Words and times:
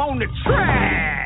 I'm 0.00 0.10
on 0.10 0.18
the 0.20 0.26
track. 0.46 1.17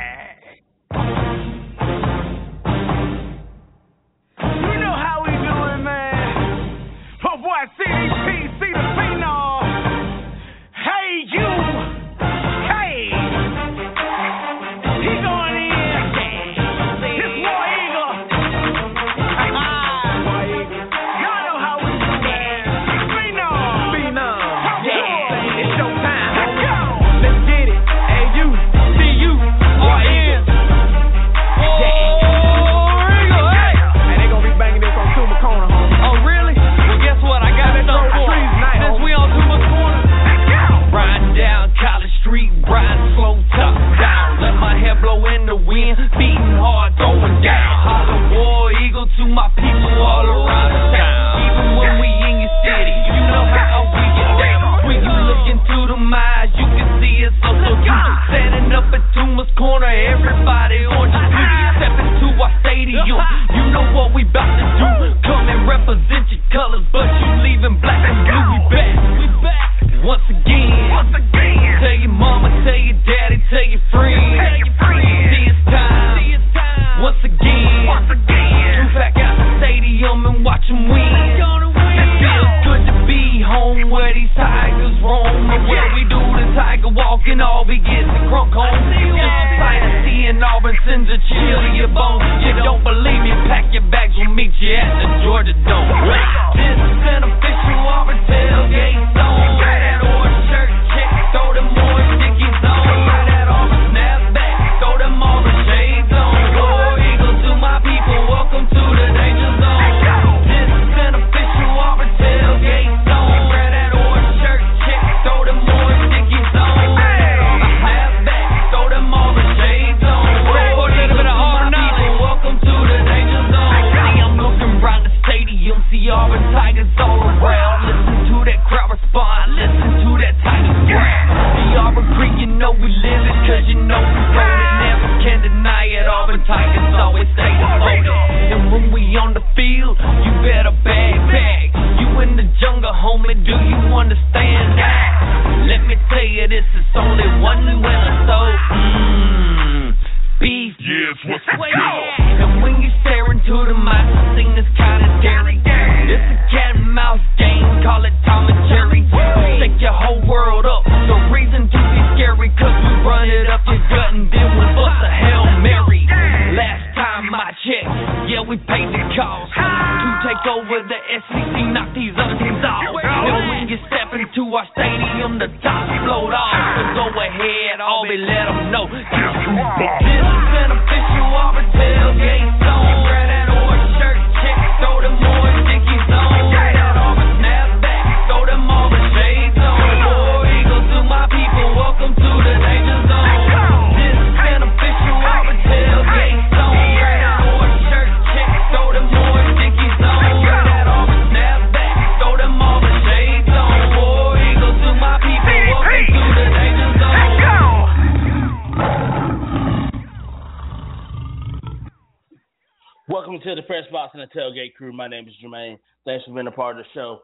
to 213.55 213.61
the 213.61 213.67
press 213.67 213.85
box 213.93 214.15
and 214.15 214.23
the 214.23 214.39
tailgate 214.39 214.75
crew. 214.75 214.93
My 214.93 215.09
name 215.09 215.29
is 215.29 215.35
Jermaine. 215.45 215.79
Thanks 216.07 216.25
for 216.25 216.33
being 216.33 216.47
a 216.47 216.51
part 216.51 216.79
of 216.79 216.85
the 216.85 216.89
show. 216.95 217.21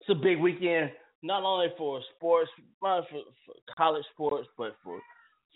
It's 0.00 0.10
a 0.10 0.14
big 0.14 0.40
weekend, 0.40 0.90
not 1.22 1.44
only 1.44 1.68
for 1.78 2.00
sports, 2.16 2.50
not 2.82 3.04
for, 3.08 3.20
for 3.46 3.54
college 3.76 4.04
sports, 4.12 4.48
but 4.58 4.76
for 4.82 4.98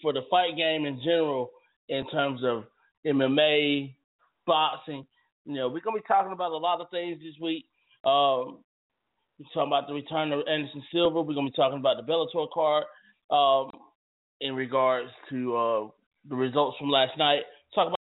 for 0.00 0.12
the 0.12 0.20
fight 0.31 0.56
game 0.56 0.84
in 0.84 1.00
general, 1.03 1.50
in 1.88 2.08
terms 2.10 2.42
of 2.44 2.64
MMA, 3.04 3.92
boxing. 4.47 5.04
You 5.44 5.54
know, 5.54 5.69
we're 5.69 5.81
gonna 5.81 5.97
be 5.97 6.04
talking 6.06 6.32
about 6.32 6.53
a 6.53 6.56
lot 6.56 6.81
of 6.81 6.88
things 6.91 7.19
this 7.19 7.34
week. 7.41 7.64
Um, 8.04 8.62
we're 9.38 9.50
talking 9.53 9.66
about 9.66 9.88
the 9.88 9.94
return 9.94 10.32
of 10.32 10.47
Anderson 10.48 10.82
Silva. 10.92 11.22
We're 11.22 11.34
gonna 11.34 11.50
be 11.50 11.56
talking 11.56 11.78
about 11.78 11.97
the 11.97 12.10
Bellator 12.10 12.47
card 12.53 12.84
um, 13.31 13.72
in 14.41 14.54
regards 14.54 15.10
to 15.31 15.56
uh, 15.56 15.88
the 16.28 16.37
results 16.37 16.78
from 16.78 16.88
last 16.88 17.19
night. 17.19 17.42
Talk 17.75 17.88
about 17.88 17.98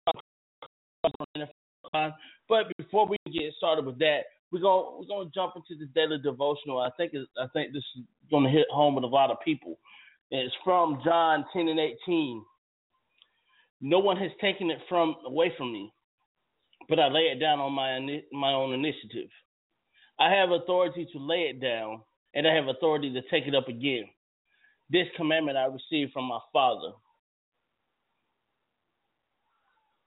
but 2.48 2.66
before 2.78 3.08
we 3.08 3.18
get 3.32 3.54
started 3.58 3.86
with 3.86 4.00
that, 4.00 4.22
we're 4.52 4.62
gonna 4.62 4.98
we're 5.00 5.08
gonna 5.08 5.30
jump 5.34 5.54
into 5.56 5.78
the 5.80 5.90
daily 5.94 6.18
devotional. 6.22 6.80
I 6.80 6.90
think 6.98 7.14
I 7.42 7.48
think 7.54 7.74
this 7.74 7.84
is 7.98 8.04
gonna 8.30 8.50
hit 8.50 8.68
home 8.72 8.96
with 8.96 9.04
a 9.04 9.08
lot 9.08 9.32
of 9.32 9.38
people. 9.44 9.78
It's 10.32 10.54
from 10.64 11.02
John 11.04 11.46
10 11.54 11.68
and 11.68 11.80
18. 11.80 12.44
No 13.82 14.00
one 14.00 14.18
has 14.18 14.32
taken 14.42 14.72
it 14.72 14.80
from 14.88 15.16
away 15.26 15.54
from 15.58 15.72
me, 15.74 15.94
but 16.90 17.00
I 17.00 17.08
lay 17.08 17.24
it 17.24 17.40
down 17.40 17.60
on 17.60 17.74
my 17.74 18.00
my 18.32 18.54
own 18.54 18.74
initiative. 18.74 19.30
I 20.20 20.32
have 20.32 20.52
authority 20.52 21.08
to 21.12 21.20
lay 21.20 21.50
it 21.50 21.60
down, 21.60 22.02
and 22.34 22.48
I 22.48 22.56
have 22.56 22.68
authority 22.68 23.12
to 23.14 23.22
take 23.30 23.48
it 23.48 23.56
up 23.56 23.68
again. 23.68 24.06
This 24.90 25.08
commandment 25.18 25.58
I 25.58 25.66
received 25.66 26.14
from 26.14 26.26
my 26.26 26.40
Father. 26.54 26.92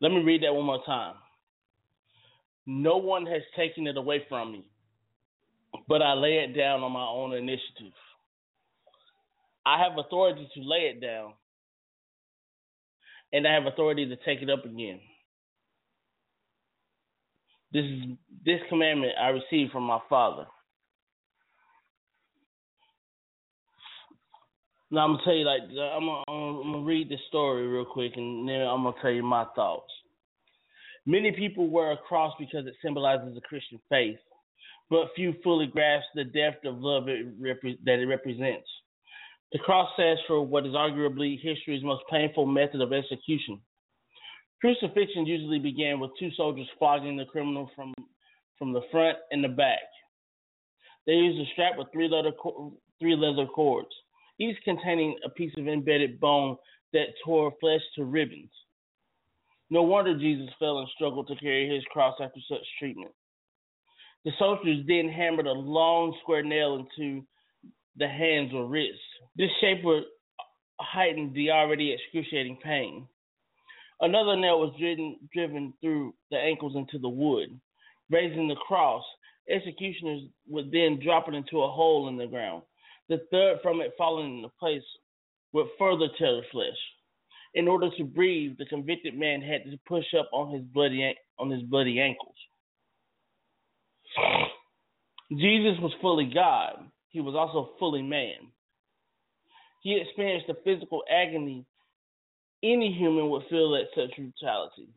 Let 0.01 0.12
me 0.12 0.23
read 0.23 0.43
that 0.45 0.55
one 0.55 0.65
more 0.65 0.83
time. 0.87 1.17
No 2.70 2.99
one 2.99 3.25
has 3.25 3.41
taken 3.56 3.87
it 3.87 3.97
away 3.97 4.26
from 4.29 4.53
me, 4.53 4.67
but 5.88 6.03
I 6.03 6.12
lay 6.12 6.35
it 6.35 6.55
down 6.55 6.82
on 6.82 6.93
my 6.93 7.06
own 7.06 7.32
initiative. 7.32 7.94
I 9.65 9.82
have 9.82 9.97
authority 9.97 10.47
to 10.53 10.61
lay 10.61 10.93
it 10.94 11.00
down, 11.00 11.32
and 13.32 13.49
I 13.49 13.55
have 13.55 13.65
authority 13.65 14.06
to 14.06 14.17
take 14.17 14.43
it 14.43 14.50
up 14.50 14.67
again. 14.67 15.00
This 17.73 17.87
is 17.87 18.03
this 18.44 18.61
commandment 18.69 19.12
I 19.19 19.29
received 19.29 19.73
from 19.73 19.85
my 19.85 20.00
father. 20.11 20.44
Now 24.91 25.05
I'm 25.06 25.12
gonna 25.12 25.25
tell 25.25 25.35
you 25.35 25.47
like 25.47 25.62
I'm 25.62 26.05
gonna, 26.05 26.23
I'm 26.29 26.73
gonna 26.73 26.85
read 26.85 27.09
this 27.09 27.21
story 27.29 27.67
real 27.67 27.87
quick, 27.87 28.12
and 28.17 28.47
then 28.47 28.61
I'm 28.61 28.82
gonna 28.82 28.94
tell 29.00 29.11
you 29.11 29.23
my 29.23 29.47
thoughts. 29.56 29.91
Many 31.09 31.33
people 31.33 31.71
wear 31.71 31.93
a 31.93 31.97
cross 31.97 32.35
because 32.39 32.67
it 32.67 32.75
symbolizes 32.85 33.35
the 33.35 33.41
Christian 33.41 33.81
faith, 33.89 34.19
but 34.91 35.09
few 35.17 35.33
fully 35.43 35.67
grasp 35.67 36.05
the 36.15 36.25
depth 36.25 36.67
of 36.67 36.81
love 36.81 37.09
it 37.09 37.41
repre- 37.41 37.79
that 37.87 37.99
it 37.99 38.05
represents. 38.05 38.69
The 39.53 39.59
cross 39.59 39.89
stands 39.95 40.21
for 40.27 40.43
what 40.43 40.67
is 40.67 40.75
arguably 40.75 41.41
history's 41.41 41.83
most 41.83 42.03
painful 42.11 42.45
method 42.45 42.83
of 42.83 42.93
execution. 42.93 43.59
Crucifixion 44.61 45.25
usually 45.25 45.59
began 45.59 45.99
with 45.99 46.11
two 46.19 46.31
soldiers 46.37 46.69
flogging 46.79 47.17
the 47.17 47.25
criminal 47.25 47.71
from 47.75 47.95
from 48.59 48.75
the 48.75 48.83
front 48.91 49.17
and 49.31 49.43
the 49.43 49.49
back. 49.49 49.89
They 51.07 51.15
used 51.15 51.41
a 51.41 51.51
strap 51.55 51.79
with 51.79 51.89
three 51.91 52.07
leather 52.07 52.33
three 53.01 53.17
leather 53.17 53.47
cords, 53.47 53.95
each 54.39 54.59
containing 54.63 55.17
a 55.25 55.31
piece 55.31 55.55
of 55.57 55.69
embedded 55.69 56.21
bone 56.21 56.59
that 56.93 57.15
tore 57.25 57.55
flesh 57.61 57.81
to 57.95 58.05
ribbons. 58.05 58.51
No 59.70 59.82
wonder 59.82 60.19
Jesus 60.19 60.49
fell 60.59 60.79
and 60.79 60.88
struggled 60.94 61.29
to 61.29 61.37
carry 61.37 61.69
his 61.69 61.85
cross 61.93 62.17
after 62.20 62.41
such 62.49 62.65
treatment. 62.79 63.12
The 64.25 64.32
soldiers 64.38 64.85
then 64.87 65.09
hammered 65.09 65.47
a 65.47 65.53
long 65.53 66.17
square 66.23 66.43
nail 66.43 66.76
into 66.76 67.25
the 67.97 68.09
hands 68.09 68.53
or 68.55 68.67
wrists. 68.67 69.00
This 69.37 69.50
shape 69.61 69.85
would 69.85 70.05
heighten 70.81 71.32
the 71.35 71.50
already 71.50 71.93
excruciating 71.93 72.59
pain. 72.62 73.06
Another 74.00 74.37
nail 74.37 74.61
was 74.61 74.75
driven, 74.79 75.17
driven 75.32 75.75
through 75.81 76.14
the 76.31 76.38
ankles 76.38 76.76
into 76.76 76.99
the 76.99 77.09
wood. 77.09 77.61
Raising 78.11 78.49
the 78.49 78.55
cross, 78.55 79.05
executioners 79.50 80.23
would 80.49 80.71
then 80.71 81.00
drop 81.03 81.29
it 81.29 81.35
into 81.35 81.62
a 81.62 81.71
hole 81.71 82.09
in 82.09 82.17
the 82.17 82.26
ground. 82.26 82.62
The 83.09 83.23
third 83.31 83.59
from 83.62 83.81
it 83.81 83.94
falling 83.99 84.38
into 84.38 84.50
place 84.61 84.82
would 85.53 85.67
further 85.79 86.09
tear 86.19 86.37
the 86.37 86.43
flesh. 86.53 86.79
In 87.59 87.67
order 87.67 87.91
to 87.99 88.05
breathe, 88.05 88.57
the 88.57 88.67
convicted 88.67 89.19
man 89.19 89.43
had 89.43 89.65
to 89.65 89.77
push 89.85 90.05
up 90.17 90.31
on 90.33 90.55
his 90.55 90.63
bloody 90.63 91.13
on 91.41 91.51
his 91.51 91.63
bloody 91.63 92.01
ankles. 92.01 92.37
Jesus 95.33 95.77
was 95.81 95.93
fully 96.01 96.31
God. 96.33 96.89
He 97.09 97.21
was 97.21 97.35
also 97.35 97.73
fully 97.81 98.01
man. 98.01 98.53
He 99.83 100.01
experienced 100.01 100.47
the 100.47 100.55
physical 100.63 101.03
agony 101.11 101.67
any 102.63 102.93
human 102.93 103.29
would 103.31 103.43
feel 103.51 103.75
at 103.75 103.89
such 103.93 104.15
brutality. 104.17 104.89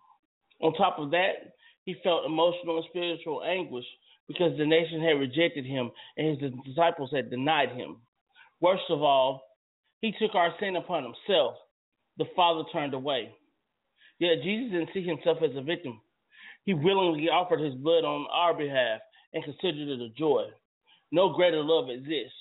On 0.62 0.72
top 0.76 1.00
of 1.00 1.10
that, 1.10 1.56
he 1.86 1.96
felt 2.04 2.28
emotional 2.28 2.78
and 2.78 2.86
spiritual 2.90 3.42
anguish 3.44 3.86
because 4.28 4.56
the 4.60 4.68
nation 4.68 5.02
had 5.02 5.20
rejected 5.20 5.66
him 5.66 5.90
and 6.16 6.40
his 6.40 6.52
disciples 6.64 7.10
had 7.12 7.32
denied 7.32 7.70
him. 7.70 7.98
Worst 8.60 8.84
of 8.90 9.02
all, 9.02 9.42
he 10.02 10.14
took 10.20 10.36
our 10.36 10.54
sin 10.60 10.76
upon 10.76 11.04
himself. 11.04 11.56
The 12.22 12.28
Father 12.36 12.62
turned 12.72 12.94
away. 12.94 13.34
Yet 14.20 14.44
Jesus 14.44 14.72
didn't 14.72 14.92
see 14.94 15.04
himself 15.04 15.40
as 15.44 15.58
a 15.58 15.62
victim. 15.64 16.00
He 16.66 16.76
willingly 16.76 17.30
offered 17.30 17.60
his 17.60 17.74
blood 17.74 18.04
on 18.04 18.28
our 18.32 18.54
behalf 18.54 19.00
and 19.34 19.44
considered 19.44 19.90
it 19.90 20.00
a 20.00 20.10
joy. 20.10 20.44
No 21.12 21.34
greater 21.34 21.64
love 21.64 21.90
exists. 21.90 22.38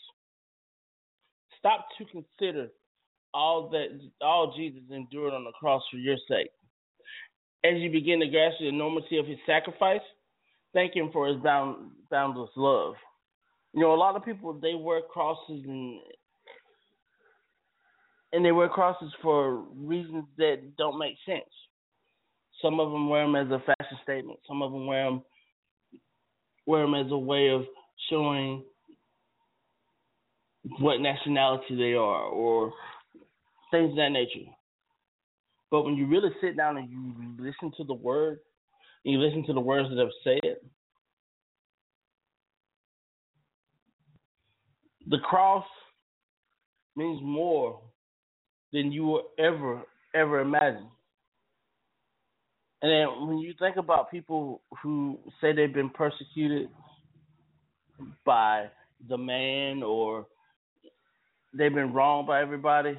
Stop 1.58 1.86
to 1.96 2.04
consider 2.04 2.68
all 3.32 3.70
that 3.70 3.98
all 4.20 4.52
Jesus 4.54 4.82
endured 4.90 5.32
on 5.32 5.44
the 5.44 5.52
cross 5.52 5.82
for 5.90 5.96
your 5.96 6.18
sake. 6.28 6.50
As 7.64 7.78
you 7.78 7.90
begin 7.90 8.20
to 8.20 8.28
grasp 8.28 8.56
the 8.60 8.68
enormity 8.68 9.16
of 9.16 9.26
his 9.26 9.38
sacrifice, 9.46 10.04
thank 10.74 10.94
him 10.94 11.08
for 11.10 11.26
his 11.26 11.38
bound, 11.38 11.92
boundless 12.10 12.50
love. 12.54 12.96
You 13.72 13.80
know, 13.80 13.94
a 13.94 13.96
lot 13.96 14.16
of 14.16 14.26
people 14.26 14.52
they 14.52 14.74
wear 14.74 15.00
crosses 15.00 15.64
and 15.66 16.00
and 18.32 18.44
they 18.44 18.52
wear 18.52 18.68
crosses 18.68 19.12
for 19.22 19.64
reasons 19.74 20.24
that 20.38 20.76
don't 20.78 20.98
make 20.98 21.16
sense. 21.26 21.50
Some 22.62 22.78
of 22.78 22.90
them 22.92 23.08
wear 23.08 23.24
them 23.24 23.36
as 23.36 23.48
a 23.48 23.58
fashion 23.60 23.98
statement. 24.02 24.38
Some 24.46 24.62
of 24.62 24.72
them 24.72 24.86
wear 24.86 25.04
them 25.04 25.22
wear 26.66 26.82
them 26.82 26.94
as 26.94 27.10
a 27.10 27.18
way 27.18 27.48
of 27.48 27.62
showing 28.08 28.62
what 30.78 31.00
nationality 31.00 31.74
they 31.76 31.94
are 31.94 32.24
or 32.24 32.72
things 33.70 33.90
of 33.90 33.96
that 33.96 34.10
nature. 34.10 34.48
But 35.70 35.82
when 35.82 35.94
you 35.94 36.06
really 36.06 36.30
sit 36.40 36.56
down 36.56 36.76
and 36.76 36.88
you 36.90 37.14
listen 37.38 37.72
to 37.76 37.84
the 37.84 37.94
word, 37.94 38.38
you 39.04 39.18
listen 39.18 39.44
to 39.46 39.52
the 39.52 39.60
words 39.60 39.88
that 39.88 39.98
have 39.98 40.08
said, 40.22 40.56
the 45.08 45.18
cross 45.18 45.64
means 46.94 47.20
more 47.22 47.80
than 48.72 48.92
you 48.92 49.04
will 49.04 49.22
ever, 49.38 49.82
ever 50.14 50.40
imagine. 50.40 50.88
And 52.82 52.90
then 52.90 53.28
when 53.28 53.38
you 53.38 53.54
think 53.58 53.76
about 53.76 54.10
people 54.10 54.62
who 54.82 55.18
say 55.40 55.52
they've 55.52 55.72
been 55.72 55.90
persecuted 55.90 56.68
by 58.24 58.66
the 59.08 59.18
man 59.18 59.82
or 59.82 60.26
they've 61.52 61.74
been 61.74 61.92
wronged 61.92 62.26
by 62.26 62.40
everybody, 62.40 62.96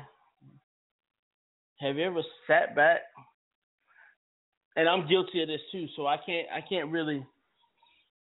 have 1.79 1.97
you 1.97 2.03
ever 2.03 2.21
sat 2.45 2.75
back? 2.75 2.99
And 4.75 4.87
I'm 4.87 5.07
guilty 5.07 5.41
of 5.41 5.47
this 5.47 5.61
too, 5.71 5.87
so 5.95 6.05
I 6.05 6.17
can't 6.17 6.47
I 6.53 6.61
can't 6.61 6.91
really 6.91 7.25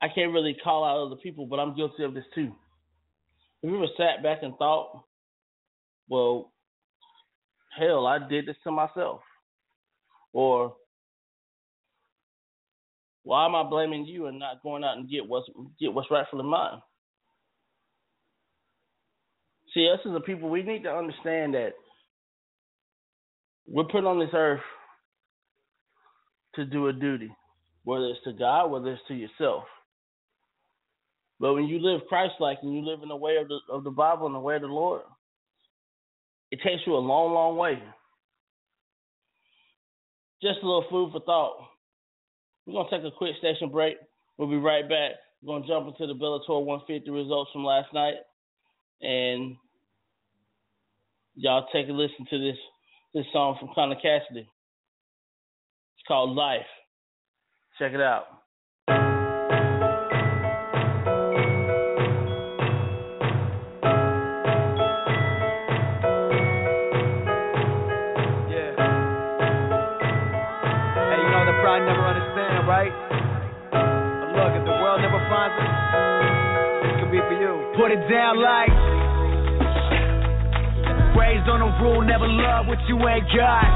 I 0.01 0.07
can't 0.07 0.33
really 0.33 0.57
call 0.63 0.83
out 0.83 1.05
other 1.05 1.15
people, 1.15 1.45
but 1.45 1.59
I'm 1.59 1.75
guilty 1.75 2.03
of 2.03 2.13
this 2.13 2.25
too. 2.33 2.51
Have 3.63 3.71
you 3.71 3.77
ever 3.77 3.87
sat 3.95 4.23
back 4.23 4.39
and 4.41 4.57
thought, 4.57 5.03
well, 6.09 6.50
hell, 7.77 8.07
I 8.07 8.19
did 8.27 8.45
this 8.45 8.57
to 8.63 8.71
myself? 8.71 9.21
Or 10.33 10.75
why 13.23 13.45
am 13.45 13.55
I 13.55 13.63
blaming 13.63 14.05
you 14.05 14.27
and 14.27 14.39
not 14.39 14.63
going 14.63 14.83
out 14.83 14.97
and 14.97 15.09
get 15.09 15.27
what's 15.27 15.47
get 15.79 15.93
what's 15.93 16.09
rightfully 16.09 16.43
mine? 16.43 16.81
See, 19.73 19.89
us 19.89 19.99
as 20.05 20.15
a 20.15 20.19
people, 20.19 20.49
we 20.49 20.63
need 20.63 20.83
to 20.83 20.89
understand 20.89 21.53
that 21.53 21.73
we're 23.67 23.85
put 23.85 24.05
on 24.05 24.19
this 24.19 24.33
earth 24.33 24.59
to 26.55 26.65
do 26.65 26.87
a 26.87 26.93
duty, 26.93 27.31
whether 27.83 28.07
it's 28.07 28.23
to 28.25 28.33
God, 28.33 28.67
whether 28.67 28.91
it's 28.91 29.01
to 29.07 29.13
yourself. 29.13 29.63
But 31.39 31.53
when 31.53 31.65
you 31.65 31.79
live 31.79 32.01
Christ-like 32.09 32.59
and 32.61 32.73
you 32.73 32.85
live 32.85 33.01
in 33.01 33.09
the 33.09 33.15
way 33.15 33.37
of 33.37 33.47
the 33.47 33.59
of 33.71 33.83
the 33.83 33.91
Bible 33.91 34.25
and 34.25 34.35
the 34.35 34.39
way 34.39 34.55
of 34.55 34.61
the 34.61 34.67
Lord, 34.67 35.03
it 36.51 36.59
takes 36.63 36.81
you 36.85 36.95
a 36.95 36.97
long, 36.97 37.33
long 37.33 37.57
way. 37.57 37.81
Just 40.41 40.59
a 40.63 40.65
little 40.65 40.85
food 40.89 41.11
for 41.11 41.21
thought. 41.21 41.67
We're 42.65 42.73
gonna 42.73 42.89
take 42.89 43.05
a 43.05 43.15
quick 43.15 43.35
station 43.37 43.69
break. 43.69 43.97
We'll 44.37 44.49
be 44.49 44.57
right 44.57 44.87
back. 44.87 45.11
We're 45.41 45.55
gonna 45.55 45.67
jump 45.67 45.87
into 45.87 46.07
the 46.07 46.19
Bellator 46.19 46.63
150 46.63 47.09
results 47.09 47.51
from 47.51 47.63
last 47.63 47.93
night, 47.93 48.15
and 49.01 49.55
y'all 51.35 51.67
take 51.73 51.89
a 51.89 51.91
listen 51.91 52.25
to 52.29 52.37
this 52.39 52.57
this 53.13 53.25
song 53.33 53.57
from 53.59 53.69
Connor 53.73 53.95
Cassidy. 53.95 54.41
It's 54.41 56.07
called 56.07 56.35
Life. 56.35 56.61
Check 57.79 57.93
it 57.93 58.01
out. 58.01 58.40
Like. 78.31 78.71
Raised 81.19 81.47
on 81.51 81.59
a 81.59 81.71
rule, 81.83 81.99
never 81.99 82.27
love 82.27 82.67
what 82.67 82.79
you 82.87 82.95
ain't 83.03 83.27
got. 83.35 83.67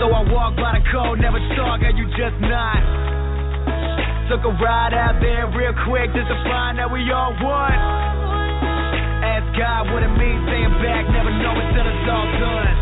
So 0.00 0.08
I 0.08 0.24
walk 0.32 0.56
by 0.56 0.80
the 0.80 0.84
code, 0.88 1.20
never 1.20 1.36
talk, 1.58 1.84
and 1.84 1.98
you 1.98 2.08
just 2.16 2.40
not. 2.40 2.80
Took 4.32 4.44
a 4.48 4.54
ride 4.64 4.96
out 4.96 5.20
there 5.20 5.50
real 5.52 5.76
quick 5.84 6.08
just 6.16 6.28
to 6.28 6.38
find 6.48 6.78
that 6.80 6.88
we 6.88 7.04
all 7.12 7.36
one. 7.44 7.76
Ask 9.20 9.44
God 9.58 9.92
what 9.92 10.00
it 10.00 10.12
means 10.16 10.40
staying 10.48 10.76
back, 10.80 11.04
never 11.12 11.32
know 11.42 11.52
until 11.52 11.84
it's 11.84 12.08
all 12.08 12.28
done. 12.40 12.74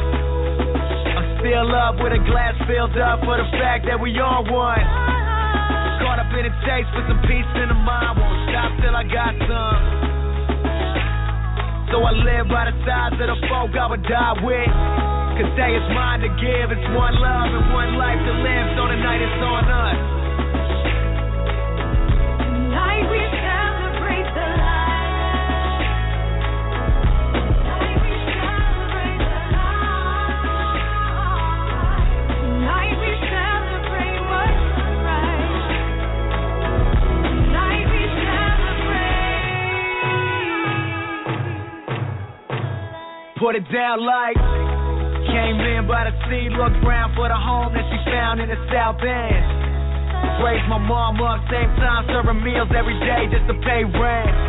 I'm 1.19 1.27
still 1.43 1.71
up 1.75 1.99
with 1.99 2.15
a 2.15 2.23
glass 2.31 2.55
filled 2.71 2.95
up 3.03 3.19
for 3.27 3.35
the 3.41 3.49
fact 3.59 3.87
that 3.91 3.99
we 3.99 4.15
all 4.23 4.47
one. 4.47 5.16
In 6.37 6.45
a 6.45 6.53
chase 6.69 6.85
with 6.93 7.09
some 7.09 7.23
peace 7.25 7.49
in 7.57 7.73
the 7.73 7.81
mind, 7.81 8.21
won't 8.21 8.37
stop 8.53 8.69
till 8.85 8.93
I 8.93 9.09
got 9.09 9.33
some. 9.49 9.81
So 11.89 11.97
I 12.05 12.13
live 12.13 12.53
by 12.53 12.69
the 12.69 12.77
sides 12.85 13.17
of 13.17 13.25
the 13.33 13.41
folk 13.49 13.73
I 13.73 13.89
would 13.89 14.05
die 14.05 14.37
with. 14.45 14.69
Cause 15.41 15.49
day 15.57 15.73
is 15.73 15.89
mine 15.97 16.21
to 16.21 16.29
give, 16.37 16.77
it's 16.77 16.89
one 16.93 17.17
love 17.25 17.57
and 17.57 17.73
one 17.73 17.97
life 17.97 18.21
to 18.21 18.35
live, 18.45 18.67
so 18.77 18.85
tonight 18.85 19.25
it's 19.25 19.41
on 19.41 19.65
us. 19.65 20.16
Put 43.47 43.55
it 43.55 43.71
down 43.71 44.03
like 44.03 44.35
came 45.31 45.55
in 45.63 45.87
by 45.87 46.11
the 46.11 46.15
sea, 46.27 46.51
looked 46.51 46.83
round 46.83 47.15
for 47.15 47.31
the 47.31 47.39
home 47.39 47.71
that 47.79 47.87
she 47.95 48.11
found 48.11 48.43
in 48.43 48.51
the 48.51 48.59
South 48.75 48.99
End. 48.99 50.43
Raised 50.43 50.67
my 50.67 50.83
mom 50.83 51.23
up, 51.23 51.47
same 51.47 51.71
time 51.79 52.11
serving 52.11 52.43
meals 52.43 52.67
every 52.75 52.99
day 52.99 53.31
just 53.31 53.47
to 53.47 53.55
pay 53.63 53.87
rent. 53.87 54.46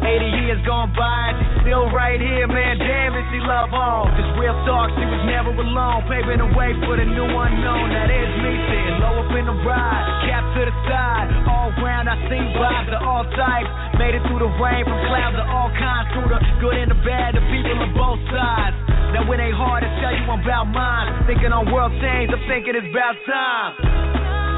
80 0.00 0.40
years 0.44 0.60
gone 0.64 0.88
by, 0.96 1.36
she's 1.36 1.68
still 1.68 1.92
right 1.92 2.16
here, 2.16 2.48
man. 2.48 2.80
Damn, 2.80 3.12
and 3.12 3.26
she 3.28 3.38
love 3.44 3.68
home. 3.68 4.08
Cause 4.16 4.30
real 4.40 4.56
talk, 4.64 4.88
she 4.96 5.04
was 5.04 5.22
never 5.28 5.52
alone. 5.52 6.08
Paving 6.08 6.40
the 6.40 6.50
way 6.56 6.72
for 6.88 6.96
the 6.96 7.04
new 7.04 7.28
unknown. 7.28 7.92
That 7.92 8.08
is 8.08 8.30
me 8.40 8.52
sitting 8.72 8.96
low 8.96 9.20
up 9.20 9.32
in 9.36 9.44
the 9.44 9.56
ride, 9.60 10.04
cap 10.24 10.44
to 10.56 10.62
the 10.64 10.74
side. 10.88 11.28
All 11.44 11.68
round, 11.84 12.08
I 12.08 12.16
see 12.32 12.40
vibes 12.56 12.92
of 12.96 13.00
all 13.04 13.24
types. 13.36 13.68
Made 14.00 14.16
it 14.16 14.24
through 14.24 14.40
the 14.40 14.52
rain, 14.56 14.88
from 14.88 14.98
clouds 15.12 15.36
of 15.36 15.46
all 15.52 15.68
kinds. 15.76 16.08
Through 16.16 16.32
the 16.32 16.40
good 16.64 16.76
and 16.80 16.90
the 16.90 17.00
bad, 17.04 17.36
the 17.36 17.44
people 17.52 17.76
of 17.84 17.92
both 17.92 18.20
sides. 18.32 18.76
Now 19.12 19.28
it 19.28 19.36
ain't 19.36 19.58
hard 19.58 19.84
to 19.84 19.90
tell 20.00 20.16
you 20.16 20.24
about 20.32 20.72
mine. 20.72 21.28
Thinking 21.28 21.52
on 21.52 21.68
world 21.68 21.92
change, 22.00 22.32
I'm 22.32 22.40
thinking 22.48 22.72
it's 22.72 22.88
about 22.88 23.20
time. 23.28 23.70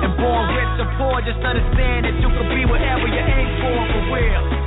And 0.06 0.14
born 0.22 0.44
rich 0.54 0.87
or 0.87 0.88
poor, 1.02 1.18
just 1.26 1.42
understand 1.42 2.06
that 2.06 2.14
you 2.22 2.30
can 2.30 2.46
be 2.46 2.62
whatever 2.70 3.11
you 3.11 3.22
aim 3.26 3.49
for, 3.58 3.80
for 3.90 4.02
real. 4.14 4.62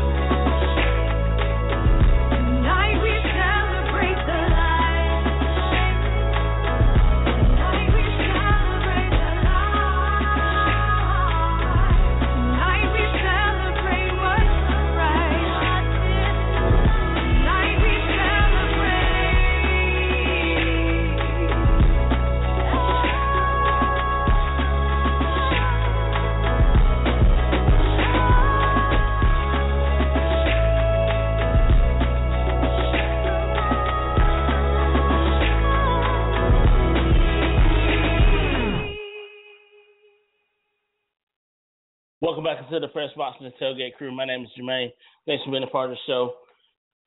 Back 42.46 42.64
into 42.64 42.80
the 42.80 42.90
Press 42.90 43.10
Box 43.18 43.38
and 43.42 43.52
the 43.52 43.56
Tailgate 43.60 43.96
Crew. 43.96 44.16
My 44.16 44.24
name 44.24 44.44
is 44.44 44.50
Jermaine. 44.56 44.92
Thanks 45.26 45.44
for 45.44 45.50
being 45.50 45.64
a 45.64 45.68
part 45.68 45.90
of 45.90 45.96
the 45.96 46.02
show. 46.06 46.36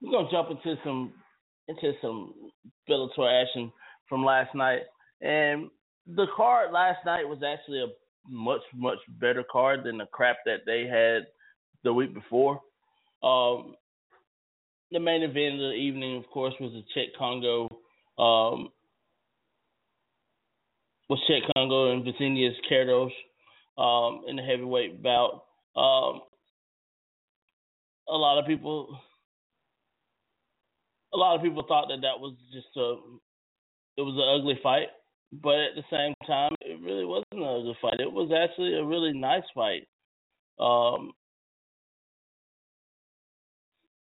We're 0.03 0.11
gonna 0.11 0.29
jump 0.33 0.51
into 0.51 0.75
some 0.83 1.13
into 1.69 1.93
some 2.03 2.35
Bellator 2.91 3.45
action 3.45 3.71
from 4.09 4.25
last 4.25 4.53
night, 4.57 4.81
and 5.21 5.71
the 6.09 6.27
card 6.37 6.73
last 6.73 7.07
night 7.07 7.29
was 7.29 7.39
actually 7.47 7.85
a 7.85 7.87
much 8.29 8.63
much 8.75 8.99
better 9.21 9.45
card 9.45 9.85
than 9.85 9.99
the 9.99 10.07
crap 10.07 10.39
that 10.45 10.63
they 10.67 10.89
had 10.89 11.29
the 11.85 11.95
week 11.95 12.13
before. 12.15 12.61
Um, 13.23 13.77
the 14.91 14.99
main 14.99 15.23
event 15.23 15.55
of 15.55 15.71
the 15.71 15.77
evening, 15.79 16.17
of 16.17 16.29
course, 16.31 16.55
was 16.59 16.73
the 16.73 16.83
Cheick 17.01 17.17
Kongo. 17.17 17.69
Um, 18.19 18.71
was 21.09 21.21
Cheick 21.31 21.49
Kongo 21.55 21.93
and 21.93 22.03
Vinicius 22.03 22.57
Queiroz 22.69 23.13
um, 23.79 24.23
in 24.27 24.37
the 24.37 24.43
heavyweight 24.43 25.03
bout. 25.03 25.45
Um, 25.77 26.21
a 28.09 28.17
lot 28.17 28.39
of 28.39 28.47
people, 28.47 28.99
a 31.15 31.17
lot 31.17 31.37
of 31.37 31.43
people 31.43 31.65
thought 31.67 31.89
that 31.89 32.01
that 32.03 32.19
was 32.19 32.35
just 32.53 32.67
a, 32.77 32.97
it 33.97 34.03
was 34.03 34.15
an 34.17 34.41
ugly 34.41 34.59
fight, 34.63 34.89
but 35.33 35.55
at 35.55 35.77
the 35.77 35.85
same 35.91 36.15
time, 36.27 36.53
it 36.61 36.81
really 36.83 37.05
wasn't 37.05 37.27
an 37.33 37.43
ugly 37.43 37.77
fight. 37.81 38.01
It 38.01 38.13
was 38.13 38.31
actually 38.33 38.75
a 38.75 38.85
really 38.85 39.13
nice 39.13 39.45
fight. 39.55 39.87
Um, 40.59 41.13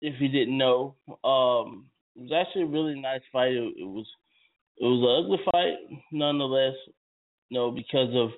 if 0.00 0.20
you 0.20 0.28
didn't 0.28 0.58
know, 0.58 0.96
um, 1.24 1.86
it 2.16 2.22
was 2.22 2.32
actually 2.32 2.62
a 2.62 2.66
really 2.66 3.00
nice 3.00 3.20
fight. 3.32 3.52
It, 3.52 3.74
it 3.78 3.86
was, 3.86 4.06
it 4.78 4.84
was 4.84 5.02
an 5.02 5.24
ugly 5.24 5.44
fight, 5.52 6.00
nonetheless. 6.10 6.74
You 7.50 7.58
know, 7.58 7.70
because 7.70 8.14
of 8.14 8.30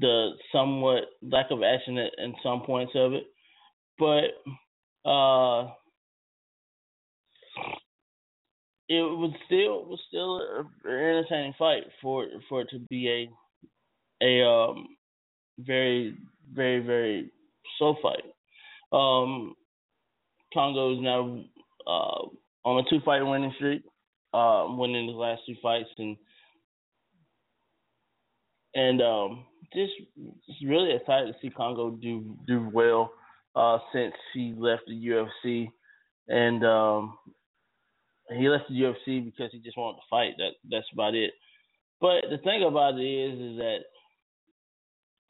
the 0.00 0.30
somewhat 0.52 1.04
lack 1.22 1.46
of 1.50 1.62
action 1.62 1.98
in 1.98 2.34
some 2.42 2.62
points 2.62 2.92
of 2.94 3.12
it, 3.12 3.24
but 3.98 5.08
uh, 5.08 5.70
it 8.88 9.02
was 9.02 9.32
still 9.46 9.84
was 9.86 10.00
still 10.08 10.38
an 10.38 10.66
entertaining 10.84 11.54
fight 11.58 11.84
for 12.02 12.26
for 12.48 12.62
it 12.62 12.68
to 12.70 12.78
be 12.90 13.28
a 14.20 14.24
a 14.24 14.46
um 14.46 14.88
very 15.58 16.16
very 16.52 16.80
very 16.80 17.30
slow 17.78 17.96
fight. 18.02 18.24
Um, 18.92 19.54
Kongo 20.52 20.94
is 20.94 21.02
now 21.02 21.42
uh, 21.86 22.28
on 22.64 22.84
a 22.84 22.90
two 22.90 23.00
fight 23.04 23.22
winning 23.22 23.52
streak, 23.56 23.82
uh, 24.32 24.66
winning 24.68 25.08
his 25.08 25.16
last 25.16 25.42
two 25.46 25.56
fights 25.62 25.88
and 25.98 26.16
and 28.74 29.02
um 29.02 29.44
just 29.72 29.92
really 30.64 30.94
excited 30.94 31.26
to 31.26 31.34
see 31.40 31.50
Kongo 31.50 31.90
do 31.90 32.36
do 32.46 32.68
well 32.72 33.12
uh, 33.56 33.78
since 33.92 34.14
he 34.32 34.54
left 34.56 34.82
the 34.86 34.92
UFC, 34.94 35.70
and 36.28 36.64
um, 36.64 37.18
he 38.36 38.48
left 38.48 38.64
the 38.68 38.74
UFC 38.74 39.24
because 39.24 39.50
he 39.52 39.58
just 39.58 39.76
wanted 39.76 39.98
to 39.98 40.02
fight. 40.10 40.34
That 40.38 40.52
that's 40.70 40.86
about 40.92 41.14
it. 41.14 41.32
But 42.00 42.24
the 42.30 42.38
thing 42.38 42.64
about 42.64 42.98
it 42.98 43.02
is, 43.02 43.38
is 43.38 43.58
that 43.58 43.78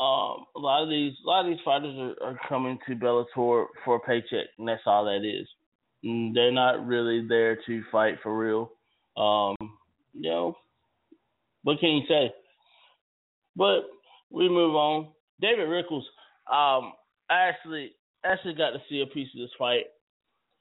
um, 0.03 0.47
a 0.57 0.59
lot 0.59 0.83
of 0.83 0.89
these 0.89 1.13
a 1.25 1.29
lot 1.29 1.45
of 1.45 1.51
these 1.51 1.65
fighters 1.65 1.97
are, 1.99 2.29
are 2.29 2.41
coming 2.49 2.79
to 2.87 2.97
Bellator 2.97 3.67
for 3.85 3.97
a 3.97 4.01
paycheck, 4.01 4.47
and 4.59 4.67
that's 4.67 4.83
all 4.87 5.05
that 5.05 5.25
is. 5.25 5.47
And 6.03 6.35
they're 6.35 6.53
not 6.53 6.87
really 6.87 7.27
there 7.27 7.59
to 7.67 7.83
fight 7.91 8.17
for 8.23 8.37
real. 8.37 8.71
Um, 9.17 9.57
you 10.13 10.31
know, 10.31 10.57
what 11.63 11.79
can 11.81 11.91
you 11.91 12.03
say? 12.09 12.33
But 13.57 13.85
we 14.35 14.49
move 14.49 14.75
on. 14.75 15.09
David 15.41 15.69
Rickels, 15.69 16.05
um, 16.51 16.93
I 17.31 17.49
actually 17.49 17.93
actually 18.25 18.55
got 18.55 18.71
to 18.71 18.83
see 18.89 19.01
a 19.01 19.13
piece 19.13 19.29
of 19.35 19.41
this 19.41 19.51
fight, 19.59 19.85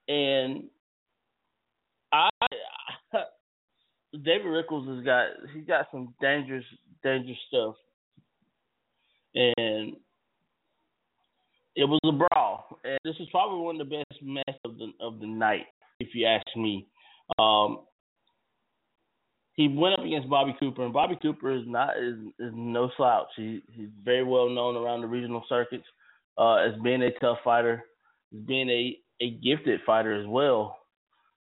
and 0.07 0.65
I 2.11 2.29
David 4.13 4.45
Rickels 4.47 4.87
has 4.87 5.03
got 5.03 5.27
he's 5.53 5.65
got 5.65 5.87
some 5.91 6.13
dangerous 6.21 6.65
dangerous 7.03 7.37
stuff, 7.47 7.75
and 9.35 9.95
it 11.75 11.85
was 11.85 11.99
a 12.03 12.11
brawl, 12.11 12.79
and 12.83 12.99
this 13.03 13.15
is 13.19 13.27
probably 13.31 13.59
one 13.59 13.81
of 13.81 13.89
the 13.89 13.97
best 13.97 14.21
matches 14.21 14.61
of 14.65 14.77
the 14.77 14.91
of 14.99 15.19
the 15.19 15.27
night, 15.27 15.65
if 15.99 16.09
you 16.13 16.27
ask 16.27 16.45
me. 16.55 16.87
Um, 17.39 17.79
he 19.55 19.67
went 19.67 19.99
up 19.99 20.05
against 20.05 20.29
Bobby 20.29 20.55
Cooper, 20.59 20.83
and 20.83 20.93
Bobby 20.93 21.17
Cooper 21.21 21.51
is 21.51 21.63
not 21.67 21.97
is, 21.97 22.15
is 22.39 22.51
no 22.53 22.89
slouch. 22.97 23.27
He 23.35 23.61
he's 23.71 23.89
very 24.03 24.23
well 24.23 24.49
known 24.49 24.75
around 24.75 25.01
the 25.01 25.07
regional 25.07 25.43
circuits 25.47 25.85
uh, 26.37 26.55
as 26.55 26.73
being 26.83 27.03
a 27.03 27.11
tough 27.19 27.37
fighter, 27.43 27.83
as 28.33 28.39
being 28.41 28.69
a 28.69 28.97
a 29.23 29.29
gifted 29.43 29.81
fighter 29.85 30.19
as 30.19 30.27
well. 30.27 30.77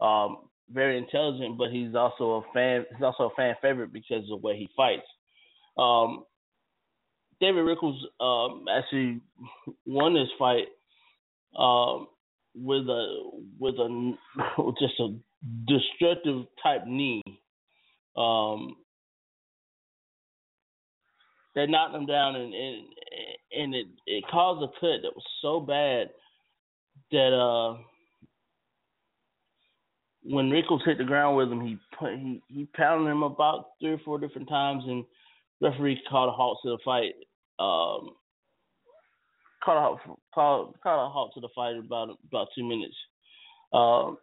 Um, 0.01 0.39
very 0.71 0.99
intelligent, 0.99 1.59
but 1.59 1.71
he's 1.71 1.95
also 1.95 2.45
a 2.45 2.53
fan. 2.53 2.85
He's 2.95 3.03
also 3.03 3.25
a 3.25 3.35
fan 3.35 3.55
favorite 3.61 3.93
because 3.93 4.23
of 4.23 4.29
the 4.29 4.37
way 4.47 4.57
he 4.57 4.69
fights. 4.77 5.07
Um, 5.77 6.25
David 7.41 7.63
Rickels 7.63 8.03
um, 8.21 8.65
actually 8.73 9.21
won 9.85 10.15
this 10.15 10.29
fight 10.39 10.67
um, 11.59 12.07
with 12.55 12.89
a 12.89 13.31
with 13.59 13.75
a 13.75 14.15
just 14.81 15.01
a 15.01 15.17
destructive 15.67 16.47
type 16.63 16.87
knee 16.87 17.23
um, 18.17 18.77
they 21.55 21.67
knocked 21.67 21.95
him 21.95 22.07
down, 22.07 22.37
and 22.37 22.55
and, 22.55 22.87
and 23.53 23.75
it 23.75 23.87
it 24.07 24.25
caused 24.31 24.63
a 24.63 24.69
cut 24.81 25.03
that 25.03 25.15
was 25.15 25.25
so 25.41 25.61
bad 25.61 26.11
that 27.13 27.33
uh, 27.33 27.79
when 30.23 30.51
Rickels 30.51 30.83
hit 30.85 30.99
the 30.99 31.05
ground 31.05 31.37
with 31.37 31.51
him, 31.51 31.61
he 31.61 31.79
put, 31.99 32.13
he 32.15 32.43
he 32.49 32.69
pounded 32.77 33.11
him 33.11 33.23
about 33.23 33.71
three 33.81 33.93
or 33.93 34.01
four 34.05 34.19
different 34.19 34.49
times, 34.49 34.85
and 34.87 35.05
referee 35.61 36.01
called 36.09 36.29
a 36.29 36.33
halt 36.33 36.59
to 36.63 36.71
the 36.71 36.79
fight. 36.85 37.15
Um, 37.59 38.11
called 39.65 39.79
a 39.79 39.81
halt, 39.81 39.99
called, 40.35 40.77
called 40.83 41.11
a 41.11 41.13
halt 41.13 41.33
to 41.35 41.41
the 41.41 41.49
fight 41.55 41.77
about 41.77 42.19
about 42.29 42.49
two 42.55 42.65
minutes. 42.65 42.97
Um, 43.73 44.19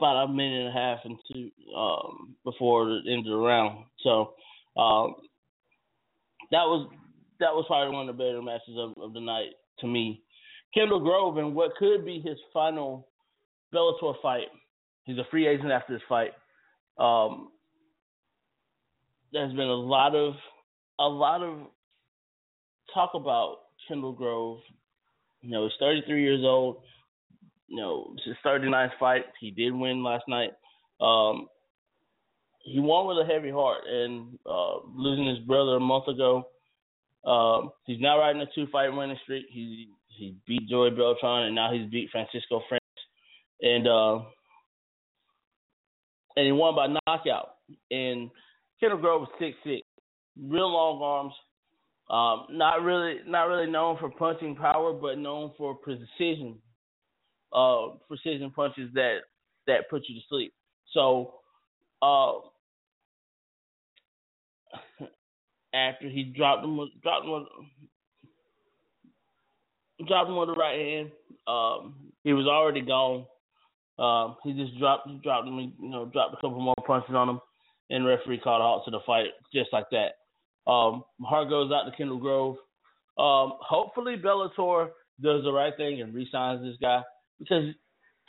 about 0.00 0.24
a 0.24 0.28
minute 0.28 0.66
and 0.66 0.68
a 0.68 0.72
half 0.72 0.98
into 1.04 1.50
um, 1.76 2.34
before 2.44 2.86
the 2.86 3.00
end 3.10 3.26
of 3.26 3.32
the 3.32 3.36
round. 3.36 3.84
So 4.02 4.34
um, 4.80 5.14
that 6.50 6.64
was 6.64 6.88
that 7.40 7.54
was 7.54 7.64
probably 7.66 7.94
one 7.94 8.08
of 8.08 8.16
the 8.16 8.22
better 8.22 8.42
matches 8.42 8.76
of, 8.76 8.92
of 9.02 9.12
the 9.12 9.20
night 9.20 9.50
to 9.80 9.86
me. 9.86 10.22
Kendall 10.74 11.00
Grove 11.00 11.38
and 11.38 11.54
what 11.54 11.76
could 11.76 12.04
be 12.04 12.20
his 12.20 12.38
final 12.52 13.08
Bellator 13.74 14.14
fight 14.22 14.48
He's 15.04 15.18
a 15.18 15.26
free 15.30 15.48
agent 15.48 15.72
after 15.72 15.92
this 15.92 16.02
fight. 16.08 16.30
Um, 16.98 17.48
there's 19.32 19.52
been 19.52 19.66
a 19.66 19.74
lot 19.74 20.14
of 20.14 20.34
a 20.98 21.08
lot 21.08 21.42
of 21.42 21.58
talk 22.94 23.10
about 23.14 23.56
Kendall 23.88 24.12
Grove. 24.12 24.58
You 25.40 25.50
know, 25.50 25.64
he's 25.64 25.72
33 25.80 26.22
years 26.22 26.42
old. 26.44 26.76
You 27.70 27.76
know, 27.76 28.14
his 28.26 28.36
39th 28.44 28.90
fight. 29.00 29.24
He 29.40 29.50
did 29.50 29.72
win 29.72 30.04
last 30.04 30.24
night. 30.28 30.50
Um, 31.00 31.48
he 32.62 32.78
won 32.78 33.06
with 33.06 33.18
a 33.18 33.32
heavy 33.32 33.50
heart, 33.50 33.84
and 33.88 34.38
uh, 34.44 34.80
losing 34.94 35.26
his 35.26 35.38
brother 35.38 35.76
a 35.76 35.80
month 35.80 36.08
ago. 36.08 36.48
Um, 37.24 37.70
he's 37.86 38.00
now 38.00 38.18
riding 38.18 38.42
a 38.42 38.46
two-fight 38.54 38.90
winning 38.90 39.16
streak. 39.22 39.46
He 39.50 39.88
he 40.08 40.36
beat 40.46 40.68
Joey 40.68 40.90
Beltran, 40.90 41.46
and 41.46 41.54
now 41.54 41.72
he's 41.72 41.90
beat 41.90 42.10
Francisco 42.10 42.62
France, 42.68 42.84
and 43.62 43.88
uh, 43.88 44.16
and 46.36 46.46
he 46.46 46.52
won 46.52 46.74
by 46.74 46.94
knockout. 47.06 47.54
And 47.90 48.30
Kendall 48.80 48.98
Grove 48.98 49.22
was 49.22 49.30
six 49.38 49.56
six, 49.64 49.82
real 50.38 50.70
long 50.70 51.00
arms. 51.02 51.34
Um, 52.10 52.56
not 52.58 52.82
really, 52.82 53.20
not 53.26 53.44
really 53.44 53.70
known 53.70 53.96
for 53.98 54.10
punching 54.10 54.56
power, 54.56 54.92
but 54.92 55.16
known 55.16 55.52
for 55.56 55.76
precision, 55.76 56.58
uh, 57.52 57.88
precision 58.08 58.50
punches 58.50 58.90
that 58.94 59.18
that 59.66 59.88
put 59.90 60.02
you 60.08 60.14
to 60.14 60.20
sleep. 60.28 60.52
So, 60.92 61.34
uh, 62.02 62.32
after 65.74 66.08
he 66.08 66.24
dropped 66.24 66.64
him, 66.64 66.76
dropped 67.02 67.26
him, 67.26 67.46
dropped 70.06 70.30
him 70.30 70.36
with 70.36 70.48
the 70.48 70.54
right 70.54 70.78
hand, 70.78 71.10
um, 71.46 71.94
he 72.24 72.32
was 72.32 72.46
already 72.46 72.80
gone. 72.80 73.26
Um, 73.98 74.36
he 74.42 74.52
just 74.54 74.78
dropped, 74.78 75.08
dropped 75.22 75.46
him, 75.46 75.74
you 75.78 75.90
know, 75.90 76.06
dropped 76.06 76.34
a 76.34 76.36
couple 76.36 76.60
more 76.60 76.74
punches 76.86 77.14
on 77.14 77.28
him, 77.28 77.40
and 77.90 78.06
referee 78.06 78.38
called 78.38 78.62
a 78.62 78.64
halt 78.64 78.84
to 78.86 78.90
the 78.90 79.00
fight 79.04 79.26
just 79.52 79.72
like 79.72 79.86
that. 79.90 80.16
Um, 80.70 81.04
heart 81.22 81.48
goes 81.50 81.70
out 81.72 81.90
to 81.90 81.96
Kendall 81.96 82.18
Grove. 82.18 82.56
Um, 83.18 83.58
hopefully 83.60 84.16
Bellator 84.16 84.90
does 85.22 85.42
the 85.44 85.52
right 85.52 85.76
thing 85.76 86.00
and 86.00 86.14
re-signs 86.14 86.62
this 86.62 86.76
guy 86.80 87.02
because 87.40 87.74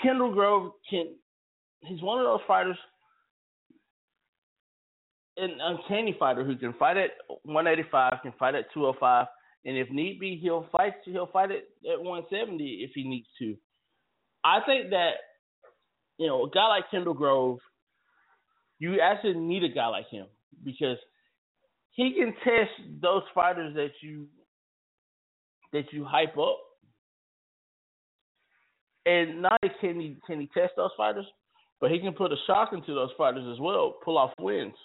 Kendall 0.02 0.34
Grove 0.34 0.72
can. 0.90 1.16
He's 1.82 2.02
one 2.02 2.20
of 2.20 2.26
those 2.26 2.42
fighters, 2.48 2.78
an 5.38 5.58
uncanny 5.62 6.16
fighter 6.18 6.44
who 6.44 6.56
can 6.56 6.74
fight 6.74 6.98
at 6.98 7.12
185, 7.44 8.14
can 8.24 8.34
fight 8.40 8.56
at 8.56 8.72
205, 8.74 9.28
and 9.66 9.78
if 9.78 9.90
need 9.92 10.20
be, 10.20 10.40
he'll 10.42 10.68
fight. 10.72 10.94
He'll 11.06 11.28
fight 11.28 11.52
it 11.52 11.70
at 11.92 12.02
170 12.02 12.64
if 12.84 12.92
he 12.96 13.04
needs 13.04 13.28
to. 13.40 13.56
I 14.44 14.60
think 14.66 14.90
that 14.92 15.12
you 16.18 16.28
know 16.28 16.46
a 16.46 16.50
guy 16.50 16.68
like 16.68 16.90
Kendall 16.90 17.14
Grove, 17.14 17.60
you 18.80 19.00
actually 19.00 19.36
need 19.36 19.64
a 19.64 19.70
guy 19.70 19.88
like 19.88 20.10
him 20.10 20.26
because 20.64 20.98
he 21.92 22.14
can 22.14 22.34
test 22.44 22.72
those 23.02 23.24
fighters 23.36 23.76
that 23.76 23.92
you 24.02 24.28
that 25.74 25.92
you 25.92 26.06
hype 26.06 26.38
up. 26.38 26.60
And 29.06 29.42
not 29.42 29.60
only 29.64 29.76
can 29.82 30.00
he 30.00 30.18
can 30.28 30.40
he 30.40 30.50
test 30.54 30.74
those 30.78 30.92
fighters, 30.96 31.26
but 31.80 31.92
he 31.92 32.00
can 32.00 32.14
put 32.14 32.32
a 32.32 32.36
shock 32.46 32.70
into 32.74 32.94
those 32.94 33.10
fighters 33.18 33.46
as 33.52 33.60
well, 33.60 33.96
pull 34.04 34.18
off 34.18 34.32
wins. 34.40 34.76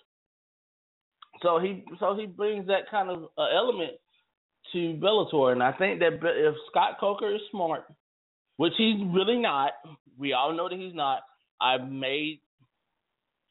So 1.42 1.58
he 1.58 1.84
so 2.00 2.16
he 2.16 2.26
brings 2.26 2.66
that 2.68 2.90
kind 2.90 3.10
of 3.10 3.24
uh, 3.36 3.48
element 3.54 3.92
to 4.72 4.78
Bellator, 4.94 5.52
and 5.52 5.62
I 5.62 5.72
think 5.72 6.00
that 6.00 6.14
if 6.22 6.54
Scott 6.70 6.96
Coker 6.98 7.34
is 7.34 7.40
smart, 7.50 7.84
which 8.56 8.72
he's 8.78 9.00
really 9.12 9.38
not, 9.38 9.72
we 10.18 10.32
all 10.32 10.54
know 10.54 10.68
that 10.68 10.78
he's 10.78 10.94
not. 10.94 11.20
I 11.60 11.76
made 11.78 12.40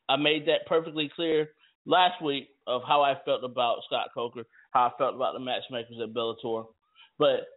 I 0.10 0.18
made 0.18 0.48
that 0.48 0.66
perfectly 0.68 1.12
clear 1.16 1.50
last 1.86 2.22
week 2.24 2.50
of 2.68 2.82
how 2.88 3.02
I 3.02 3.16
felt 3.26 3.44
about 3.44 3.84
Scott 3.86 4.08
Coker, 4.13 4.44
how 4.72 4.88
I 4.88 4.98
felt 4.98 5.16
about 5.16 5.34
the 5.34 5.39
matchmakers 5.39 5.98
at 6.02 6.13
Bellator. 6.13 6.66
But 7.18 7.48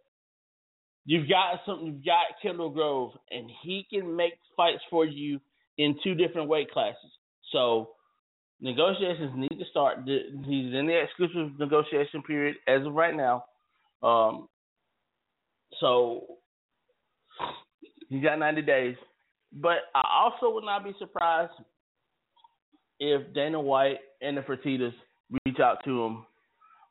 you've 1.08 1.26
got 1.26 1.60
something, 1.64 1.86
you've 1.86 2.04
got 2.04 2.26
Kendall 2.42 2.68
Grove, 2.68 3.12
and 3.30 3.50
he 3.62 3.86
can 3.90 4.14
make 4.14 4.34
fights 4.54 4.82
for 4.90 5.06
you 5.06 5.40
in 5.78 5.96
two 6.04 6.14
different 6.14 6.50
weight 6.50 6.70
classes. 6.70 7.10
So 7.50 7.92
negotiations 8.60 9.32
need 9.34 9.58
to 9.58 9.64
start. 9.70 10.00
He's 10.04 10.74
in 10.74 10.86
the 10.86 11.02
exclusive 11.02 11.58
negotiation 11.58 12.22
period 12.22 12.56
as 12.68 12.86
of 12.86 12.92
right 12.92 13.16
now. 13.16 13.46
Um, 14.02 14.48
so 15.80 16.26
he's 18.10 18.22
got 18.22 18.38
90 18.38 18.60
days. 18.62 18.96
But 19.50 19.78
I 19.94 20.02
also 20.12 20.52
would 20.54 20.64
not 20.64 20.84
be 20.84 20.92
surprised 20.98 21.52
if 23.00 23.32
Dana 23.32 23.58
White 23.58 24.00
and 24.20 24.36
the 24.36 24.42
Fertitas 24.42 24.92
reach 25.46 25.58
out 25.58 25.78
to 25.86 26.04
him. 26.04 26.26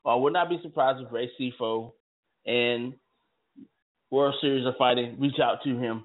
I 0.04 0.16
would 0.16 0.32
not 0.32 0.48
be 0.48 0.58
surprised 0.60 1.06
if 1.06 1.12
Ray 1.12 1.30
Sefo 1.40 1.92
and 2.46 2.94
World 4.10 4.34
Series 4.40 4.66
of 4.66 4.74
Fighting 4.78 5.16
reach 5.18 5.38
out 5.42 5.58
to 5.64 5.78
him 5.78 6.04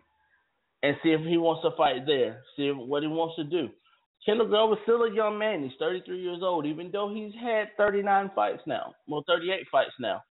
and 0.82 0.96
see 1.02 1.10
if 1.10 1.22
he 1.22 1.38
wants 1.38 1.64
to 1.64 1.76
fight 1.78 2.06
there, 2.06 2.42
see 2.56 2.70
what 2.70 3.04
he 3.04 3.08
wants 3.08 3.36
to 3.38 3.44
do. 3.44 3.70
Kendall 4.26 4.48
Grove 4.48 4.74
is 4.74 4.80
still 4.84 5.04
a 5.04 5.14
young 5.14 5.38
man. 5.38 5.64
He's 5.64 5.72
33 5.80 6.22
years 6.22 6.40
old, 6.42 6.66
even 6.66 6.90
though 6.92 7.14
he's 7.14 7.34
had 7.42 7.68
39 7.78 8.32
fights 8.36 8.62
now, 8.66 8.94
well, 9.08 9.24
38 9.28 9.66
fights 9.72 9.92
now. 10.00 10.24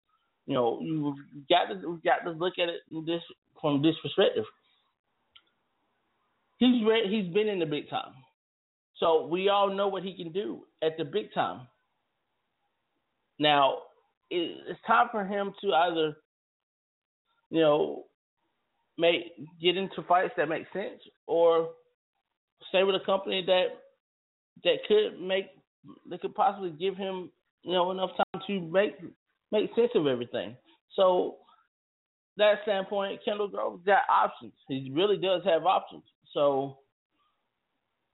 You 0.47 0.55
know, 0.55 0.81
you've 0.81 1.17
got 1.49 1.67
to 1.67 1.89
we've 1.89 2.03
got 2.03 2.25
to 2.25 2.31
look 2.31 2.55
at 2.59 2.69
it 2.69 2.81
this 3.07 3.23
from 3.61 3.83
this 3.83 3.95
perspective. 4.03 4.45
He's 6.59 6.85
re- 6.85 7.09
he's 7.09 7.33
been 7.33 7.49
in 7.49 7.59
the 7.59 7.67
big 7.67 7.89
time. 7.89 8.13
So 8.99 9.27
we 9.27 9.49
all 9.49 9.75
know 9.75 9.89
what 9.89 10.03
he 10.03 10.15
can 10.15 10.33
do 10.33 10.61
at 10.83 10.97
the 10.99 11.05
big 11.05 11.33
time. 11.33 11.67
Now, 13.39 13.79
it's 14.31 14.79
time 14.87 15.09
for 15.11 15.25
him 15.25 15.53
to 15.63 15.73
either, 15.73 16.17
you 17.51 17.61
know, 17.61 18.05
make 18.99 19.33
get 19.61 19.77
into 19.77 20.03
fights 20.09 20.35
that 20.37 20.49
make 20.49 20.67
sense, 20.73 21.01
or 21.27 21.71
stay 22.69 22.83
with 22.85 22.95
a 22.95 23.05
company 23.05 23.45
that 23.47 23.67
that 24.65 24.77
could 24.89 25.21
make 25.21 25.47
that 26.09 26.21
could 26.21 26.35
possibly 26.35 26.71
give 26.71 26.97
him, 26.97 27.31
you 27.63 27.73
know, 27.73 27.91
enough 27.91 28.11
time 28.17 28.43
to 28.47 28.61
make 28.61 28.97
make 29.53 29.75
sense 29.75 29.91
of 29.95 30.07
everything. 30.07 30.57
So 30.97 31.37
that 32.37 32.57
standpoint, 32.63 33.21
Kendall 33.25 33.49
Grove's 33.49 33.85
got 33.85 34.03
options. 34.11 34.53
He 34.69 34.91
really 34.95 35.17
does 35.17 35.43
have 35.45 35.65
options. 35.67 36.03
So 36.33 36.79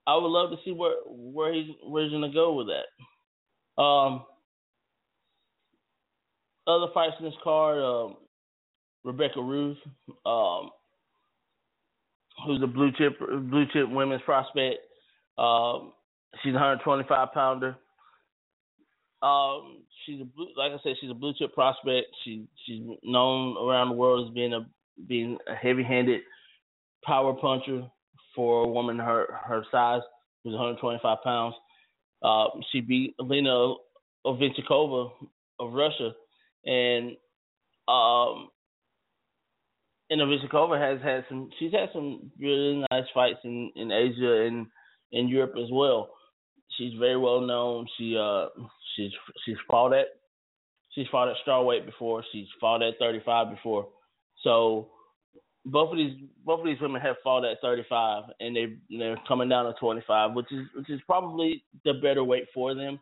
I 0.05 0.15
would 0.15 0.29
love 0.29 0.51
to 0.51 0.57
see 0.63 0.71
where 0.71 0.95
where 1.05 1.53
he's 1.53 1.67
where 1.83 2.03
he's 2.03 2.11
gonna 2.11 2.31
go 2.33 2.53
with 2.53 2.67
that. 2.67 3.81
Um, 3.81 4.25
other 6.65 6.87
fights 6.93 7.15
in 7.19 7.25
this 7.25 7.33
card, 7.43 7.77
um, 7.77 8.17
Rebecca 9.07 9.41
Ruth, 9.41 9.77
um, 10.25 10.69
who's 12.45 12.61
a 12.61 12.67
blue 12.67 12.91
chip 12.97 13.17
blue 13.19 13.65
chip 13.71 13.89
women's 13.89 14.21
prospect. 14.23 14.79
Um, 15.37 15.93
she's 16.43 16.51
a 16.51 16.59
125 16.59 17.29
pounder. 17.33 17.77
Um, 19.21 19.83
she's 20.05 20.19
a 20.19 20.25
blue, 20.25 20.49
like 20.57 20.73
I 20.73 20.77
said, 20.83 20.95
she's 20.99 21.09
a 21.09 21.13
blue 21.13 21.33
chip 21.39 21.53
prospect. 21.53 22.07
She 22.25 22.47
she's 22.65 22.83
known 23.01 23.55
around 23.57 23.89
the 23.89 23.95
world 23.95 24.27
as 24.27 24.33
being 24.33 24.53
a 24.53 24.67
being 25.07 25.37
a 25.47 25.55
heavy 25.55 25.83
handed 25.83 26.19
power 27.05 27.33
puncher 27.33 27.87
for 28.35 28.65
a 28.65 28.67
woman 28.67 28.99
her 28.99 29.39
her 29.45 29.63
size, 29.71 30.01
who's 30.43 30.51
125 30.51 31.17
pounds. 31.23 31.55
Uh, 32.21 32.47
she 32.73 32.81
beat 32.81 33.15
Elena 33.21 33.73
Ovinchikova 34.25 35.11
of 35.61 35.71
Russia, 35.71 36.11
and 36.65 37.15
um, 37.87 38.49
and 40.09 40.21
Ovinchikova 40.21 40.79
has 40.79 41.01
had 41.01 41.25
some. 41.29 41.49
She's 41.59 41.71
had 41.71 41.89
some 41.93 42.31
really 42.39 42.85
nice 42.91 43.05
fights 43.13 43.39
in 43.43 43.71
in 43.75 43.91
Asia 43.91 44.45
and 44.47 44.67
in 45.11 45.27
Europe 45.27 45.53
as 45.57 45.69
well. 45.71 46.09
She's 46.77 46.93
very 46.99 47.17
well 47.17 47.41
known. 47.41 47.87
She 47.97 48.17
uh 48.17 48.47
she's 48.95 49.11
she's 49.45 49.57
fought 49.69 49.93
at 49.93 50.07
she's 50.93 51.07
fought 51.11 51.29
at 51.29 51.35
strawweight 51.45 51.85
before. 51.85 52.23
She's 52.31 52.47
fought 52.59 52.83
at 52.83 52.97
35 52.99 53.51
before. 53.51 53.87
So 54.43 54.89
both 55.65 55.91
of 55.91 55.97
these 55.97 56.17
both 56.45 56.61
of 56.61 56.65
these 56.65 56.81
women 56.81 57.01
have 57.01 57.17
fought 57.23 57.45
at 57.45 57.57
35 57.61 58.23
and 58.39 58.55
they 58.55 58.77
they're 58.97 59.17
coming 59.27 59.49
down 59.49 59.65
to 59.65 59.73
25, 59.79 60.33
which 60.33 60.51
is 60.51 60.67
which 60.75 60.89
is 60.89 61.01
probably 61.05 61.63
the 61.83 61.93
better 62.01 62.23
weight 62.23 62.45
for 62.53 62.73
them 62.73 62.99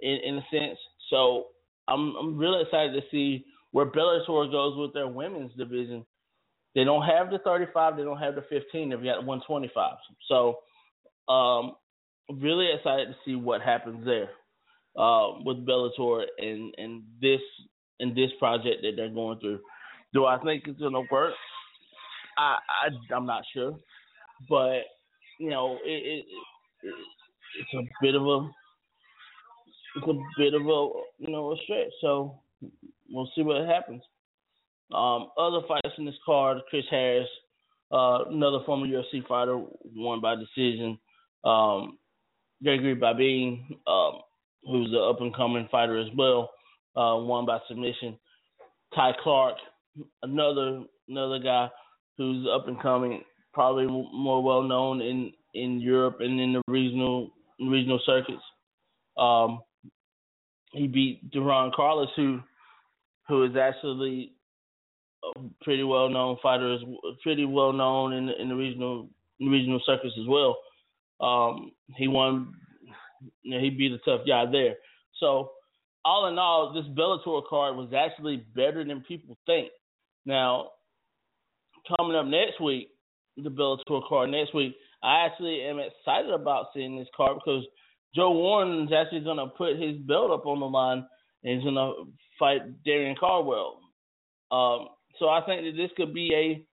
in 0.00 0.18
in 0.24 0.36
a 0.36 0.46
sense. 0.50 0.78
So 1.10 1.48
I'm 1.88 2.14
I'm 2.16 2.38
really 2.38 2.62
excited 2.62 2.92
to 2.92 3.02
see 3.10 3.44
where 3.72 3.86
Bellator 3.86 4.50
goes 4.50 4.76
with 4.76 4.92
their 4.94 5.08
women's 5.08 5.54
division. 5.56 6.04
They 6.74 6.84
don't 6.84 7.02
have 7.02 7.30
the 7.30 7.38
35, 7.38 7.96
they 7.96 8.04
don't 8.04 8.18
have 8.18 8.34
the 8.36 8.42
15, 8.48 8.90
they've 8.90 9.02
got 9.02 9.24
125. 9.24 9.96
So 10.28 10.58
um 11.32 11.76
really 12.30 12.68
excited 12.74 13.08
to 13.08 13.16
see 13.24 13.34
what 13.34 13.60
happens 13.62 14.04
there 14.04 14.30
uh, 14.96 15.32
with 15.44 15.66
Bellator 15.66 16.24
and 16.38 16.74
and 16.78 17.02
this 17.20 17.40
and 17.98 18.16
this 18.16 18.30
project 18.38 18.82
that 18.82 18.92
they're 18.96 19.10
going 19.12 19.38
through. 19.40 19.60
Do 20.14 20.26
I 20.26 20.38
think 20.42 20.64
it's 20.66 20.80
gonna 20.80 21.02
work? 21.10 21.34
I, 22.38 22.58
I 22.86 23.14
I'm 23.14 23.26
not 23.26 23.44
sure, 23.52 23.78
but 24.48 24.82
you 25.38 25.50
know, 25.50 25.78
it, 25.84 26.24
it, 26.24 26.24
it 26.82 26.94
it's 27.60 27.74
a 27.74 27.82
bit 28.02 28.14
of 28.14 28.22
a 28.22 28.48
it's 29.96 30.06
a 30.06 30.14
bit 30.38 30.54
of 30.54 30.62
a 30.62 30.88
you 31.18 31.30
know 31.30 31.52
a 31.52 31.56
stretch. 31.64 31.92
So 32.00 32.40
we'll 33.10 33.30
see 33.34 33.42
what 33.42 33.66
happens. 33.66 34.02
Um, 34.92 35.28
other 35.38 35.60
fights 35.68 35.94
in 35.98 36.04
this 36.04 36.14
card: 36.24 36.58
Chris 36.68 36.84
Harris, 36.90 37.28
uh, 37.92 38.24
another 38.28 38.58
former 38.66 38.86
UFC 38.86 39.26
fighter, 39.26 39.60
won 39.94 40.20
by 40.20 40.34
decision. 40.36 40.98
Um, 41.44 41.98
Gregory 42.62 42.94
Babe, 42.94 43.60
um, 43.86 44.20
who's 44.64 44.90
an 44.90 45.02
up 45.08 45.20
and 45.20 45.34
coming 45.34 45.68
fighter 45.70 45.98
as 45.98 46.08
well, 46.16 46.50
uh, 46.96 47.16
won 47.16 47.46
by 47.46 47.58
submission. 47.68 48.18
Ty 48.94 49.12
Clark, 49.22 49.56
another 50.22 50.82
another 51.08 51.38
guy 51.38 51.68
who's 52.16 52.46
up 52.52 52.68
and 52.68 52.80
coming, 52.80 53.22
probably 53.54 53.86
more 53.86 54.42
well 54.42 54.62
known 54.62 55.00
in 55.00 55.32
in 55.54 55.80
Europe 55.80 56.18
and 56.20 56.40
in 56.40 56.52
the 56.52 56.62
regional 56.66 57.30
regional 57.60 58.00
circuits. 58.04 58.42
Um, 59.16 59.60
he 60.72 60.86
beat 60.86 61.30
Duran 61.30 61.72
Carlos, 61.74 62.08
who 62.16 62.40
who 63.28 63.44
is 63.44 63.56
actually 63.56 64.32
pretty 65.62 65.82
well 65.82 66.08
known 66.08 66.36
fighter, 66.42 66.74
is 66.74 66.80
pretty 67.22 67.44
well 67.44 67.72
known 67.72 68.12
in 68.12 68.26
the, 68.26 68.40
in 68.40 68.48
the 68.48 68.54
regional 68.54 69.08
regional 69.40 69.80
circuits 69.84 70.14
as 70.20 70.26
well. 70.28 70.56
Um, 71.20 71.72
he 71.96 72.08
won. 72.08 72.54
You 73.42 73.50
know, 73.50 73.60
he 73.60 73.68
beat 73.68 73.92
a 73.92 73.98
tough 73.98 74.26
guy 74.26 74.46
there. 74.50 74.76
So 75.18 75.50
all 76.04 76.28
in 76.28 76.38
all, 76.38 76.72
this 76.72 76.86
Bellator 76.96 77.46
card 77.46 77.76
was 77.76 77.92
actually 77.94 78.44
better 78.56 78.84
than 78.84 79.04
people 79.06 79.36
think. 79.44 79.68
Now, 80.24 80.70
coming 81.96 82.16
up 82.16 82.26
next 82.26 82.60
week, 82.60 82.88
the 83.36 83.50
Bellator 83.50 84.06
card 84.08 84.30
next 84.30 84.54
week, 84.54 84.74
I 85.02 85.26
actually 85.26 85.62
am 85.62 85.78
excited 85.78 86.30
about 86.30 86.66
seeing 86.74 86.98
this 86.98 87.08
card 87.16 87.36
because 87.36 87.64
Joe 88.14 88.32
Warren 88.32 88.84
is 88.84 88.92
actually 88.92 89.20
going 89.20 89.36
to 89.38 89.46
put 89.46 89.76
his 89.76 89.96
belt 89.98 90.30
up 90.30 90.46
on 90.46 90.60
the 90.60 90.66
line 90.66 91.06
and 91.42 91.54
he's 91.54 91.62
going 91.62 91.74
to 91.74 92.10
fight 92.38 92.82
Darrion 92.84 93.16
Caldwell. 93.18 93.80
Um, 94.50 94.88
so 95.20 95.28
I 95.28 95.42
think 95.46 95.62
that 95.62 95.80
this 95.80 95.90
could 95.96 96.12
be 96.12 96.34
a 96.34 96.66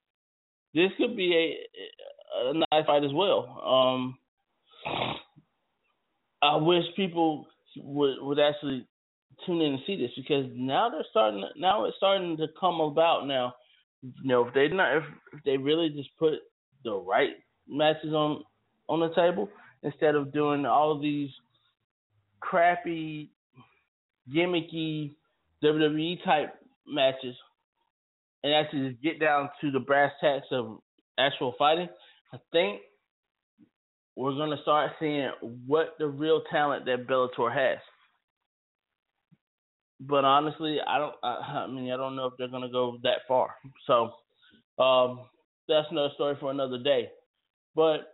this 0.74 0.92
could 0.98 1.16
be 1.16 1.34
a, 1.36 2.50
a 2.50 2.54
nice 2.54 2.86
fight 2.88 3.04
as 3.04 3.14
well. 3.14 3.62
Um, 3.64 4.18
I 6.42 6.56
wish 6.56 6.84
people 6.96 7.46
would 7.78 8.16
would 8.22 8.40
actually 8.40 8.88
tune 9.46 9.62
in 9.62 9.74
and 9.74 9.82
see 9.86 9.98
this 9.98 10.12
because 10.16 10.50
now 10.56 10.90
they're 10.90 11.06
starting. 11.12 11.44
Now 11.58 11.86
it's 11.86 11.98
starting 11.98 12.38
to 12.38 12.48
come 12.60 12.80
about. 12.80 13.28
Now, 13.28 13.54
you 14.02 14.12
know, 14.24 14.48
if 14.48 14.54
they 14.54 14.68
not 14.70 14.98
if, 14.98 15.04
if 15.34 15.44
they 15.44 15.58
really 15.58 15.90
just 15.90 16.10
put 16.18 16.36
the 16.84 16.96
right 16.96 17.32
matches 17.68 18.14
on 18.14 18.44
on 18.88 19.02
the 19.02 19.14
table 19.14 19.50
instead 19.84 20.16
of 20.16 20.34
doing 20.34 20.66
all 20.66 21.00
these 21.00 21.30
crappy, 22.40 23.30
gimmicky 24.34 25.16
WWE 25.64 26.24
type 26.24 26.56
matches, 26.88 27.36
and 28.48 28.56
actually 28.56 28.90
just 28.90 29.04
get 29.04 29.20
down 29.20 29.50
to 29.62 29.72
the 29.72 29.80
brass 29.80 30.12
tacks 30.22 30.48
of 30.52 30.80
actual 31.20 31.54
fighting. 31.58 31.90
I 32.34 32.38
think 32.52 32.82
we're 34.16 34.36
going 34.36 34.56
to 34.56 34.62
start 34.62 34.92
seeing 35.00 35.30
what 35.66 35.96
the 36.00 36.08
real 36.08 36.42
talent 36.50 36.86
that 36.86 37.08
Bellator 37.08 37.54
has. 37.54 37.80
But 40.00 40.24
honestly, 40.24 40.78
I 40.88 40.98
don't. 40.98 41.16
I, 41.24 41.66
I 41.66 41.68
mean, 41.68 41.92
I 41.92 41.98
don't 41.98 42.16
know 42.16 42.28
if 42.28 42.34
they're 42.38 42.48
going 42.48 42.64
to 42.64 42.70
go 42.70 42.98
that 43.04 43.20
far. 43.28 43.50
So 43.86 44.12
um, 44.82 45.22
that's 45.68 45.88
another 45.92 46.14
story 46.14 46.38
for 46.40 46.52
another 46.52 46.78
day. 46.78 47.10
But 47.76 48.14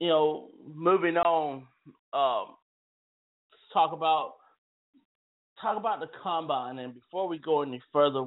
you 0.00 0.08
know, 0.08 0.48
moving 0.74 1.16
on, 1.16 1.62
um, 2.12 2.56
talk 3.72 3.92
about 3.92 4.34
talk 5.60 5.76
about 5.78 6.00
the 6.00 6.08
combine. 6.22 6.78
And 6.78 6.92
before 6.92 7.28
we 7.28 7.38
go 7.38 7.62
any 7.62 7.80
further 7.92 8.24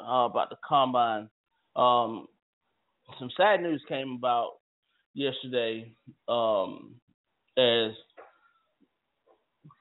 uh, 0.00 0.24
about 0.24 0.50
the 0.50 0.56
combine, 0.66 1.28
um, 1.76 2.26
some 3.18 3.30
sad 3.36 3.62
news 3.62 3.82
came 3.88 4.16
about 4.18 4.52
yesterday 5.14 5.90
um, 6.28 6.94
as 7.56 7.92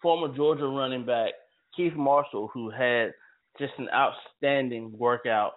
former 0.01 0.35
Georgia 0.35 0.65
running 0.65 1.05
back 1.05 1.33
Keith 1.75 1.93
Marshall, 1.95 2.49
who 2.53 2.69
had 2.69 3.13
just 3.59 3.73
an 3.77 3.87
outstanding 3.93 4.97
workout, 4.97 5.53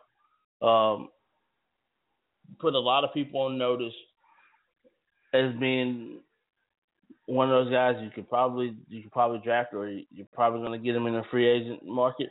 um, 0.62 1.09
put 2.59 2.75
a 2.75 2.79
lot 2.79 3.05
of 3.05 3.14
people 3.14 3.40
on 3.40 3.59
notice 3.59 3.94
as 5.33 5.53
being 5.61 6.20
one 7.27 7.51
of 7.51 7.64
those 7.64 7.73
guys 7.73 7.94
you 8.03 8.11
could 8.11 8.29
probably 8.29 8.77
you 8.88 9.03
could 9.03 9.12
probably 9.12 9.40
draft 9.44 9.73
or 9.73 9.88
you're 9.88 10.27
probably 10.33 10.61
going 10.61 10.79
to 10.79 10.85
get 10.85 10.96
him 10.96 11.07
in 11.07 11.14
a 11.14 11.23
free 11.31 11.49
agent 11.49 11.87
market. 11.87 12.31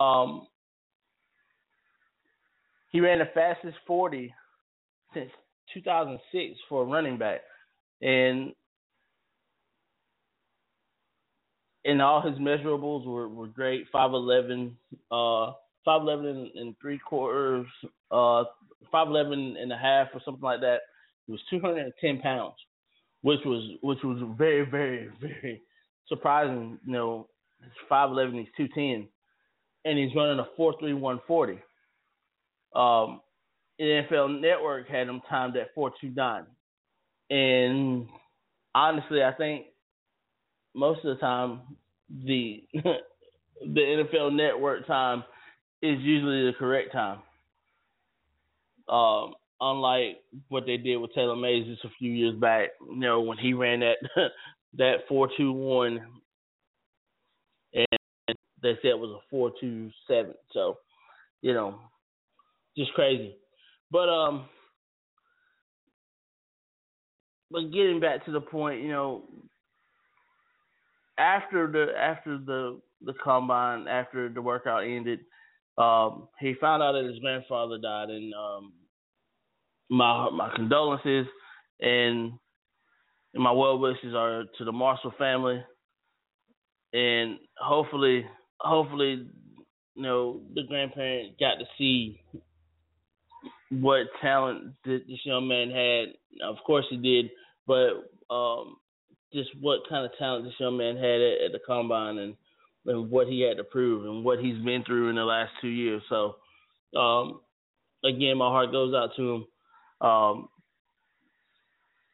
Um, 0.00 0.46
he 2.90 3.00
ran 3.00 3.18
the 3.18 3.26
fastest 3.34 3.76
40 3.86 4.32
since 5.14 5.30
2006 5.74 6.58
for 6.68 6.82
a 6.82 6.86
running 6.86 7.18
back, 7.18 7.40
and 8.00 8.52
and 11.86 12.02
all 12.02 12.20
his 12.20 12.38
measurables 12.38 13.06
were, 13.06 13.28
were 13.28 13.46
great. 13.46 13.86
Five 13.92 14.12
eleven, 14.12 14.76
uh, 15.10 15.52
five 15.84 16.02
eleven 16.02 16.26
and, 16.26 16.50
and 16.56 16.74
three 16.80 16.98
quarters, 16.98 17.66
uh, 18.10 18.44
five 18.90 19.08
eleven 19.08 19.56
and 19.58 19.72
a 19.72 19.76
half 19.76 20.08
or 20.12 20.20
something 20.24 20.42
like 20.42 20.60
that. 20.60 20.80
He 21.26 21.32
was 21.32 21.40
two 21.48 21.60
hundred 21.60 21.84
and 21.84 21.92
ten 22.00 22.20
pounds, 22.20 22.56
which 23.22 23.40
was 23.44 23.62
which 23.82 24.02
was 24.02 24.18
very 24.36 24.68
very 24.68 25.08
very 25.20 25.62
surprising. 26.08 26.78
You 26.84 26.92
know, 26.92 27.28
he's 27.62 27.70
5'11, 27.90 28.38
he's 28.38 28.48
two 28.56 28.68
ten, 28.74 29.08
and 29.84 29.98
he's 29.98 30.14
running 30.14 30.40
a 30.40 30.46
four 30.56 30.74
three 30.80 30.94
one 30.94 31.20
forty. 31.26 31.58
Um, 32.74 33.20
NFL 33.80 34.40
Network 34.40 34.88
had 34.88 35.08
him 35.08 35.20
timed 35.28 35.56
at 35.56 35.74
429. 35.74 36.46
And 37.28 38.08
honestly, 38.74 39.22
I 39.22 39.32
think 39.32 39.66
most 40.74 41.04
of 41.04 41.16
the 41.16 41.20
time 41.20 41.60
the 42.24 42.62
the 42.74 43.80
NFL 43.80 44.34
Network 44.34 44.86
time 44.86 45.24
is 45.82 45.98
usually 46.00 46.46
the 46.46 46.52
correct 46.58 46.92
time. 46.92 47.18
Um, 48.88 49.34
unlike 49.60 50.18
what 50.48 50.64
they 50.66 50.76
did 50.76 50.98
with 50.98 51.12
Taylor 51.14 51.36
Mays 51.36 51.66
just 51.66 51.84
a 51.84 51.90
few 51.98 52.12
years 52.12 52.34
back, 52.36 52.70
you 52.88 52.96
know, 52.96 53.20
when 53.20 53.38
he 53.38 53.52
ran 53.52 53.80
that 53.80 53.96
that 54.74 54.96
four 55.08 55.28
two 55.36 55.52
one 55.52 56.00
and 57.74 57.86
they 58.62 58.74
said 58.82 58.90
it 58.90 58.98
was 58.98 59.10
a 59.10 59.28
four 59.30 59.52
two 59.60 59.90
seven. 60.08 60.34
So, 60.52 60.78
you 61.42 61.52
know, 61.52 61.78
just 62.76 62.92
crazy. 62.94 63.36
But 63.90 64.08
um, 64.08 64.48
but 67.50 67.72
getting 67.72 68.00
back 68.00 68.24
to 68.26 68.32
the 68.32 68.40
point, 68.40 68.82
you 68.82 68.88
know, 68.88 69.24
after 71.18 71.70
the 71.70 71.96
after 71.98 72.38
the 72.38 72.80
the 73.04 73.14
combine, 73.22 73.86
after 73.88 74.28
the 74.28 74.42
workout 74.42 74.84
ended, 74.84 75.20
um, 75.78 76.28
he 76.40 76.54
found 76.60 76.82
out 76.82 76.92
that 76.92 77.04
his 77.04 77.18
grandfather 77.20 77.78
died, 77.78 78.10
and 78.10 78.34
um, 78.34 78.72
my 79.90 80.30
my 80.30 80.50
condolences 80.54 81.26
and, 81.80 82.32
my 83.34 83.52
well 83.52 83.78
wishes 83.78 84.14
are 84.14 84.44
to 84.58 84.64
the 84.64 84.72
Marshall 84.72 85.12
family, 85.18 85.62
and 86.92 87.38
hopefully, 87.58 88.24
hopefully, 88.60 89.28
you 89.94 90.02
know, 90.02 90.40
the 90.54 90.62
grandparent 90.62 91.38
got 91.38 91.56
to 91.56 91.64
see 91.76 92.20
what 93.70 94.06
talent 94.20 94.74
that 94.84 95.02
this 95.08 95.24
young 95.24 95.48
man 95.48 95.70
had. 95.70 96.14
Of 96.46 96.56
course 96.64 96.84
he 96.90 96.96
did, 96.96 97.30
but 97.66 98.34
um, 98.34 98.76
just 99.32 99.50
what 99.60 99.80
kind 99.88 100.04
of 100.04 100.16
talent 100.18 100.44
this 100.44 100.54
young 100.58 100.76
man 100.76 100.96
had 100.96 101.20
at, 101.20 101.44
at 101.46 101.52
the 101.52 101.60
combine 101.66 102.18
and 102.18 102.34
and 102.86 103.10
what 103.10 103.26
he 103.26 103.40
had 103.40 103.56
to 103.56 103.64
prove 103.64 104.04
and 104.04 104.24
what 104.24 104.38
he's 104.38 104.62
been 104.64 104.84
through 104.84 105.08
in 105.08 105.16
the 105.16 105.24
last 105.24 105.50
two 105.60 105.68
years. 105.68 106.02
So, 106.08 106.36
um, 106.96 107.40
again, 108.04 108.38
my 108.38 108.48
heart 108.48 108.70
goes 108.70 108.94
out 108.94 109.10
to 109.16 109.32
him. 109.32 109.46
Um, 110.00 110.48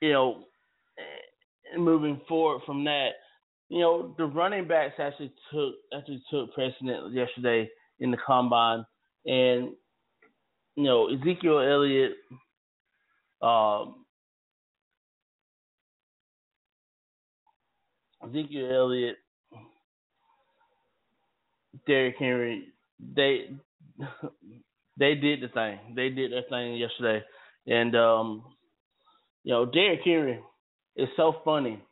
you 0.01 0.13
know, 0.13 0.45
moving 1.77 2.21
forward 2.29 2.63
from 2.65 2.85
that, 2.85 3.11
you 3.69 3.81
know, 3.81 4.15
the 4.19 4.25
running 4.25 4.67
backs 4.67 4.95
actually 4.99 5.33
took 5.53 5.75
actually 5.97 6.23
took 6.31 6.53
precedent 6.55 7.13
yesterday 7.13 7.69
in 8.01 8.11
the 8.11 8.17
combine, 8.27 8.85
and 9.27 9.71
you 10.77 10.85
know, 10.85 11.09
Ezekiel 11.09 11.61
Elliott, 11.61 12.13
um, 13.43 14.05
Ezekiel 18.25 18.71
Elliott, 18.73 19.17
Derrick 21.87 22.17
Henry, 22.19 22.69
they 23.15 23.51
they 24.99 25.15
did 25.17 25.43
the 25.43 25.49
thing. 25.49 25.79
They 25.97 26.11
did 26.11 26.33
their 26.33 26.45
thing 26.51 26.77
yesterday, 26.77 27.25
and 27.67 27.97
um, 27.97 28.45
You 29.45 29.55
know, 29.55 29.67
Derrick 29.67 30.01
Henry 30.05 30.41
is 30.97 31.09
so 31.17 31.37
funny. 31.45 31.83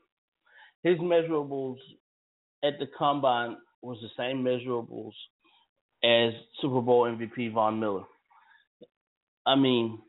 His 0.85 0.99
measurables 0.99 1.79
at 2.65 2.75
the 2.79 2.87
combine 2.99 3.57
was 3.83 3.99
the 4.03 4.11
same 4.17 4.45
measurables 4.45 5.13
as 6.05 6.35
Super 6.61 6.83
Bowl 6.83 7.05
MVP 7.07 7.53
Von 7.53 7.81
Miller. 7.81 8.05
I 9.47 9.55
mean, 9.57 10.01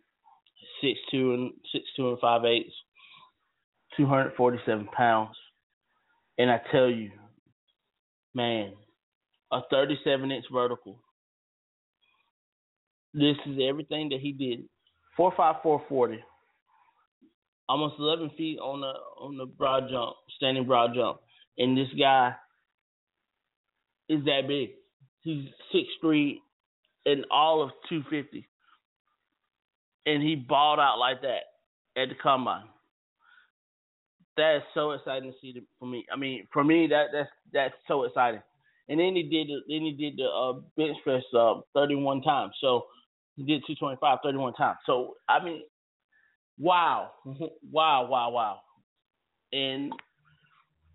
six 0.81 0.99
two 1.09 1.33
and 1.33 1.51
six 1.71 1.85
two 1.95 2.09
and 2.09 2.19
five 2.19 2.45
eighths, 2.45 2.73
two 3.97 4.05
hundred 4.05 4.33
forty 4.35 4.59
seven 4.65 4.87
pounds. 4.87 5.35
And 6.37 6.49
I 6.49 6.59
tell 6.71 6.89
you, 6.89 7.11
man, 8.33 8.73
a 9.51 9.61
thirty 9.69 9.97
seven 10.03 10.31
inch 10.31 10.45
vertical. 10.51 10.99
This 13.13 13.35
is 13.45 13.59
everything 13.67 14.09
that 14.09 14.19
he 14.21 14.31
did. 14.31 14.65
Four 15.17 15.33
five 15.35 15.55
four 15.61 15.83
forty. 15.89 16.19
Almost 17.67 17.95
eleven 17.99 18.31
feet 18.37 18.59
on 18.59 18.81
the 18.81 18.93
on 19.21 19.37
the 19.37 19.45
broad 19.45 19.89
jump, 19.89 20.15
standing 20.35 20.65
broad 20.65 20.91
jump. 20.95 21.19
And 21.57 21.77
this 21.77 21.89
guy 21.97 22.33
is 24.09 24.23
that 24.25 24.41
big. 24.47 24.71
He's 25.21 25.45
six 25.71 25.87
three 26.01 26.41
and 27.05 27.25
all 27.31 27.61
of 27.61 27.69
two 27.87 28.03
fifty. 28.09 28.47
And 30.05 30.23
he 30.23 30.35
balled 30.35 30.79
out 30.79 30.97
like 30.97 31.21
that 31.21 32.01
at 32.01 32.09
the 32.09 32.15
combine. 32.15 32.65
That 34.37 34.57
is 34.57 34.63
so 34.73 34.91
exciting 34.91 35.31
to 35.31 35.37
see 35.41 35.61
for 35.79 35.85
me. 35.85 36.05
I 36.11 36.17
mean, 36.17 36.47
for 36.51 36.63
me, 36.63 36.87
that 36.87 37.07
that's 37.13 37.29
that's 37.53 37.73
so 37.87 38.03
exciting. 38.03 38.41
And 38.89 38.99
then 38.99 39.15
he 39.15 39.23
did 39.23 39.47
then 39.67 39.81
he 39.81 39.91
did 39.91 40.17
the 40.17 40.25
uh, 40.25 40.53
bench 40.77 40.97
press 41.03 41.23
uh, 41.37 41.61
31 41.73 42.21
times. 42.21 42.53
So 42.61 42.85
he 43.35 43.43
did 43.43 43.61
225 43.67 44.19
31 44.23 44.53
times. 44.53 44.77
So 44.85 45.15
I 45.29 45.43
mean, 45.43 45.61
wow, 46.57 47.11
wow, 47.25 48.07
wow, 48.07 48.29
wow. 48.31 48.59
And 49.53 49.93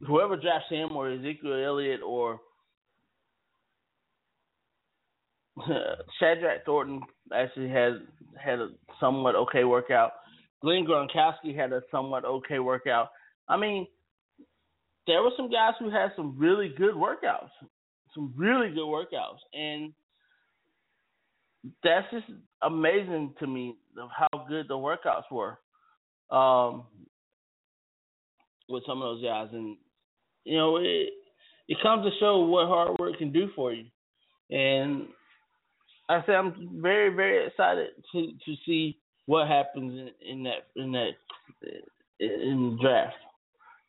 whoever 0.07 0.37
drafts 0.37 0.71
him 0.71 0.97
or 0.97 1.11
Ezekiel 1.11 1.65
Elliott 1.65 2.01
or 2.03 2.41
Shadrach 6.21 6.65
Thornton 6.65 7.01
actually 7.35 7.69
has 7.69 7.95
had 8.43 8.59
a 8.59 8.69
somewhat 9.01 9.35
okay 9.35 9.65
workout. 9.65 10.13
Glenn 10.63 10.87
Gronkowski 10.87 11.57
had 11.57 11.73
a 11.73 11.83
somewhat 11.91 12.25
okay 12.25 12.59
workout. 12.59 13.09
I 13.49 13.57
mean, 13.57 13.87
there 15.07 15.23
were 15.23 15.31
some 15.37 15.51
guys 15.51 15.75
who 15.79 15.91
had 15.91 16.11
some 16.17 16.37
really 16.39 16.73
good 16.77 16.95
workouts, 16.95 17.51
some 18.15 18.35
really 18.37 18.71
good 18.71 18.87
workouts, 18.87 19.39
and 19.55 19.93
that's 21.83 22.07
just 22.11 22.27
amazing 22.63 23.35
to 23.39 23.47
me 23.47 23.77
of 23.99 24.09
how 24.15 24.47
good 24.49 24.67
the 24.69 24.75
workouts 24.75 25.31
were 25.31 25.59
um, 26.31 26.85
with 28.69 28.83
some 28.87 29.01
of 29.01 29.17
those 29.17 29.23
guys. 29.23 29.49
And 29.53 29.77
you 30.45 30.57
know, 30.57 30.77
it 30.77 31.11
it 31.69 31.79
comes 31.83 32.05
to 32.05 32.11
show 32.19 32.41
what 32.41 32.67
hard 32.67 32.99
work 32.99 33.19
can 33.19 33.33
do 33.33 33.49
for 33.55 33.73
you. 33.73 33.85
And 34.51 35.09
I 36.09 36.23
say 36.27 36.35
I'm 36.35 36.81
very 36.81 37.15
very 37.15 37.47
excited 37.47 37.89
to 38.13 38.27
to 38.45 38.55
see 38.65 38.99
what 39.27 39.49
happens 39.49 39.93
in, 39.93 40.31
in 40.31 40.43
that 40.45 40.67
in 40.77 40.93
that 40.93 41.11
in 42.21 42.77
the 42.77 42.83
draft. 42.83 43.17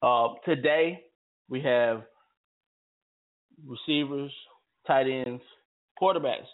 Uh, 0.01 0.33
today 0.45 1.03
we 1.49 1.61
have 1.61 2.03
receivers, 3.65 4.31
tight 4.85 5.07
ends, 5.07 5.41
quarterbacks, 6.01 6.47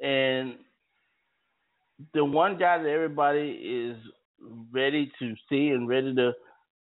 and 0.00 0.56
the 2.14 2.24
one 2.24 2.58
guy 2.58 2.78
that 2.78 2.88
everybody 2.88 3.50
is 3.50 3.96
ready 4.70 5.10
to 5.18 5.34
see 5.48 5.68
and 5.68 5.88
ready 5.88 6.14
to 6.14 6.32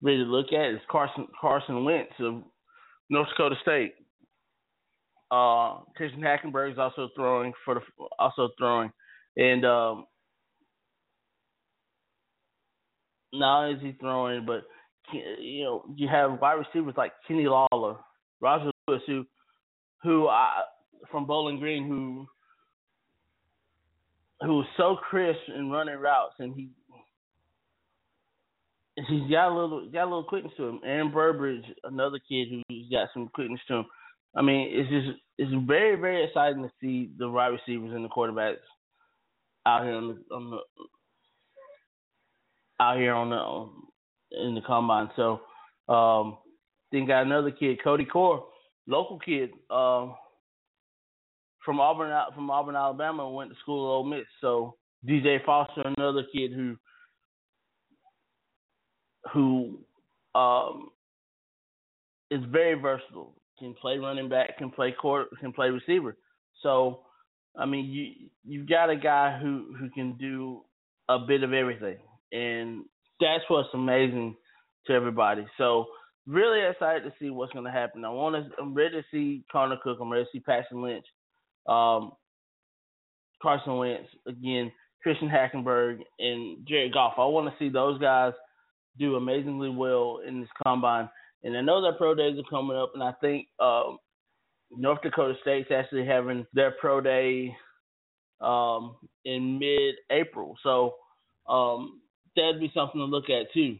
ready 0.02 0.18
to 0.18 0.24
look 0.24 0.52
at 0.52 0.70
is 0.70 0.80
Carson 0.90 1.26
Carson 1.40 1.84
Wentz 1.84 2.12
of 2.20 2.42
North 3.10 3.28
Dakota 3.30 3.56
State. 3.62 3.94
Uh, 5.30 5.80
Christian 5.96 6.22
Hackenberg 6.22 6.72
is 6.72 6.78
also 6.78 7.10
throwing 7.14 7.52
for 7.64 7.74
the 7.74 7.80
also 8.18 8.48
throwing, 8.58 8.90
and 9.36 9.64
um, 9.64 10.06
not 13.32 13.64
only 13.64 13.74
is 13.74 13.82
he 13.82 13.92
throwing, 14.00 14.46
but 14.46 14.62
you 15.12 15.64
know 15.64 15.84
you 15.94 16.08
have 16.08 16.40
wide 16.40 16.54
receivers 16.54 16.94
like 16.96 17.12
Kenny 17.26 17.46
Lawler, 17.46 17.96
Roger 18.40 18.70
Lewis, 18.86 19.02
who 19.06 19.26
who 20.02 20.28
I, 20.28 20.62
from 21.10 21.26
Bowling 21.26 21.58
Green, 21.58 21.86
who 21.86 22.26
who 24.40 24.56
was 24.56 24.66
so 24.76 24.96
crisp 25.10 25.40
in 25.54 25.70
running 25.70 25.98
routes, 25.98 26.34
and 26.38 26.54
he 26.54 26.70
he's 29.08 29.30
got 29.30 29.52
a 29.52 29.54
little 29.54 29.90
got 29.90 30.04
a 30.04 30.10
little 30.10 30.24
quickness 30.24 30.54
to 30.56 30.68
him. 30.68 30.80
Aaron 30.84 31.10
Burbridge, 31.10 31.64
another 31.84 32.18
kid 32.28 32.48
who's 32.50 32.88
got 32.90 33.08
some 33.12 33.28
quickness 33.34 33.60
to 33.68 33.74
him. 33.78 33.86
I 34.38 34.42
mean, 34.42 34.68
it's 34.70 34.88
just 34.88 35.18
it's 35.36 35.66
very 35.66 35.96
very 35.96 36.24
exciting 36.24 36.62
to 36.62 36.70
see 36.80 37.10
the 37.18 37.28
wide 37.28 37.48
receivers 37.48 37.92
and 37.92 38.04
the 38.04 38.08
quarterbacks 38.08 38.58
out 39.66 39.84
here 39.84 39.94
on 39.94 40.08
the, 40.08 40.34
on 40.34 40.50
the 40.50 40.58
out 42.80 42.98
here 42.98 43.14
on 43.14 43.30
the 43.30 44.46
in 44.46 44.54
the 44.54 44.60
combine. 44.60 45.10
So 45.16 45.40
um 45.92 46.38
then 46.92 47.06
got 47.06 47.22
another 47.22 47.50
kid, 47.50 47.82
Cody 47.82 48.04
Core, 48.04 48.46
local 48.86 49.18
kid, 49.18 49.50
um, 49.70 50.14
from 51.64 51.80
Auburn 51.80 52.12
from 52.34 52.48
Auburn, 52.48 52.76
Alabama, 52.76 53.28
went 53.28 53.50
to 53.50 53.56
school 53.60 53.86
at 53.86 53.90
Ole 53.90 54.04
Miss. 54.04 54.24
So 54.40 54.76
DJ 55.06 55.44
Foster, 55.44 55.82
another 55.84 56.22
kid 56.32 56.52
who 56.52 56.76
who 59.32 59.80
um 60.36 60.90
is 62.30 62.40
very 62.52 62.74
versatile 62.74 63.34
can 63.58 63.74
play 63.74 63.98
running 63.98 64.28
back, 64.28 64.58
can 64.58 64.70
play 64.70 64.92
court, 64.92 65.28
can 65.40 65.52
play 65.52 65.68
receiver. 65.68 66.16
So, 66.62 67.00
I 67.56 67.66
mean, 67.66 67.86
you 67.86 68.28
you've 68.44 68.68
got 68.68 68.90
a 68.90 68.96
guy 68.96 69.38
who 69.40 69.74
who 69.78 69.90
can 69.90 70.16
do 70.16 70.62
a 71.08 71.18
bit 71.18 71.42
of 71.42 71.52
everything, 71.52 71.98
and 72.32 72.84
that's 73.20 73.44
what's 73.48 73.68
amazing 73.74 74.36
to 74.86 74.92
everybody. 74.92 75.46
So, 75.56 75.86
really 76.26 76.60
excited 76.68 77.04
to 77.04 77.12
see 77.18 77.30
what's 77.30 77.52
going 77.52 77.64
to 77.64 77.70
happen. 77.70 78.04
I 78.04 78.10
want 78.10 78.36
to, 78.36 78.50
I'm 78.60 78.74
ready 78.74 78.96
to 78.96 79.04
see 79.10 79.44
Connor 79.50 79.78
Cook. 79.82 79.98
I'm 80.00 80.10
ready 80.10 80.24
to 80.24 80.30
see 80.32 80.40
Paxton 80.40 80.82
Lynch, 80.82 81.06
um, 81.66 82.12
Carson 83.42 83.76
Wentz 83.76 84.08
again, 84.26 84.70
Christian 85.02 85.28
Hackenberg, 85.28 86.00
and 86.18 86.66
Jared 86.66 86.92
Goff. 86.92 87.14
I 87.18 87.24
want 87.26 87.48
to 87.48 87.58
see 87.58 87.70
those 87.70 88.00
guys 88.00 88.32
do 88.98 89.16
amazingly 89.16 89.70
well 89.70 90.20
in 90.26 90.40
this 90.40 90.50
combine 90.64 91.08
and 91.44 91.56
I 91.56 91.60
know 91.60 91.82
that 91.82 91.98
pro 91.98 92.14
days 92.14 92.38
are 92.38 92.50
coming 92.50 92.76
up, 92.76 92.92
and 92.94 93.02
I 93.02 93.12
think 93.20 93.48
um, 93.60 93.98
North 94.70 95.00
Dakota 95.02 95.34
State's 95.42 95.70
actually 95.70 96.06
having 96.06 96.46
their 96.52 96.72
pro 96.72 97.00
day 97.00 97.54
um, 98.40 98.96
in 99.24 99.58
mid-April, 99.58 100.56
so 100.62 100.94
um, 101.48 102.00
that'd 102.36 102.60
be 102.60 102.70
something 102.74 103.00
to 103.00 103.04
look 103.04 103.30
at 103.30 103.52
too. 103.52 103.76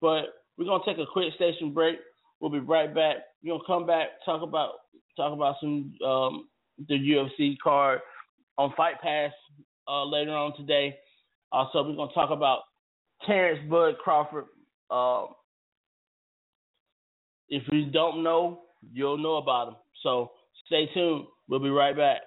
But 0.00 0.26
we're 0.56 0.66
gonna 0.66 0.84
take 0.84 0.98
a 0.98 1.10
quick 1.10 1.34
station 1.34 1.72
break. 1.72 1.98
We'll 2.40 2.50
be 2.50 2.58
right 2.58 2.94
back. 2.94 3.16
We're 3.42 3.54
gonna 3.54 3.64
come 3.66 3.86
back 3.86 4.08
talk 4.24 4.42
about 4.42 4.72
talk 5.16 5.32
about 5.32 5.56
some 5.60 5.94
um, 6.04 6.48
the 6.88 6.94
UFC 6.94 7.56
card 7.62 8.00
on 8.58 8.72
Fight 8.76 9.00
Pass 9.02 9.32
uh, 9.88 10.04
later 10.04 10.32
on 10.32 10.56
today. 10.56 10.96
Also, 11.52 11.82
we're 11.82 11.96
gonna 11.96 12.12
talk 12.12 12.30
about 12.30 12.62
Terence 13.26 13.60
Bud 13.70 13.96
Crawford. 14.02 14.46
Uh, 14.90 15.26
if 17.48 17.62
you 17.70 17.86
don't 17.86 18.22
know, 18.22 18.60
you'll 18.92 19.18
know 19.18 19.36
about 19.36 19.66
them. 19.66 19.76
So 20.02 20.32
stay 20.66 20.88
tuned. 20.94 21.26
We'll 21.48 21.60
be 21.60 21.70
right 21.70 21.96
back. 21.96 22.22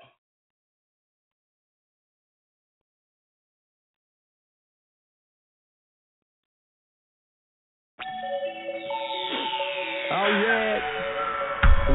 Oh 10.12 10.28
yeah, 10.44 10.80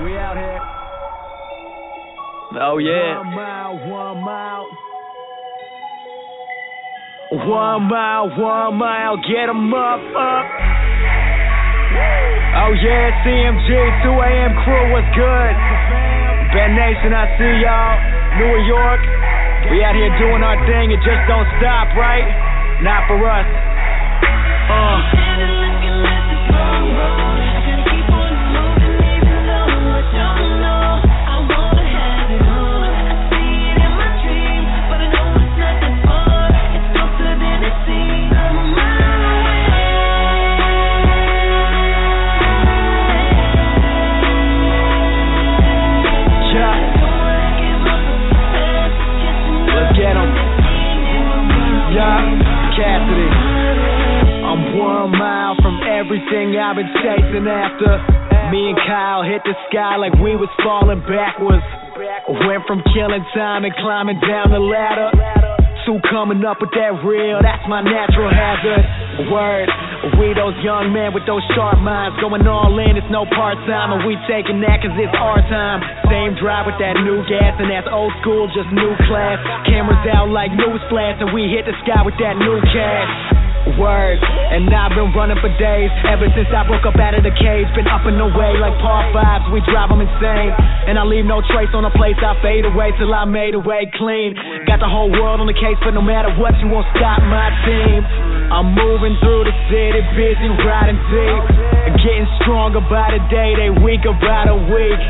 we 0.05 0.17
out 0.17 0.37
here. 0.37 0.61
Oh 2.63 2.79
yeah. 2.79 3.19
One 3.19 3.35
mile, 3.35 3.75
one 3.91 4.25
mile. 4.25 4.69
One 7.33 7.83
mile, 7.89 8.29
one 8.39 8.75
mile, 8.77 9.17
get 9.17 9.49
'em 9.49 9.75
up, 9.75 10.01
up. 10.17 10.47
Oh 12.55 12.71
yeah, 12.71 13.11
CMG, 13.27 13.69
2 14.07 14.15
AM 14.15 14.53
crew, 14.63 14.85
what's 14.95 15.11
good? 15.19 15.55
Ben 16.55 16.71
Nation, 16.79 17.11
I 17.11 17.27
see 17.35 17.55
y'all. 17.67 17.99
New 18.39 18.55
York, 18.71 19.03
we 19.75 19.83
out 19.83 19.99
here 19.99 20.15
doing 20.23 20.43
our 20.43 20.55
thing, 20.63 20.95
it 20.95 21.03
just 21.03 21.23
don't 21.27 21.51
stop, 21.59 21.91
right? 21.99 22.23
Not 22.81 23.11
for 23.11 23.19
us. 23.27 23.47
Uh. 24.71 25.34
After. 57.43 57.99
Me 58.55 58.71
and 58.71 58.79
Kyle 58.87 59.27
hit 59.27 59.43
the 59.43 59.59
sky 59.67 59.99
like 59.99 60.15
we 60.23 60.39
was 60.39 60.51
falling 60.63 61.03
backwards. 61.11 61.67
Went 62.47 62.63
from 62.71 62.87
killing 62.95 63.27
time 63.35 63.67
and 63.67 63.75
climbing 63.83 64.23
down 64.23 64.55
the 64.55 64.63
ladder. 64.63 65.11
Soon 65.83 66.01
coming 66.09 66.41
up 66.47 66.63
with 66.63 66.73
that 66.79 66.97
real, 67.05 67.43
that's 67.45 67.61
my 67.69 67.85
natural 67.85 68.31
hazard. 68.31 69.29
Word, 69.29 69.69
we 70.17 70.33
those 70.33 70.57
young 70.65 70.95
men 70.97 71.13
with 71.13 71.29
those 71.29 71.45
sharp 71.53 71.77
minds. 71.83 72.17
Going 72.25 72.47
all 72.49 72.73
in, 72.81 72.97
it's 72.97 73.11
no 73.13 73.29
part 73.29 73.59
time, 73.69 73.93
and 73.93 74.01
we 74.07 74.17
taking 74.25 74.65
that 74.65 74.81
cause 74.81 74.97
it's 74.97 75.13
our 75.13 75.45
time. 75.51 75.85
Same 76.09 76.41
drive 76.41 76.71
with 76.71 76.81
that 76.81 76.97
new 77.05 77.21
gas, 77.29 77.61
and 77.61 77.69
that's 77.69 77.91
old 77.91 78.17
school, 78.25 78.49
just 78.57 78.71
new 78.73 78.97
class. 79.11 79.37
Cameras 79.69 80.01
out 80.09 80.33
like 80.33 80.57
news 80.57 80.81
flash, 80.89 81.21
and 81.21 81.35
we 81.37 81.53
hit 81.53 81.69
the 81.69 81.77
sky 81.85 82.01
with 82.01 82.17
that 82.17 82.39
new 82.41 82.63
cash. 82.73 83.34
Word, 83.79 84.23
and 84.23 84.71
I've 84.71 84.95
been 84.95 85.11
running 85.15 85.39
for 85.43 85.51
days 85.59 85.91
ever 86.07 86.31
since 86.33 86.47
I 86.55 86.63
broke 86.63 86.87
up 86.87 86.95
out 86.95 87.19
of 87.19 87.27
the 87.27 87.35
cage. 87.35 87.67
Been 87.75 87.91
up 87.91 88.07
and 88.07 88.15
away 88.23 88.55
like 88.59 88.75
par 88.79 89.03
fives, 89.11 89.51
we 89.51 89.59
drive 89.67 89.91
them 89.91 89.99
insane. 89.99 90.55
And 90.87 90.95
I 90.95 91.03
leave 91.03 91.27
no 91.27 91.43
trace 91.51 91.73
on 91.75 91.83
the 91.83 91.95
place 91.95 92.15
I 92.23 92.39
fade 92.39 92.63
away 92.63 92.95
till 93.01 93.11
I 93.11 93.27
made 93.27 93.59
away 93.59 93.91
clean. 93.99 94.39
Got 94.71 94.79
the 94.79 94.91
whole 94.91 95.11
world 95.11 95.43
on 95.43 95.51
the 95.51 95.59
case, 95.59 95.75
but 95.83 95.91
no 95.97 96.03
matter 96.03 96.31
what, 96.39 96.55
you 96.63 96.71
won't 96.71 96.87
stop 96.95 97.19
my 97.27 97.51
team. 97.67 98.01
I'm 98.55 98.77
moving 98.79 99.19
through 99.19 99.51
the 99.51 99.55
city, 99.67 100.01
busy 100.15 100.49
riding 100.63 101.01
deep. 101.11 101.43
Getting 102.05 102.29
stronger 102.45 102.85
by 102.87 103.17
the 103.17 103.23
day, 103.33 103.59
they 103.59 103.71
weaker 103.75 104.15
by 104.23 104.47
the 104.47 104.59
week. 104.71 105.03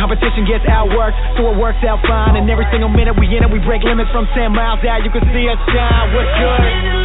Competition 0.00 0.48
gets 0.48 0.64
outworked, 0.64 1.18
so 1.36 1.52
it 1.52 1.56
works 1.60 1.82
out 1.84 2.00
fine. 2.08 2.40
And 2.40 2.48
every 2.48 2.66
single 2.72 2.88
minute 2.88 3.18
we 3.18 3.28
in 3.28 3.44
it, 3.44 3.50
we 3.52 3.60
break 3.60 3.84
limits 3.84 4.10
from 4.14 4.24
10 4.32 4.54
miles 4.54 4.80
out. 4.88 5.04
You 5.04 5.12
can 5.12 5.22
see 5.28 5.44
us 5.50 5.60
shine. 5.68 6.06
What's 6.14 6.32
good? 6.40 7.01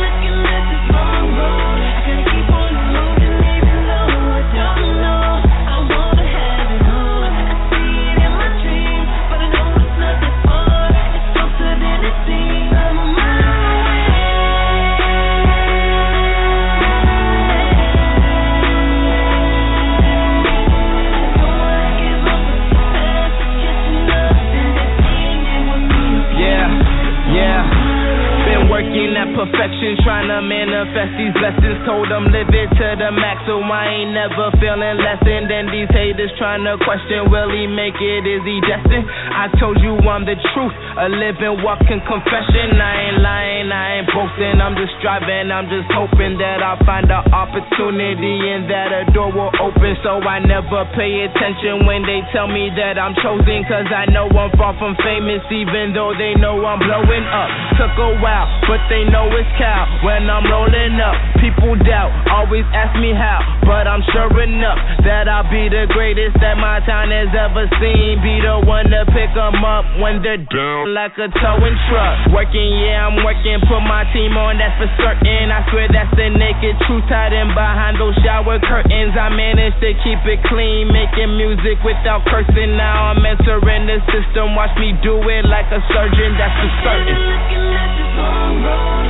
Perfection, 29.37 30.01
trying 30.01 30.25
to 30.33 30.41
manifest 30.41 31.13
these 31.13 31.29
blessings. 31.37 31.77
Told 31.85 32.09
them 32.09 32.33
live 32.33 32.49
it 32.49 32.73
to 32.73 32.87
the 32.97 33.13
max, 33.13 33.45
so 33.45 33.61
I 33.61 33.85
ain't 34.01 34.17
never 34.17 34.49
feeling 34.57 34.97
less 34.97 35.21
than. 35.21 35.45
Then 35.45 35.69
these 35.69 35.85
haters 35.93 36.33
trying 36.41 36.65
to 36.65 36.81
question, 36.81 37.29
will 37.29 37.53
he 37.53 37.69
make 37.69 37.93
it? 38.01 38.25
Is 38.25 38.41
he 38.41 38.57
destined? 38.65 39.05
I 39.05 39.53
told 39.61 39.77
you 39.77 39.93
I'm 40.09 40.25
the 40.25 40.33
truth, 40.57 40.73
a 40.97 41.05
living, 41.05 41.61
walking 41.61 42.01
confession. 42.09 42.81
I 42.81 43.13
ain't 43.13 43.21
lying, 43.21 43.69
I 43.69 43.85
ain't 44.01 44.09
boasting. 44.09 44.57
I'm 44.57 44.73
just 44.73 44.97
striving, 44.97 45.53
I'm 45.53 45.69
just 45.69 45.85
hoping 45.93 46.41
that 46.41 46.65
I'll 46.65 46.81
find 46.81 47.05
an 47.05 47.29
opportunity 47.29 48.41
and 48.49 48.65
that 48.73 48.89
a 48.89 49.05
door 49.13 49.29
will 49.29 49.53
open. 49.61 49.93
So 50.01 50.17
I 50.17 50.41
never 50.41 50.89
pay 50.97 51.29
attention 51.29 51.85
when 51.85 52.01
they 52.09 52.25
tell 52.33 52.49
me 52.49 52.73
that 52.73 52.97
I'm 52.97 53.13
chosen, 53.21 53.61
cause 53.69 53.85
I 53.93 54.09
know 54.09 54.25
I'm 54.33 54.49
far 54.57 54.73
from 54.81 54.97
famous, 55.05 55.45
even 55.53 55.93
though 55.93 56.17
they 56.17 56.33
know 56.33 56.57
I'm 56.65 56.81
blowing 56.81 57.25
up. 57.29 57.49
Took 57.77 57.93
a 58.01 58.17
while, 58.17 58.49
but 58.65 58.81
they 58.89 59.05
know 59.05 59.26
it's 59.33 59.49
cow. 59.57 59.85
When 60.03 60.29
I'm 60.29 60.45
rolling 60.45 60.99
up, 61.01 61.15
people 61.41 61.75
doubt, 61.83 62.11
always 62.29 62.65
ask 62.71 62.95
me 62.99 63.13
how, 63.13 63.41
but 63.65 63.87
I'm 63.87 64.03
sure 64.13 64.29
enough 64.41 64.77
that 65.03 65.27
I'll 65.27 65.49
be 65.49 65.69
the 65.69 65.87
greatest 65.91 66.39
that 66.39 66.57
my 66.57 66.79
town 66.85 67.11
has 67.11 67.33
ever 67.33 67.67
seen. 67.81 68.21
Be 68.21 68.39
the 68.41 68.59
one 68.63 68.89
to 68.91 69.05
pick 69.11 69.35
'em 69.35 69.63
up 69.63 69.85
when 69.99 70.21
they're 70.21 70.37
down 70.37 70.93
like 70.93 71.17
a 71.17 71.27
towing 71.27 71.77
truck. 71.89 72.27
Working, 72.31 72.79
yeah, 72.79 73.07
I'm 73.07 73.15
working, 73.23 73.59
put 73.67 73.81
my 73.81 74.03
team 74.13 74.37
on, 74.37 74.57
that's 74.57 74.77
for 74.77 74.89
certain. 75.01 75.51
I 75.51 75.63
swear 75.69 75.87
that's 75.89 76.13
the 76.15 76.29
naked 76.29 76.79
truth 76.85 77.09
hiding 77.09 77.53
behind 77.53 77.97
those 77.97 78.15
shower 78.23 78.59
curtains. 78.59 79.17
I 79.17 79.29
managed 79.29 79.79
to 79.81 79.93
keep 80.03 80.25
it 80.25 80.43
clean, 80.45 80.91
making 80.91 81.37
music 81.37 81.83
without 81.83 82.25
cursing. 82.25 82.77
Now 82.77 83.05
I'm 83.11 83.25
entering 83.25 83.87
the 83.87 83.99
system, 84.11 84.55
watch 84.55 84.75
me 84.77 84.93
do 85.01 85.17
it 85.29 85.45
like 85.45 85.71
a 85.71 85.81
surgeon, 85.93 86.37
that's 86.37 86.53
for 86.61 86.69
certain. 86.83 89.06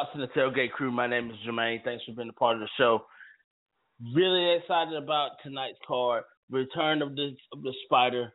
Box 0.00 0.12
and 0.14 0.22
the 0.22 0.28
Tailgate 0.28 0.72
Crew. 0.72 0.90
My 0.90 1.06
name 1.06 1.30
is 1.30 1.36
Jermaine. 1.46 1.84
Thanks 1.84 2.02
for 2.04 2.12
being 2.12 2.30
a 2.30 2.32
part 2.32 2.54
of 2.56 2.60
the 2.60 2.68
show. 2.78 3.04
Really 4.14 4.56
excited 4.56 4.94
about 4.94 5.32
tonight's 5.42 5.76
card. 5.86 6.24
Return 6.50 7.02
of 7.02 7.14
the 7.16 7.36
of 7.52 7.62
the 7.62 7.74
Spider. 7.84 8.32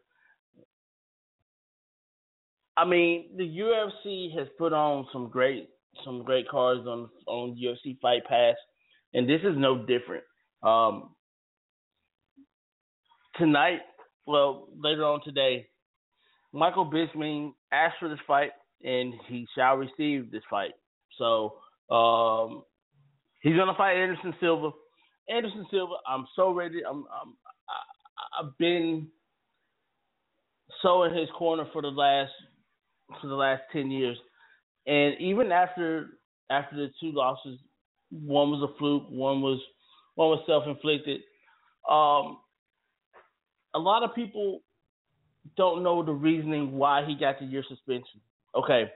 I 2.77 2.85
mean, 2.85 3.35
the 3.35 3.45
UFC 3.45 4.37
has 4.37 4.47
put 4.59 4.73
on 4.73 5.07
some 5.11 5.27
great 5.29 5.69
some 6.03 6.23
great 6.23 6.47
cards 6.47 6.85
on 6.85 7.09
on 7.25 7.57
UFC 7.57 7.99
Fight 7.99 8.23
Pass, 8.29 8.55
and 9.15 9.27
this 9.27 9.41
is 9.41 9.57
no 9.57 9.87
different. 9.87 10.23
Um, 10.61 11.15
tonight, 13.37 13.79
well, 14.27 14.67
later 14.77 15.03
on 15.03 15.21
today, 15.23 15.65
Michael 16.53 16.91
Bisping 16.91 17.53
asked 17.71 17.95
for 17.99 18.07
this 18.07 18.19
fight, 18.27 18.51
and 18.83 19.15
he 19.27 19.47
shall 19.55 19.77
receive 19.77 20.29
this 20.29 20.43
fight. 20.47 20.73
So 21.17 21.55
um, 21.93 22.63
he's 23.41 23.55
gonna 23.55 23.75
fight 23.75 23.97
Anderson 23.97 24.33
Silva. 24.39 24.71
Anderson 25.29 25.65
Silva, 25.71 25.95
I'm 26.07 26.25
so 26.35 26.53
ready. 26.53 26.81
I'm, 26.87 27.05
I'm 27.21 27.35
I, 27.69 28.43
I've 28.43 28.57
been 28.57 29.07
so 30.81 31.03
in 31.03 31.15
his 31.15 31.29
corner 31.37 31.67
for 31.73 31.81
the 31.81 31.89
last 31.89 32.31
for 33.21 33.27
the 33.27 33.35
last 33.35 33.63
ten 33.71 33.91
years, 33.91 34.17
and 34.87 35.15
even 35.19 35.51
after 35.51 36.19
after 36.49 36.75
the 36.75 36.91
two 36.99 37.11
losses, 37.11 37.59
one 38.09 38.51
was 38.51 38.69
a 38.69 38.77
fluke, 38.77 39.05
one 39.09 39.41
was 39.41 39.59
one 40.15 40.29
was 40.29 40.43
self 40.45 40.65
inflicted. 40.67 41.21
Um, 41.89 42.37
a 43.73 43.79
lot 43.79 44.03
of 44.03 44.15
people 44.15 44.61
don't 45.57 45.83
know 45.83 46.03
the 46.03 46.11
reasoning 46.11 46.73
why 46.73 47.05
he 47.05 47.15
got 47.15 47.39
the 47.39 47.45
year 47.45 47.63
suspension. 47.67 48.21
Okay, 48.55 48.91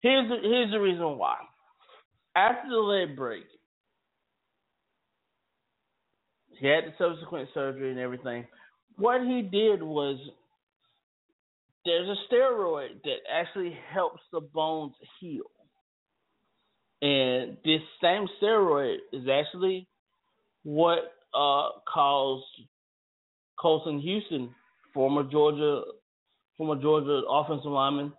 here's 0.00 0.28
the, 0.28 0.36
here's 0.42 0.70
the 0.70 0.80
reason 0.80 1.18
why. 1.18 1.36
After 2.36 2.68
the 2.68 2.76
leg 2.76 3.16
break, 3.16 3.44
he 6.58 6.66
had 6.66 6.84
the 6.84 6.92
subsequent 6.98 7.48
surgery 7.54 7.90
and 7.90 8.00
everything. 8.00 8.46
What 8.96 9.22
he 9.22 9.42
did 9.42 9.82
was 9.82 10.18
there's 11.84 12.08
a 12.08 12.34
steroid 12.34 13.02
that 13.04 13.16
actually 13.32 13.76
helps 13.92 14.22
the 14.32 14.40
bones 14.40 14.94
heal. 15.20 15.44
And 17.02 17.56
this 17.64 17.80
same 18.02 18.26
steroid 18.42 18.96
is 19.12 19.28
actually 19.28 19.86
what 20.62 20.98
uh, 21.34 21.68
caused 21.92 22.44
Kolton 23.58 24.00
Houston, 24.00 24.54
former 24.92 25.24
Georgia 25.24 25.82
former 26.56 26.80
Georgia 26.80 27.22
offensive 27.28 27.70
lineman, 27.70 28.12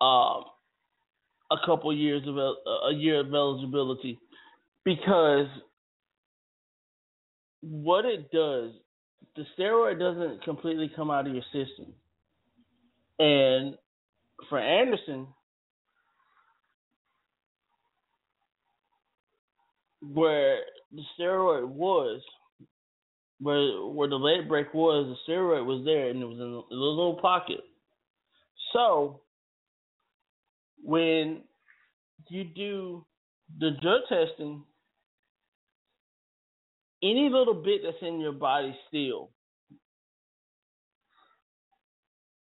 um, 0.00 0.44
a 1.52 1.66
couple 1.66 1.94
years 1.94 2.22
of 2.26 2.36
a 2.36 2.94
year 2.94 3.20
of 3.20 3.32
eligibility 3.32 4.18
because 4.84 5.46
what 7.60 8.04
it 8.04 8.30
does, 8.30 8.72
the 9.36 9.44
steroid 9.58 9.98
doesn't 9.98 10.42
completely 10.44 10.90
come 10.94 11.10
out 11.10 11.26
of 11.26 11.34
your 11.34 11.44
system. 11.52 11.94
And 13.18 13.76
for 14.48 14.58
Anderson, 14.58 15.28
where 20.00 20.58
the 20.90 21.02
steroid 21.18 21.68
was, 21.68 22.20
where 23.40 23.86
where 23.86 24.08
the 24.08 24.16
leg 24.16 24.48
break 24.48 24.74
was, 24.74 25.16
the 25.26 25.32
steroid 25.32 25.64
was 25.64 25.84
there 25.84 26.10
and 26.10 26.20
it 26.20 26.26
was 26.26 26.38
in 26.38 26.76
a 26.76 26.80
little 26.80 27.18
pocket. 27.20 27.60
So 28.72 29.20
when 30.82 31.42
you 32.28 32.44
do 32.44 33.06
the 33.58 33.70
drug 33.80 34.02
testing, 34.08 34.64
any 37.02 37.28
little 37.28 37.54
bit 37.54 37.82
that's 37.84 37.96
in 38.02 38.20
your 38.20 38.32
body 38.32 38.76
still 38.88 39.30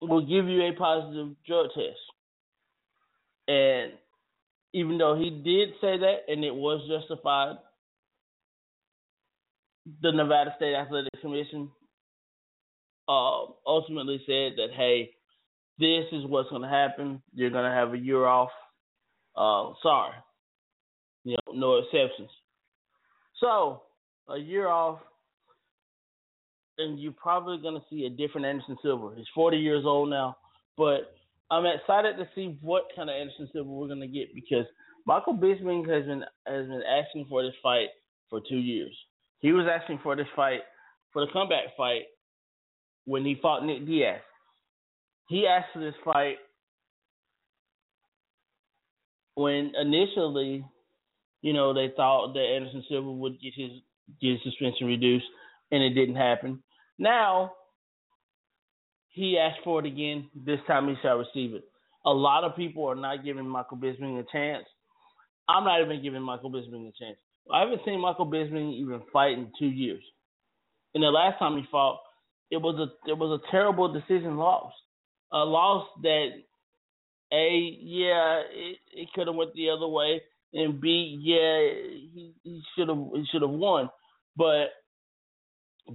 will 0.01 0.25
give 0.25 0.47
you 0.47 0.61
a 0.63 0.73
positive 0.73 1.35
drug 1.45 1.67
test. 1.73 1.99
And 3.47 3.93
even 4.73 4.97
though 4.97 5.15
he 5.15 5.29
did 5.29 5.69
say 5.81 5.97
that 5.97 6.17
and 6.27 6.43
it 6.43 6.53
was 6.53 6.87
justified, 6.87 7.55
the 10.01 10.11
Nevada 10.11 10.53
State 10.57 10.75
Athletic 10.75 11.21
Commission 11.21 11.69
uh, 13.07 13.45
ultimately 13.65 14.21
said 14.25 14.53
that, 14.57 14.67
hey, 14.75 15.11
this 15.79 16.05
is 16.11 16.25
what's 16.25 16.49
going 16.49 16.63
to 16.63 16.67
happen. 16.67 17.21
You're 17.33 17.49
going 17.49 17.69
to 17.69 17.75
have 17.75 17.93
a 17.93 17.97
year 17.97 18.25
off. 18.25 18.49
Uh, 19.35 19.73
sorry. 19.83 20.13
You 21.23 21.35
know, 21.47 21.53
no 21.53 21.77
exceptions. 21.77 22.29
So, 23.39 23.83
a 24.29 24.37
year 24.37 24.67
off, 24.67 24.99
and 26.77 26.99
you're 26.99 27.11
probably 27.11 27.57
going 27.57 27.75
to 27.75 27.85
see 27.89 28.05
a 28.05 28.09
different 28.09 28.47
Anderson 28.47 28.77
Silva. 28.81 29.13
He's 29.15 29.25
40 29.33 29.57
years 29.57 29.83
old 29.85 30.09
now, 30.09 30.37
but 30.77 31.15
I'm 31.49 31.65
excited 31.65 32.17
to 32.17 32.27
see 32.35 32.57
what 32.61 32.83
kind 32.95 33.09
of 33.09 33.15
Anderson 33.15 33.49
Silva 33.53 33.69
we're 33.69 33.87
going 33.87 34.01
to 34.01 34.07
get 34.07 34.33
because 34.33 34.65
Michael 35.05 35.33
Bisping 35.35 35.89
has 35.89 36.05
been 36.05 36.23
has 36.45 36.67
been 36.67 36.83
asking 36.83 37.25
for 37.29 37.43
this 37.43 37.55
fight 37.63 37.87
for 38.29 38.41
two 38.47 38.57
years. 38.57 38.95
He 39.39 39.53
was 39.53 39.65
asking 39.71 39.99
for 40.03 40.15
this 40.15 40.27
fight 40.35 40.61
for 41.13 41.25
the 41.25 41.31
comeback 41.31 41.75
fight 41.77 42.03
when 43.05 43.23
he 43.23 43.37
fought 43.41 43.65
Nick 43.65 43.85
Diaz. 43.85 44.19
He 45.27 45.45
asked 45.45 45.67
for 45.73 45.79
this 45.79 45.95
fight 46.03 46.37
when 49.35 49.73
initially, 49.79 50.65
you 51.41 51.53
know, 51.53 51.73
they 51.73 51.91
thought 51.95 52.33
that 52.33 52.39
Anderson 52.39 52.83
Silva 52.89 53.11
would 53.11 53.39
get 53.41 53.53
his 53.55 53.71
get 54.21 54.31
his 54.31 54.41
suspension 54.43 54.87
reduced, 54.87 55.25
and 55.71 55.83
it 55.83 55.91
didn't 55.91 56.15
happen. 56.15 56.63
Now 56.97 57.51
he 59.09 59.37
asked 59.37 59.63
for 59.63 59.79
it 59.79 59.85
again. 59.85 60.29
This 60.35 60.59
time 60.67 60.87
he 60.87 60.95
shall 61.01 61.17
receive 61.17 61.53
it. 61.53 61.63
A 62.05 62.11
lot 62.11 62.43
of 62.43 62.55
people 62.55 62.85
are 62.85 62.95
not 62.95 63.25
giving 63.25 63.47
Michael 63.47 63.77
Bisping 63.77 64.19
a 64.19 64.25
chance. 64.31 64.65
I'm 65.49 65.63
not 65.63 65.81
even 65.81 66.01
giving 66.01 66.21
Michael 66.21 66.51
Bisping 66.51 66.87
a 66.87 66.93
chance. 66.97 67.17
I 67.51 67.61
haven't 67.61 67.81
seen 67.85 67.99
Michael 67.99 68.25
Bisping 68.25 68.73
even 68.73 69.01
fight 69.11 69.33
in 69.33 69.51
two 69.59 69.67
years. 69.67 70.03
And 70.93 71.03
the 71.03 71.07
last 71.07 71.39
time 71.39 71.57
he 71.57 71.63
fought, 71.71 71.99
it 72.49 72.57
was 72.57 72.75
a 72.79 73.09
it 73.09 73.17
was 73.17 73.39
a 73.39 73.51
terrible 73.51 73.91
decision 73.91 74.37
loss, 74.37 74.71
a 75.31 75.39
loss 75.39 75.87
that 76.03 76.27
a 77.33 77.77
yeah 77.81 78.41
it, 78.51 78.77
it 78.93 79.09
could 79.13 79.27
have 79.27 79.35
went 79.35 79.53
the 79.53 79.69
other 79.69 79.87
way, 79.87 80.21
and 80.53 80.79
b 80.79 81.19
yeah 81.21 81.59
he 82.13 82.33
he 82.43 82.61
should 82.75 82.87
have 82.89 82.97
he 83.13 83.25
should 83.31 83.41
have 83.41 83.51
won, 83.51 83.89
but 84.35 84.67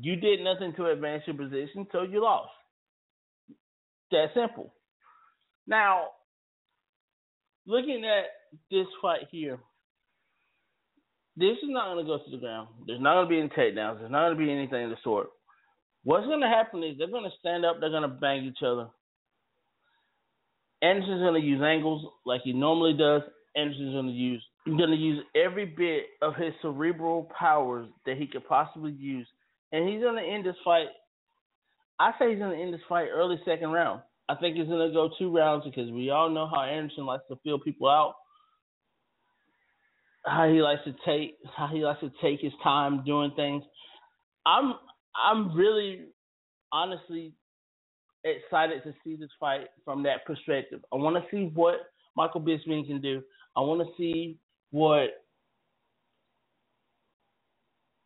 you 0.00 0.16
did 0.16 0.40
nothing 0.40 0.72
to 0.76 0.86
advance 0.86 1.22
your 1.26 1.36
position, 1.36 1.86
so 1.92 2.02
you 2.02 2.22
lost. 2.22 2.50
That 4.10 4.26
simple. 4.34 4.72
Now, 5.66 6.08
looking 7.66 8.04
at 8.04 8.24
this 8.70 8.86
fight 9.00 9.28
here, 9.30 9.58
this 11.36 11.56
is 11.62 11.68
not 11.68 11.92
going 11.92 12.04
to 12.04 12.10
go 12.10 12.18
to 12.18 12.30
the 12.30 12.36
ground. 12.36 12.68
There's 12.86 13.00
not 13.00 13.14
going 13.14 13.26
to 13.26 13.30
be 13.30 13.38
any 13.38 13.48
takedowns. 13.48 14.00
There's 14.00 14.10
not 14.10 14.26
going 14.26 14.38
to 14.38 14.44
be 14.44 14.52
anything 14.52 14.84
of 14.84 14.90
the 14.90 14.96
sort. 15.02 15.28
What's 16.04 16.26
going 16.26 16.40
to 16.40 16.48
happen 16.48 16.82
is 16.82 16.98
they're 16.98 17.06
going 17.08 17.24
to 17.24 17.36
stand 17.38 17.64
up. 17.64 17.76
They're 17.80 17.90
going 17.90 18.02
to 18.02 18.08
bang 18.08 18.44
each 18.44 18.62
other. 18.66 18.88
Anderson's 20.82 21.20
going 21.20 21.40
to 21.40 21.46
use 21.46 21.62
angles 21.62 22.04
like 22.26 22.42
he 22.44 22.52
normally 22.52 22.94
does. 22.94 23.22
Anderson's 23.56 23.92
going 23.92 24.06
to 24.06 24.12
use 24.12 24.44
he's 24.64 24.76
going 24.76 24.90
to 24.90 24.96
use 24.96 25.24
every 25.34 25.66
bit 25.66 26.04
of 26.20 26.34
his 26.36 26.52
cerebral 26.62 27.30
powers 27.38 27.88
that 28.06 28.16
he 28.16 28.26
could 28.26 28.46
possibly 28.46 28.92
use, 28.92 29.26
and 29.72 29.88
he's 29.88 30.02
going 30.02 30.16
to 30.16 30.28
end 30.28 30.46
this 30.46 30.56
fight. 30.64 30.88
I 31.98 32.12
say 32.18 32.30
he's 32.30 32.38
going 32.38 32.56
to 32.56 32.62
end 32.62 32.74
this 32.74 32.80
fight 32.88 33.08
early 33.12 33.40
second 33.44 33.70
round. 33.70 34.02
I 34.28 34.34
think 34.36 34.56
he's 34.56 34.66
going 34.66 34.88
to 34.88 34.94
go 34.94 35.10
two 35.18 35.34
rounds 35.34 35.64
because 35.64 35.90
we 35.90 36.10
all 36.10 36.30
know 36.30 36.46
how 36.46 36.62
Anderson 36.62 37.06
likes 37.06 37.24
to 37.28 37.36
feel 37.44 37.58
people 37.58 37.88
out 37.88 38.14
how 40.24 40.48
he 40.48 40.62
likes 40.62 40.82
to 40.84 40.94
take 41.04 41.36
how 41.56 41.66
he 41.66 41.80
likes 41.80 42.00
to 42.00 42.10
take 42.22 42.40
his 42.40 42.52
time 42.62 43.04
doing 43.04 43.32
things. 43.34 43.64
I'm 44.46 44.74
I'm 45.16 45.54
really 45.54 46.06
honestly 46.72 47.34
excited 48.24 48.82
to 48.84 48.94
see 49.04 49.16
this 49.16 49.30
fight 49.38 49.68
from 49.84 50.02
that 50.04 50.24
perspective. 50.26 50.80
I 50.92 50.96
want 50.96 51.16
to 51.16 51.24
see 51.30 51.50
what 51.54 51.76
Michael 52.16 52.40
Bisping 52.40 52.86
can 52.86 53.00
do. 53.00 53.22
I 53.56 53.60
want 53.60 53.80
to 53.80 53.94
see 53.96 54.38
what 54.70 55.10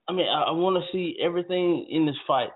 I 0.08 0.12
mean. 0.12 0.26
I, 0.28 0.44
I 0.44 0.50
want 0.52 0.82
to 0.82 0.92
see 0.92 1.16
everything 1.22 1.86
in 1.90 2.06
this 2.06 2.16
fight. 2.26 2.50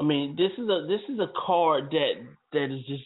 I 0.00 0.04
mean, 0.04 0.36
this 0.36 0.52
is 0.58 0.68
a 0.68 0.86
this 0.88 1.00
is 1.08 1.18
a 1.20 1.30
card 1.46 1.90
that 1.90 2.12
that 2.52 2.64
is 2.64 2.84
just 2.86 3.04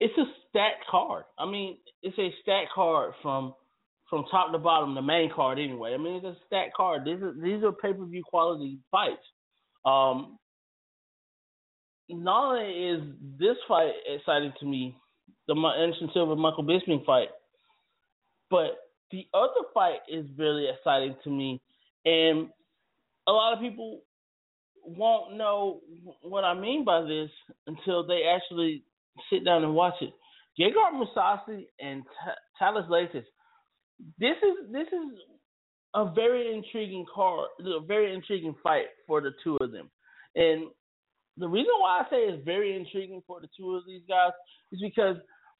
it's 0.00 0.16
a 0.18 0.24
stacked 0.48 0.86
card. 0.90 1.24
I 1.38 1.46
mean, 1.46 1.78
it's 2.02 2.18
a 2.18 2.30
stacked 2.42 2.72
card 2.74 3.14
from 3.22 3.54
from 4.10 4.24
top 4.30 4.52
to 4.52 4.58
bottom, 4.58 4.94
the 4.94 5.02
main 5.02 5.30
card 5.34 5.58
anyway. 5.58 5.94
I 5.94 5.96
mean, 5.96 6.16
it's 6.16 6.24
a 6.26 6.36
stacked 6.46 6.74
card. 6.74 7.04
These 7.04 7.22
are 7.22 7.34
these 7.34 7.62
are 7.64 7.72
pay 7.72 7.92
per 7.92 8.04
view 8.04 8.22
quality 8.24 8.78
fights. 8.90 9.22
Um, 9.84 10.38
not 12.12 12.54
only 12.54 12.70
is 12.70 13.02
this 13.38 13.56
fight 13.68 13.92
exciting 14.06 14.52
to 14.60 14.66
me, 14.66 14.96
the 15.48 15.54
Anderson 15.54 16.10
Silva 16.12 16.36
Michael 16.36 16.64
Bisping 16.64 17.04
fight, 17.04 17.28
But 18.50 18.78
the 19.10 19.26
other 19.34 19.66
fight 19.74 20.00
is 20.08 20.26
really 20.36 20.68
exciting 20.68 21.16
to 21.24 21.30
me, 21.30 21.60
and 22.04 22.48
a 23.26 23.32
lot 23.32 23.52
of 23.52 23.60
people 23.60 24.02
won't 24.84 25.36
know 25.36 25.80
what 26.22 26.44
I 26.44 26.54
mean 26.54 26.84
by 26.84 27.02
this 27.02 27.30
until 27.66 28.06
they 28.06 28.22
actually 28.24 28.84
sit 29.30 29.44
down 29.44 29.62
and 29.64 29.74
watch 29.74 29.94
it. 30.00 30.12
Gegard 30.58 30.94
Mousasi 30.94 31.66
and 31.80 32.02
Thales 32.58 32.84
Leites. 32.90 33.24
This 34.18 34.36
is 34.42 34.72
this 34.72 34.88
is 34.88 35.18
a 35.94 36.10
very 36.12 36.52
intriguing 36.52 37.06
card, 37.12 37.48
a 37.60 37.80
very 37.80 38.14
intriguing 38.14 38.54
fight 38.62 38.86
for 39.06 39.20
the 39.20 39.30
two 39.44 39.56
of 39.60 39.70
them. 39.72 39.90
And 40.34 40.68
the 41.36 41.48
reason 41.48 41.72
why 41.78 42.00
I 42.00 42.10
say 42.10 42.16
it's 42.16 42.44
very 42.44 42.76
intriguing 42.76 43.22
for 43.26 43.40
the 43.40 43.48
two 43.56 43.74
of 43.74 43.86
these 43.86 44.02
guys 44.08 44.32
is 44.70 44.80
because 44.80 45.16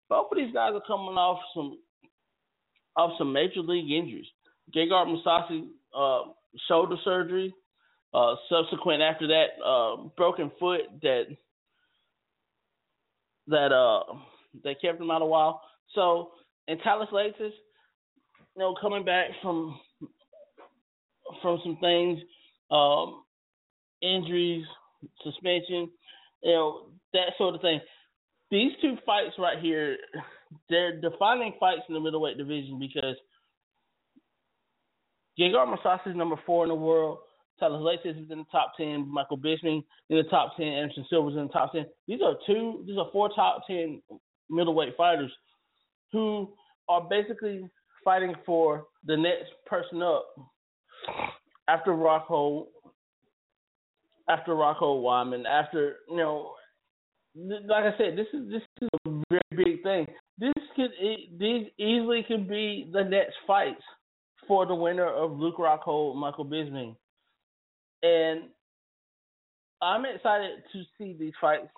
both 0.08 0.28
of 0.30 0.36
these 0.36 0.52
guys 0.52 0.72
are 0.74 0.82
coming 0.86 1.16
off 1.16 1.40
some 1.54 1.78
off 2.96 3.12
some 3.18 3.32
major 3.32 3.60
league 3.60 3.90
injuries. 3.90 4.26
Gegard 4.74 5.06
Mousasi 5.06 5.68
uh, 5.96 6.30
shoulder 6.68 6.96
surgery, 7.04 7.54
uh, 8.12 8.34
subsequent 8.48 9.02
after 9.02 9.26
that 9.28 9.46
uh, 9.64 9.96
broken 10.16 10.50
foot 10.58 10.82
that 11.00 11.24
that 13.48 13.72
uh 13.72 14.14
that 14.62 14.80
kept 14.80 15.00
him 15.00 15.10
out 15.10 15.22
a 15.22 15.26
while. 15.26 15.62
So 15.94 16.32
and 16.68 16.78
Thales 16.84 17.08
Leites, 17.12 17.40
you 17.40 17.50
know, 18.58 18.74
coming 18.80 19.04
back 19.04 19.28
from 19.40 19.78
from 21.40 21.60
some 21.64 21.78
things, 21.80 22.20
um, 22.70 23.22
injuries, 24.02 24.64
suspension, 25.22 25.90
you 26.42 26.52
know, 26.52 26.86
that 27.12 27.32
sort 27.38 27.54
of 27.54 27.60
thing. 27.60 27.80
These 28.50 28.72
two 28.80 28.96
fights 29.06 29.34
right 29.38 29.58
here, 29.60 29.96
they're 30.68 31.00
defining 31.00 31.54
fights 31.58 31.82
in 31.88 31.94
the 31.94 32.00
middleweight 32.00 32.36
division 32.36 32.78
because 32.78 33.16
Gegard 35.38 35.74
Mousasi 35.74 36.10
is 36.10 36.16
number 36.16 36.36
four 36.44 36.64
in 36.64 36.68
the 36.68 36.74
world. 36.74 37.18
Thales 37.58 37.82
Leites 37.82 38.10
is 38.10 38.30
in 38.30 38.38
the 38.38 38.44
top 38.50 38.72
ten. 38.76 39.08
Michael 39.10 39.38
Bisping 39.38 39.82
in 40.10 40.16
the 40.16 40.24
top 40.24 40.56
ten. 40.56 40.66
Anderson 40.66 41.06
Silva's 41.08 41.36
in 41.36 41.46
the 41.46 41.52
top 41.52 41.72
ten. 41.72 41.86
These 42.06 42.20
are 42.22 42.34
two. 42.46 42.84
These 42.86 42.98
are 42.98 43.08
four 43.12 43.30
top 43.34 43.62
ten 43.66 44.02
middleweight 44.50 44.96
fighters 44.96 45.32
who 46.12 46.52
are 46.88 47.06
basically 47.08 47.68
fighting 48.04 48.34
for 48.44 48.86
the 49.06 49.16
next 49.16 49.52
person 49.66 50.02
up 50.02 50.26
after 51.68 51.92
Rockhold, 51.92 52.66
after 54.32 54.52
Rockhold 54.52 55.02
Weidman, 55.02 55.44
after 55.46 55.96
you 56.08 56.16
know, 56.16 56.52
like 57.34 57.84
I 57.84 57.96
said, 57.98 58.16
this 58.16 58.26
is 58.32 58.50
this 58.50 58.62
is 58.80 58.88
a 59.06 59.10
very 59.30 59.42
big 59.64 59.82
thing. 59.82 60.06
This 60.38 60.52
could 60.76 60.90
these 61.38 61.66
easily 61.78 62.24
could 62.26 62.48
be 62.48 62.90
the 62.92 63.04
next 63.04 63.34
fights 63.46 63.82
for 64.48 64.66
the 64.66 64.74
winner 64.74 65.08
of 65.08 65.38
Luke 65.38 65.58
Rockhold, 65.58 66.16
Michael 66.16 66.46
Bisping, 66.46 66.96
and 68.02 68.44
I'm 69.80 70.04
excited 70.04 70.62
to 70.72 70.82
see 70.96 71.16
these 71.18 71.32
fights 71.40 71.68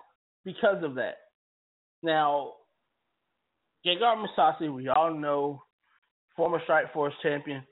because 0.43 0.83
of 0.83 0.95
that. 0.95 1.15
Now, 2.03 2.53
Gegard 3.85 4.25
Mousasi, 4.25 4.73
we 4.73 4.89
all 4.89 5.13
know, 5.13 5.63
former 6.35 6.61
Strikeforce 6.67 7.11
champion, 7.21 7.63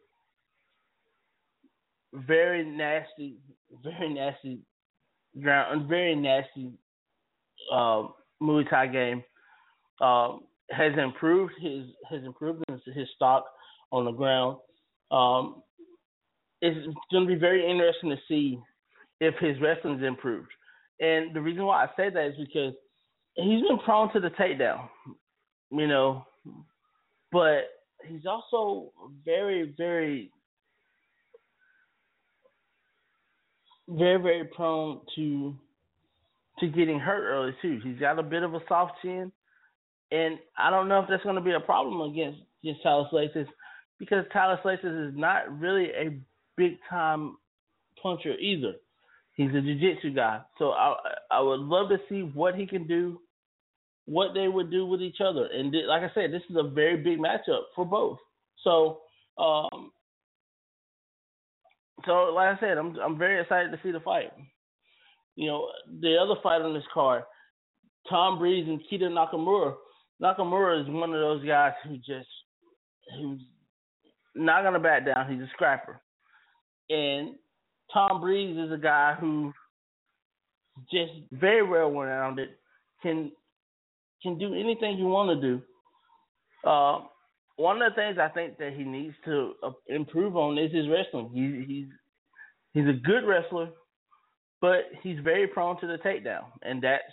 very 2.14 2.66
nasty, 2.66 3.38
very 3.84 4.14
nasty 4.14 4.60
ground, 5.42 5.82
a 5.82 5.86
very 5.88 6.16
nasty 6.16 6.72
uh, 7.72 8.08
Muay 8.42 8.70
Thai 8.70 8.88
game. 8.88 9.24
Um, 10.02 10.42
has 10.72 10.94
improved 10.98 11.54
his 11.62 11.86
has 12.10 12.24
improved 12.24 12.64
his 12.70 13.08
stock 13.16 13.46
on 13.92 14.06
the 14.06 14.12
ground. 14.12 14.58
Um, 15.12 15.62
it's 16.62 16.88
going 17.12 17.28
to 17.28 17.34
be 17.34 17.40
very 17.40 17.70
interesting 17.70 18.10
to 18.10 18.18
see 18.28 18.58
if 19.20 19.36
his 19.40 19.60
wrestling's 19.62 20.04
improved. 20.04 20.50
And 21.00 21.36
the 21.36 21.42
reason 21.42 21.66
why 21.66 21.84
I 21.84 21.88
say 21.98 22.10
that 22.10 22.28
is 22.28 22.36
because 22.38 22.74
he's 23.36 23.62
been 23.68 23.80
prone 23.84 24.12
to 24.14 24.20
the 24.20 24.30
takedown, 24.30 24.88
you 25.72 25.88
know, 25.88 26.26
but 27.32 27.66
he's 28.08 28.26
also 28.26 28.92
very, 29.26 29.74
very 29.78 30.32
very 33.88 34.22
very 34.22 34.46
prone 34.46 35.02
to 35.16 35.56
to 36.60 36.68
getting 36.68 37.00
hurt 37.00 37.24
early 37.24 37.56
too. 37.62 37.80
He's 37.84 38.00
got 38.00 38.20
a 38.20 38.24
bit 38.24 38.44
of 38.44 38.54
a 38.54 38.60
soft 38.68 38.94
chin, 39.02 39.32
and 40.12 40.38
I 40.58 40.70
don't 40.70 40.88
know 40.88 41.00
if 41.00 41.10
that's 41.10 41.24
going 41.24 41.36
to 41.36 41.42
be 41.42 41.54
a 41.54 41.60
problem 41.60 42.12
against 42.12 42.40
against 42.64 42.84
Thales 42.84 43.08
Leites 43.12 43.48
because 44.00 44.26
Thales 44.32 44.60
Leites 44.64 45.10
is 45.10 45.14
not 45.18 45.60
really 45.60 45.90
a 45.90 46.20
big 46.56 46.78
time 46.90 47.38
puncher 48.02 48.34
either. 48.40 48.74
He's 49.36 49.50
a 49.50 49.62
jiu-jitsu 49.62 50.14
guy, 50.14 50.42
so 50.60 50.72
I 50.72 50.96
I 51.32 51.42
would 51.42 51.62
love 51.62 51.90
to 51.90 51.98
see 52.08 52.22
what 52.22 52.56
he 52.56 52.68
can 52.68 52.88
do, 52.88 53.20
what 54.06 54.34
they 54.36 54.48
would 54.48 54.70
do 54.70 54.86
with 54.86 55.02
each 55.02 55.22
other, 55.22 55.48
and 55.52 55.74
like 55.88 56.04
I 56.04 56.14
said, 56.14 56.32
this 56.32 56.44
is 56.50 56.56
a 56.56 56.70
very 56.70 56.98
big 56.98 57.18
matchup 57.18 57.64
for 57.76 57.84
both. 57.84 58.20
So 58.64 59.00
um, 59.38 59.92
so 62.06 62.34
like 62.34 62.58
I 62.58 62.60
said, 62.60 62.78
I'm 62.78 62.96
I'm 62.98 63.18
very 63.18 63.42
excited 63.42 63.72
to 63.72 63.80
see 63.84 63.92
the 63.92 64.00
fight. 64.00 64.32
You 65.36 65.48
know, 65.48 65.68
the 66.02 66.18
other 66.18 66.40
fight 66.42 66.62
on 66.62 66.74
this 66.74 66.84
card, 66.94 67.24
Tom 68.10 68.38
Breese 68.38 68.68
and 68.68 68.82
Keita 68.92 69.10
Nakamura. 69.10 69.76
Nakamura 70.22 70.82
is 70.82 70.88
one 70.90 71.14
of 71.14 71.20
those 71.20 71.46
guys 71.46 71.74
who 71.84 71.98
just 71.98 72.30
who's 73.18 73.42
not 74.36 74.64
gonna 74.64 74.80
back 74.80 75.06
down. 75.06 75.32
He's 75.32 75.42
a 75.42 75.50
scrapper, 75.54 76.02
and 76.90 77.36
Tom 77.94 78.22
Breese 78.22 78.58
is 78.58 78.72
a 78.72 78.78
guy 78.78 79.16
who 79.20 79.54
just 80.92 81.12
very 81.32 81.64
well 81.64 81.92
rounded, 81.92 82.50
can 83.02 83.32
can 84.22 84.38
do 84.38 84.54
anything 84.54 84.98
you 84.98 85.06
want 85.06 85.30
to 85.30 85.48
do. 85.48 85.62
Uh, 86.68 87.02
one 87.56 87.82
of 87.82 87.92
the 87.92 87.96
things 87.96 88.18
I 88.20 88.30
think 88.30 88.58
that 88.58 88.74
he 88.74 88.84
needs 88.84 89.16
to 89.26 89.54
uh, 89.64 89.72
improve 89.88 90.36
on 90.36 90.58
is 90.58 90.72
his 90.72 90.88
wrestling. 90.90 91.30
He, 91.34 91.74
he's 91.74 91.88
he's 92.74 92.90
a 92.90 93.00
good 93.00 93.26
wrestler, 93.28 93.70
but 94.62 94.86
he's 95.02 95.20
very 95.24 95.48
prone 95.48 95.80
to 95.82 95.88
the 95.88 95.98
takedown, 95.98 96.46
and 96.64 96.82
that's 96.82 97.04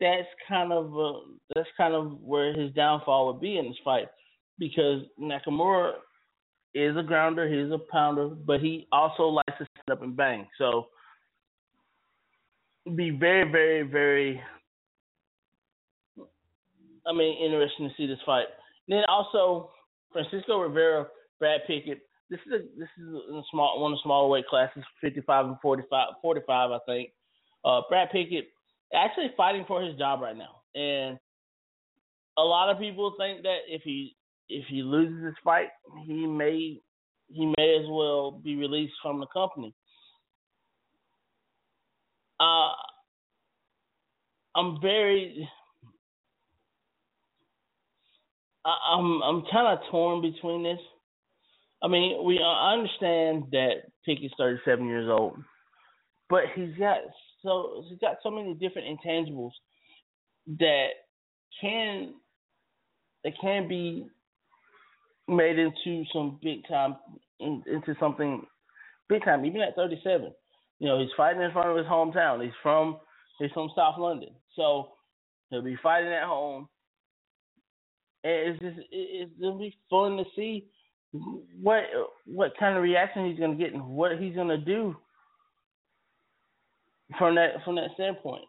that's 0.00 0.28
kind 0.48 0.72
of 0.72 0.96
uh, 0.96 1.18
that's 1.54 1.68
kind 1.76 1.94
of 1.94 2.20
where 2.20 2.52
his 2.52 2.72
downfall 2.72 3.26
would 3.26 3.40
be 3.40 3.58
in 3.58 3.66
this 3.66 3.76
fight 3.84 4.08
because 4.58 5.02
Nakamura 5.20 5.92
is 6.74 6.96
a 6.96 7.02
grounder, 7.02 7.48
he's 7.48 7.72
a 7.72 7.78
pounder, 7.90 8.28
but 8.28 8.60
he 8.60 8.86
also 8.92 9.24
likes 9.24 9.58
to 9.58 9.66
stand 9.66 9.92
up 9.92 10.02
and 10.02 10.16
bang. 10.16 10.46
So 10.58 10.86
be 12.94 13.10
very, 13.10 13.50
very, 13.50 13.82
very 13.82 14.40
I 17.08 17.12
mean, 17.12 17.42
interesting 17.42 17.88
to 17.88 17.94
see 17.96 18.06
this 18.06 18.18
fight. 18.26 18.46
Then 18.88 19.02
also 19.08 19.70
Francisco 20.12 20.60
Rivera, 20.60 21.06
Brad 21.38 21.60
Pickett. 21.66 22.00
This 22.30 22.40
is 22.46 22.52
a, 22.52 22.58
this 22.78 22.88
is 22.98 23.14
a 23.32 23.42
small 23.50 23.80
one 23.80 23.92
of 23.92 23.98
the 23.98 24.02
smaller 24.02 24.28
weight 24.28 24.46
classes, 24.46 24.82
55 25.00 25.46
and 25.46 25.56
45, 25.62 26.08
45 26.20 26.70
I 26.70 26.78
think. 26.86 27.10
Uh, 27.64 27.82
Brad 27.88 28.10
Pickett 28.10 28.48
actually 28.94 29.30
fighting 29.36 29.64
for 29.66 29.82
his 29.82 29.96
job 29.98 30.20
right 30.20 30.36
now, 30.36 30.60
and 30.74 31.18
a 32.38 32.42
lot 32.42 32.70
of 32.70 32.78
people 32.78 33.14
think 33.18 33.42
that 33.42 33.58
if 33.68 33.82
he 33.82 34.16
if 34.48 34.64
he 34.68 34.82
loses 34.82 35.22
this 35.22 35.34
fight, 35.44 35.68
he 36.06 36.26
may 36.26 36.80
he 37.28 37.46
may 37.56 37.78
as 37.80 37.86
well 37.88 38.30
be 38.30 38.56
released 38.56 38.94
from 39.02 39.20
the 39.20 39.26
company. 39.26 39.74
Uh, 42.40 42.72
I'm 44.54 44.80
very 44.80 45.48
I, 48.68 48.94
I'm 48.94 49.22
I'm 49.22 49.42
kind 49.50 49.78
of 49.78 49.78
torn 49.90 50.20
between 50.20 50.62
this. 50.62 50.80
I 51.82 51.88
mean, 51.88 52.24
we 52.24 52.40
I 52.42 52.74
understand 52.74 53.44
that 53.52 53.90
Pickett's 54.04 54.34
37 54.36 54.86
years 54.86 55.08
old, 55.10 55.38
but 56.28 56.42
he's 56.54 56.76
got 56.78 56.98
so 57.42 57.84
he's 57.88 57.98
got 57.98 58.16
so 58.22 58.30
many 58.30 58.54
different 58.54 58.98
intangibles 58.98 59.52
that 60.58 60.88
can 61.60 62.14
that 63.24 63.32
can 63.40 63.68
be 63.68 64.06
made 65.28 65.58
into 65.58 66.04
some 66.12 66.38
big 66.42 66.66
time 66.68 66.96
into 67.40 67.94
something 67.98 68.44
big 69.08 69.24
time. 69.24 69.46
Even 69.46 69.62
at 69.62 69.76
37, 69.76 70.32
you 70.78 70.88
know, 70.88 70.98
he's 70.98 71.08
fighting 71.16 71.42
in 71.42 71.52
front 71.52 71.70
of 71.70 71.76
his 71.76 71.86
hometown. 71.86 72.44
He's 72.44 72.52
from 72.62 72.98
he's 73.38 73.52
from 73.52 73.70
South 73.74 73.94
London, 73.98 74.30
so 74.56 74.88
he'll 75.48 75.62
be 75.62 75.78
fighting 75.82 76.12
at 76.12 76.24
home 76.24 76.68
it's 78.24 78.60
just 78.60 78.78
it's 78.90 79.32
gonna 79.40 79.58
be 79.58 79.76
fun 79.88 80.16
to 80.16 80.24
see 80.36 80.66
what 81.60 81.82
what 82.26 82.52
kind 82.58 82.76
of 82.76 82.82
reaction 82.82 83.30
he's 83.30 83.38
gonna 83.38 83.54
get 83.54 83.72
and 83.72 83.86
what 83.86 84.18
he's 84.18 84.34
gonna 84.34 84.58
do 84.58 84.96
from 87.18 87.34
that 87.36 87.64
from 87.64 87.76
that 87.76 87.90
standpoint. 87.94 88.44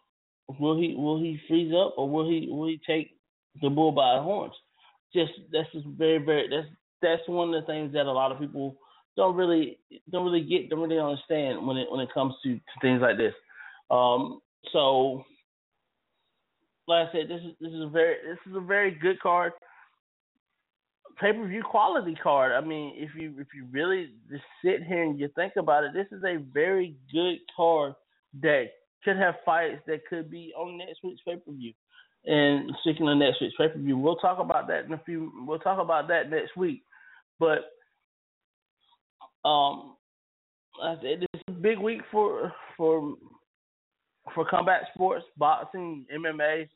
Will 0.59 0.79
he 0.79 0.95
will 0.95 1.19
he 1.19 1.39
freeze 1.47 1.73
up 1.73 1.93
or 1.97 2.09
will 2.09 2.29
he 2.29 2.47
will 2.49 2.67
he 2.67 2.79
take 2.85 3.15
the 3.61 3.69
bull 3.69 3.91
by 3.91 4.15
the 4.15 4.21
horns? 4.21 4.53
just 5.13 5.31
that's 5.51 5.71
just 5.71 5.85
very 5.87 6.17
very 6.19 6.47
that's 6.49 6.67
that's 7.01 7.27
one 7.27 7.53
of 7.53 7.61
the 7.61 7.65
things 7.65 7.93
that 7.93 8.05
a 8.05 8.11
lot 8.11 8.31
of 8.31 8.39
people 8.39 8.75
don't 9.15 9.35
really 9.35 9.79
don't 10.11 10.25
really 10.25 10.43
get 10.43 10.69
don't 10.69 10.81
really 10.81 10.99
understand 10.99 11.65
when 11.65 11.77
it 11.77 11.87
when 11.91 11.99
it 11.99 12.13
comes 12.13 12.33
to, 12.43 12.55
to 12.55 12.61
things 12.81 13.01
like 13.01 13.17
this. 13.17 13.33
Um, 13.89 14.39
so, 14.71 15.23
like 16.89 17.07
I 17.07 17.11
said, 17.11 17.29
this 17.29 17.41
is 17.41 17.53
this 17.61 17.71
is 17.71 17.83
a 17.83 17.87
very 17.87 18.15
this 18.27 18.39
is 18.49 18.57
a 18.57 18.61
very 18.61 18.89
good 18.91 19.19
card, 19.19 19.53
pay 21.21 21.31
per 21.31 21.47
view 21.47 21.61
quality 21.61 22.15
card. 22.21 22.51
I 22.51 22.65
mean, 22.65 22.95
if 22.97 23.11
you 23.15 23.35
if 23.37 23.47
you 23.55 23.67
really 23.71 24.09
just 24.29 24.43
sit 24.65 24.83
here 24.83 25.03
and 25.03 25.19
you 25.19 25.29
think 25.35 25.53
about 25.55 25.83
it, 25.83 25.91
this 25.93 26.07
is 26.11 26.23
a 26.23 26.37
very 26.51 26.95
good 27.13 27.37
card 27.55 27.93
that 28.41 28.69
could 29.03 29.17
have 29.17 29.35
fights 29.45 29.81
that 29.85 30.05
could 30.09 30.31
be 30.31 30.51
on 30.57 30.79
next 30.79 30.99
week's 31.03 31.21
pay 31.21 31.35
per 31.35 31.51
view. 31.51 31.73
And 32.25 32.71
speaking 32.81 33.07
of 33.07 33.17
next 33.19 33.39
week's 33.39 33.55
pay 33.55 33.69
per 33.69 33.77
view, 33.77 33.95
we'll 33.95 34.15
talk 34.15 34.39
about 34.39 34.67
that 34.69 34.85
in 34.85 34.93
a 34.93 35.01
few. 35.05 35.31
We'll 35.45 35.59
talk 35.59 35.79
about 35.79 36.07
that 36.07 36.31
next 36.31 36.57
week. 36.57 36.81
But 37.39 37.59
um, 39.45 39.95
I 40.81 40.95
said 41.03 41.23
it's 41.33 41.43
a 41.49 41.51
big 41.51 41.77
week 41.77 42.01
for 42.11 42.51
for 42.75 43.13
for 44.33 44.43
combat 44.49 44.83
sports, 44.95 45.25
boxing, 45.37 46.05
MMA. 46.11 46.67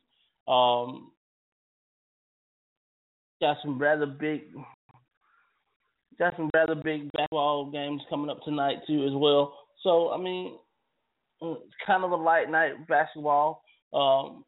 Um, 0.47 1.11
got 3.41 3.57
some 3.61 3.77
rather 3.79 4.05
big 4.05 4.41
got 6.19 6.35
some 6.35 6.49
rather 6.53 6.75
big 6.75 7.11
basketball 7.11 7.71
games 7.71 8.01
coming 8.09 8.29
up 8.29 8.41
tonight 8.43 8.77
too 8.87 9.05
as 9.05 9.13
well. 9.13 9.57
So 9.81 10.11
I 10.11 10.17
mean, 10.17 10.57
it's 11.41 11.73
kind 11.85 12.03
of 12.03 12.11
a 12.11 12.15
light 12.15 12.49
night 12.49 12.87
basketball. 12.87 13.63
Um, 13.93 14.45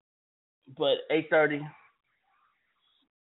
but 0.78 0.98
eight 1.12 1.28
thirty, 1.30 1.62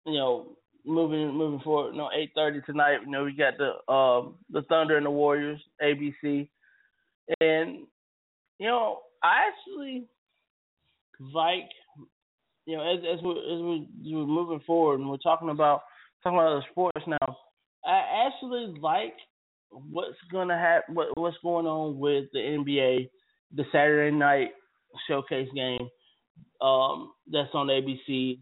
you 0.05 0.13
know, 0.13 0.57
moving 0.85 1.33
moving 1.33 1.59
forward. 1.61 1.91
You 1.91 1.97
No, 1.99 2.09
eight 2.15 2.31
thirty 2.35 2.61
tonight. 2.65 2.99
You 3.05 3.11
know, 3.11 3.23
we 3.23 3.33
got 3.33 3.53
the 3.57 3.91
um 3.91 4.35
the 4.49 4.63
Thunder 4.63 4.97
and 4.97 5.05
the 5.05 5.11
Warriors, 5.11 5.61
ABC, 5.81 6.49
and 7.41 7.85
you 8.57 8.67
know, 8.67 8.99
I 9.23 9.47
actually 9.47 10.05
like 11.33 11.69
you 12.69 12.77
know 12.77 12.83
as 12.83 12.99
as 12.99 13.23
we 13.23 13.31
as 13.31 13.61
we 13.61 14.15
we're 14.15 14.25
moving 14.25 14.61
forward 14.67 14.99
and 14.99 15.09
we're 15.09 15.17
talking 15.17 15.49
about 15.49 15.81
talking 16.21 16.37
about 16.37 16.59
the 16.59 16.65
sports 16.69 17.01
now. 17.07 17.37
I 17.83 18.27
actually 18.27 18.79
like 18.79 19.15
what's 19.71 20.17
gonna 20.31 20.57
happen. 20.57 20.93
What 20.93 21.17
what's 21.17 21.37
going 21.41 21.65
on 21.65 21.97
with 21.97 22.25
the 22.31 22.39
NBA, 22.39 23.09
the 23.55 23.63
Saturday 23.71 24.15
night 24.15 24.49
showcase 25.07 25.49
game 25.55 25.89
um, 26.61 27.13
that's 27.31 27.49
on 27.53 27.67
ABC. 27.67 28.39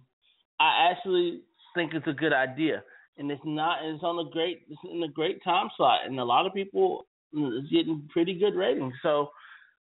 I 0.59 0.91
actually 0.91 1.43
think 1.73 1.93
it's 1.93 2.07
a 2.07 2.13
good 2.13 2.33
idea, 2.33 2.83
and 3.17 3.31
it's 3.31 3.41
not. 3.45 3.79
It's 3.83 4.03
on 4.03 4.27
a 4.27 4.29
great. 4.29 4.63
It's 4.69 4.81
in 4.91 5.03
a 5.03 5.07
great 5.07 5.41
time 5.41 5.69
slot, 5.77 6.01
and 6.05 6.19
a 6.19 6.25
lot 6.25 6.45
of 6.45 6.53
people 6.53 7.05
is 7.31 7.69
getting 7.71 8.09
pretty 8.11 8.37
good 8.37 8.55
ratings. 8.55 8.93
So, 9.01 9.29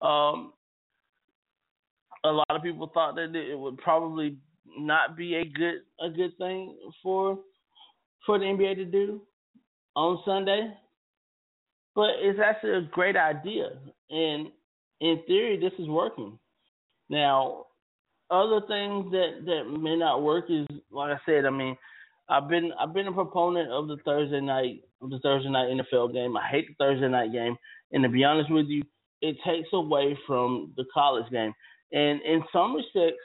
um, 0.01 0.53
a 2.23 2.31
lot 2.31 2.45
of 2.49 2.63
people 2.63 2.89
thought 2.93 3.15
that 3.15 3.35
it 3.35 3.57
would 3.57 3.77
probably 3.77 4.37
not 4.77 5.15
be 5.17 5.35
a 5.35 5.45
good 5.45 5.81
a 6.01 6.09
good 6.09 6.37
thing 6.37 6.75
for 7.01 7.39
for 8.25 8.39
the 8.39 8.45
NBA 8.45 8.75
to 8.75 8.85
do 8.85 9.21
on 9.95 10.19
Sunday, 10.25 10.73
but 11.95 12.11
it's 12.19 12.39
actually 12.43 12.71
a 12.71 12.89
great 12.91 13.15
idea, 13.17 13.69
and 14.09 14.47
in 15.01 15.21
theory, 15.27 15.59
this 15.59 15.73
is 15.77 15.87
working. 15.87 16.39
Now, 17.09 17.65
other 18.31 18.61
things 18.67 19.11
that 19.11 19.43
that 19.45 19.79
may 19.79 19.97
not 19.97 20.23
work 20.23 20.45
is 20.49 20.65
like 20.91 21.11
I 21.11 21.19
said. 21.25 21.45
I 21.45 21.49
mean, 21.49 21.77
I've 22.29 22.47
been 22.47 22.71
I've 22.79 22.93
been 22.93 23.07
a 23.07 23.11
proponent 23.11 23.69
of 23.69 23.87
the 23.87 23.97
Thursday 24.05 24.41
night 24.41 24.81
of 25.01 25.09
the 25.09 25.19
Thursday 25.19 25.49
night 25.49 25.67
NFL 25.69 26.13
game. 26.13 26.37
I 26.37 26.47
hate 26.47 26.67
the 26.69 26.75
Thursday 26.79 27.09
night 27.09 27.31
game, 27.31 27.57
and 27.91 28.03
to 28.03 28.09
be 28.09 28.23
honest 28.23 28.51
with 28.51 28.67
you, 28.67 28.83
it 29.21 29.37
takes 29.45 29.69
away 29.73 30.17
from 30.25 30.73
the 30.77 30.85
college 30.93 31.29
game. 31.31 31.53
And 31.93 32.21
in 32.23 32.43
some 32.51 32.75
respects, 32.75 33.21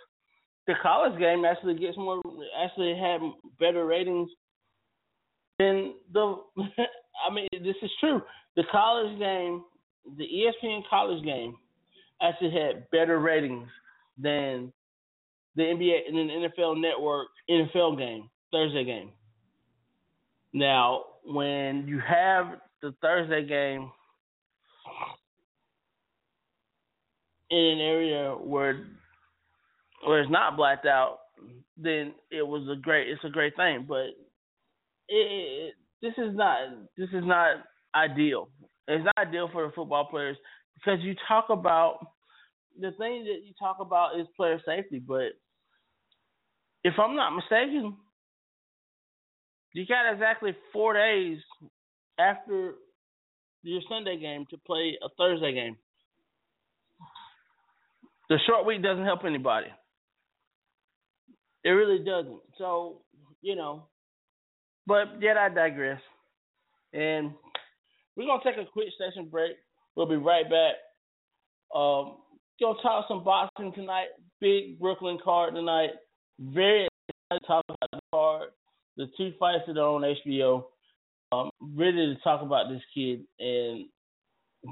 the 0.67 0.75
college 0.83 1.19
game 1.19 1.45
actually 1.45 1.79
gets 1.79 1.97
more 1.97 2.21
actually 2.63 2.95
had 2.97 3.21
better 3.59 3.87
ratings 3.87 4.29
than 5.59 5.95
the. 6.13 6.37
I 7.27 7.35
mean, 7.35 7.49
this 7.53 7.75
is 7.83 7.91
true. 7.99 8.23
The 8.55 8.65
college 8.71 9.19
game, 9.19 9.65
the 10.17 10.25
ESPN 10.25 10.83
college 10.89 11.25
game, 11.25 11.57
actually 12.23 12.51
had 12.51 12.89
better 12.91 13.19
ratings 13.19 13.69
than 14.19 14.73
the 15.57 15.63
NBA 15.63 16.09
and 16.09 16.17
the 16.17 16.49
NFL 16.49 16.81
Network 16.81 17.29
NFL 17.51 17.99
game, 17.99 18.29
Thursday 18.53 18.85
game. 18.85 19.11
Now, 20.53 21.05
when 21.25 21.87
you 21.89 22.01
have 22.07 22.59
the 22.83 22.95
Thursday 23.01 23.47
game 23.47 23.91
in 27.51 27.59
an 27.59 27.81
area 27.81 28.35
where 28.35 28.87
where 30.07 30.21
it's 30.21 30.31
not 30.31 30.57
blacked 30.57 30.87
out, 30.87 31.19
then 31.77 32.13
it 32.31 32.47
was 32.47 32.69
a 32.71 32.81
great 32.81 33.09
it's 33.09 33.25
a 33.25 33.31
great 33.31 33.57
thing. 33.57 33.85
But 33.89 34.09
it, 35.09 35.15
it, 35.71 35.75
this 36.03 36.15
is 36.19 36.35
not 36.35 36.59
this 36.97 37.09
is 37.13 37.25
not 37.25 37.57
ideal. 37.95 38.49
It's 38.87 39.05
not 39.05 39.29
ideal 39.29 39.49
for 39.53 39.67
the 39.67 39.73
football 39.73 40.07
players 40.07 40.37
because 40.75 41.01
you 41.03 41.15
talk 41.27 41.47
about 41.51 41.99
the 42.81 42.93
thing 42.93 43.25
that 43.25 43.45
you 43.45 43.53
talk 43.59 43.79
about 43.81 44.19
is 44.19 44.27
player 44.37 44.61
safety, 44.65 44.99
but 44.99 45.33
if 46.85 46.95
I'm 46.99 47.17
not 47.17 47.35
mistaken, 47.35 47.97
you 49.73 49.87
got 49.87 50.13
exactly 50.13 50.57
four 50.73 50.95
days 50.95 51.39
after 52.19 52.75
your 53.63 53.81
Sunday 53.89 54.19
game 54.19 54.47
to 54.51 54.59
play 54.59 54.97
a 55.03 55.09
Thursday 55.19 55.53
game. 55.53 55.77
The 58.29 58.39
short 58.47 58.67
week 58.67 58.83
doesn't 58.83 59.05
help 59.05 59.25
anybody. 59.25 59.69
It 61.65 61.71
really 61.71 62.05
doesn't. 62.05 62.41
So, 62.59 63.03
you 63.41 63.57
know, 63.57 63.85
but 64.87 65.21
yet 65.21 65.37
I 65.37 65.49
digress. 65.49 66.01
And 66.93 67.33
we're 68.17 68.27
going 68.27 68.41
to 68.43 68.51
take 68.51 68.59
a 68.59 68.71
quick 68.71 68.89
station 68.95 69.29
break. 69.31 69.53
We'll 69.97 70.09
be 70.09 70.17
right 70.17 70.45
back. 70.45 70.75
Um, 71.75 72.17
gonna 72.61 72.79
talk 72.83 73.07
some 73.09 73.25
boxing 73.25 73.73
tonight. 73.73 74.09
Big 74.41 74.79
Brooklyn 74.79 75.19
card 75.23 75.55
tonight. 75.55 75.91
Very 76.39 76.87
excited 76.87 77.41
to 77.43 77.47
talk 77.47 77.65
about 77.69 77.91
the 77.93 78.01
card, 78.13 78.51
the 78.97 79.07
two 79.17 79.33
fights 79.39 79.65
that 79.67 79.77
are 79.77 79.95
on 79.95 80.03
HBO. 80.03 80.65
Um, 81.31 81.51
ready 81.77 82.15
to 82.15 82.15
talk 82.23 82.41
about 82.43 82.71
this 82.71 82.81
kid 82.95 83.21
and 83.39 83.87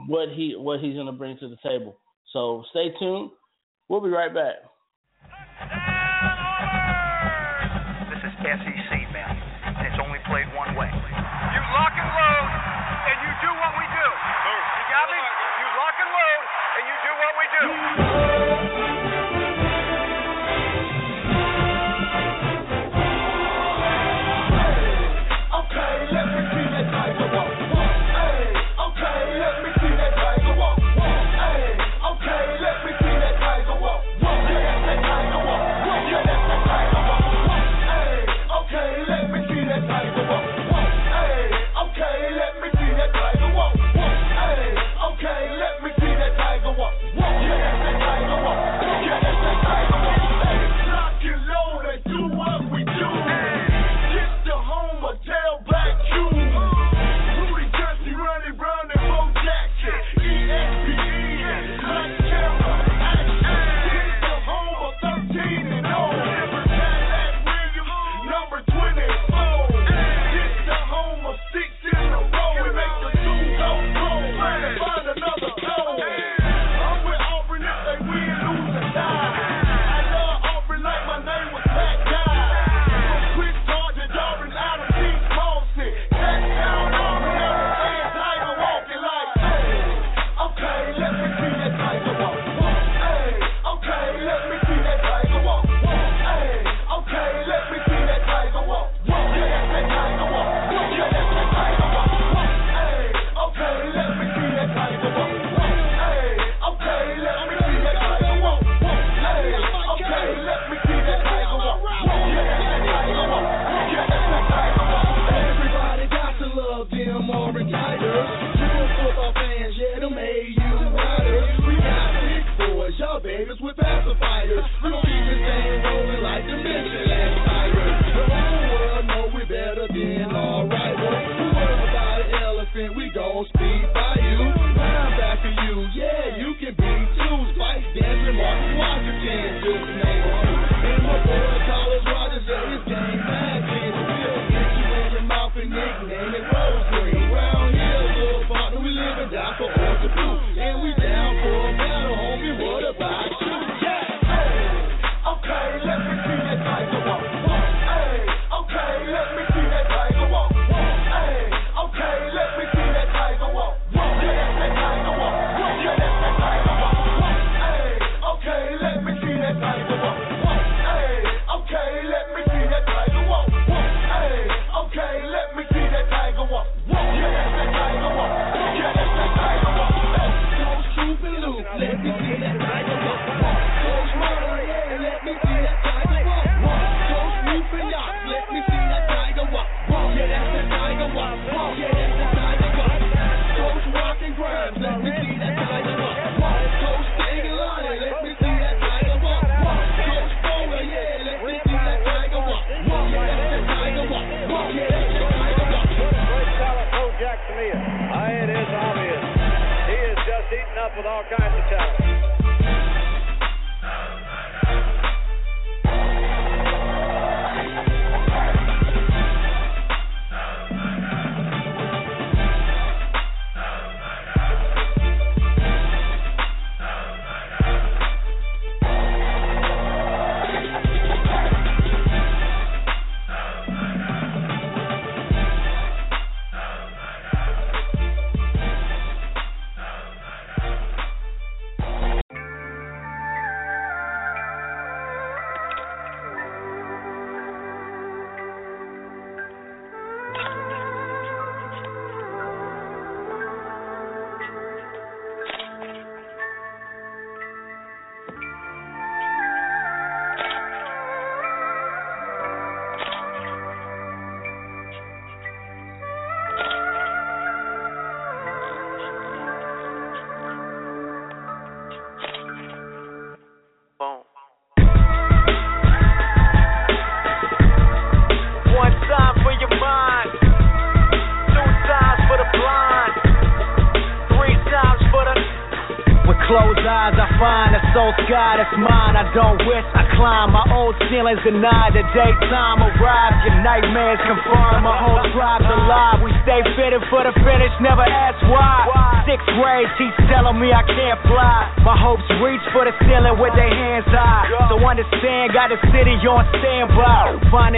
what 0.09 0.31
he 0.31 0.55
what 0.57 0.81
he's 0.81 0.97
gonna 0.97 1.13
bring 1.13 1.37
to 1.39 1.49
the 1.49 1.57
table. 1.63 2.01
So 2.33 2.65
stay 2.71 2.95
tuned. 2.99 3.31
We'll 3.89 4.01
be 4.03 4.11
right 4.11 4.35
back. 4.35 4.59
This 8.11 8.19
is 8.19 8.35
SEC, 8.43 8.91
man, 9.15 9.31
and 9.79 9.87
it's 9.87 10.01
only 10.03 10.19
played 10.27 10.51
one 10.59 10.75
way. 10.75 10.91
You 10.91 11.63
lock 11.71 11.95
and 11.95 12.11
load, 12.11 12.49
and 13.07 13.17
you 13.23 13.31
do 13.47 13.51
what 13.55 13.73
we 13.79 13.87
do. 13.87 14.07
You 14.51 14.85
got 14.91 15.07
me? 15.07 15.23
You 15.23 15.67
lock 15.79 15.95
and 16.03 16.11
load, 16.11 16.43
and 16.75 16.83
you 16.91 16.97
do 16.99 17.13
what 17.15 17.33
we 17.39 17.47
do. 18.03 18.06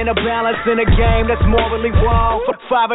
A 0.08 0.14
balance 0.24 0.64
in 0.64 0.80
a 0.80 0.88
game 0.96 1.28
that's 1.28 1.44
5 1.44 1.52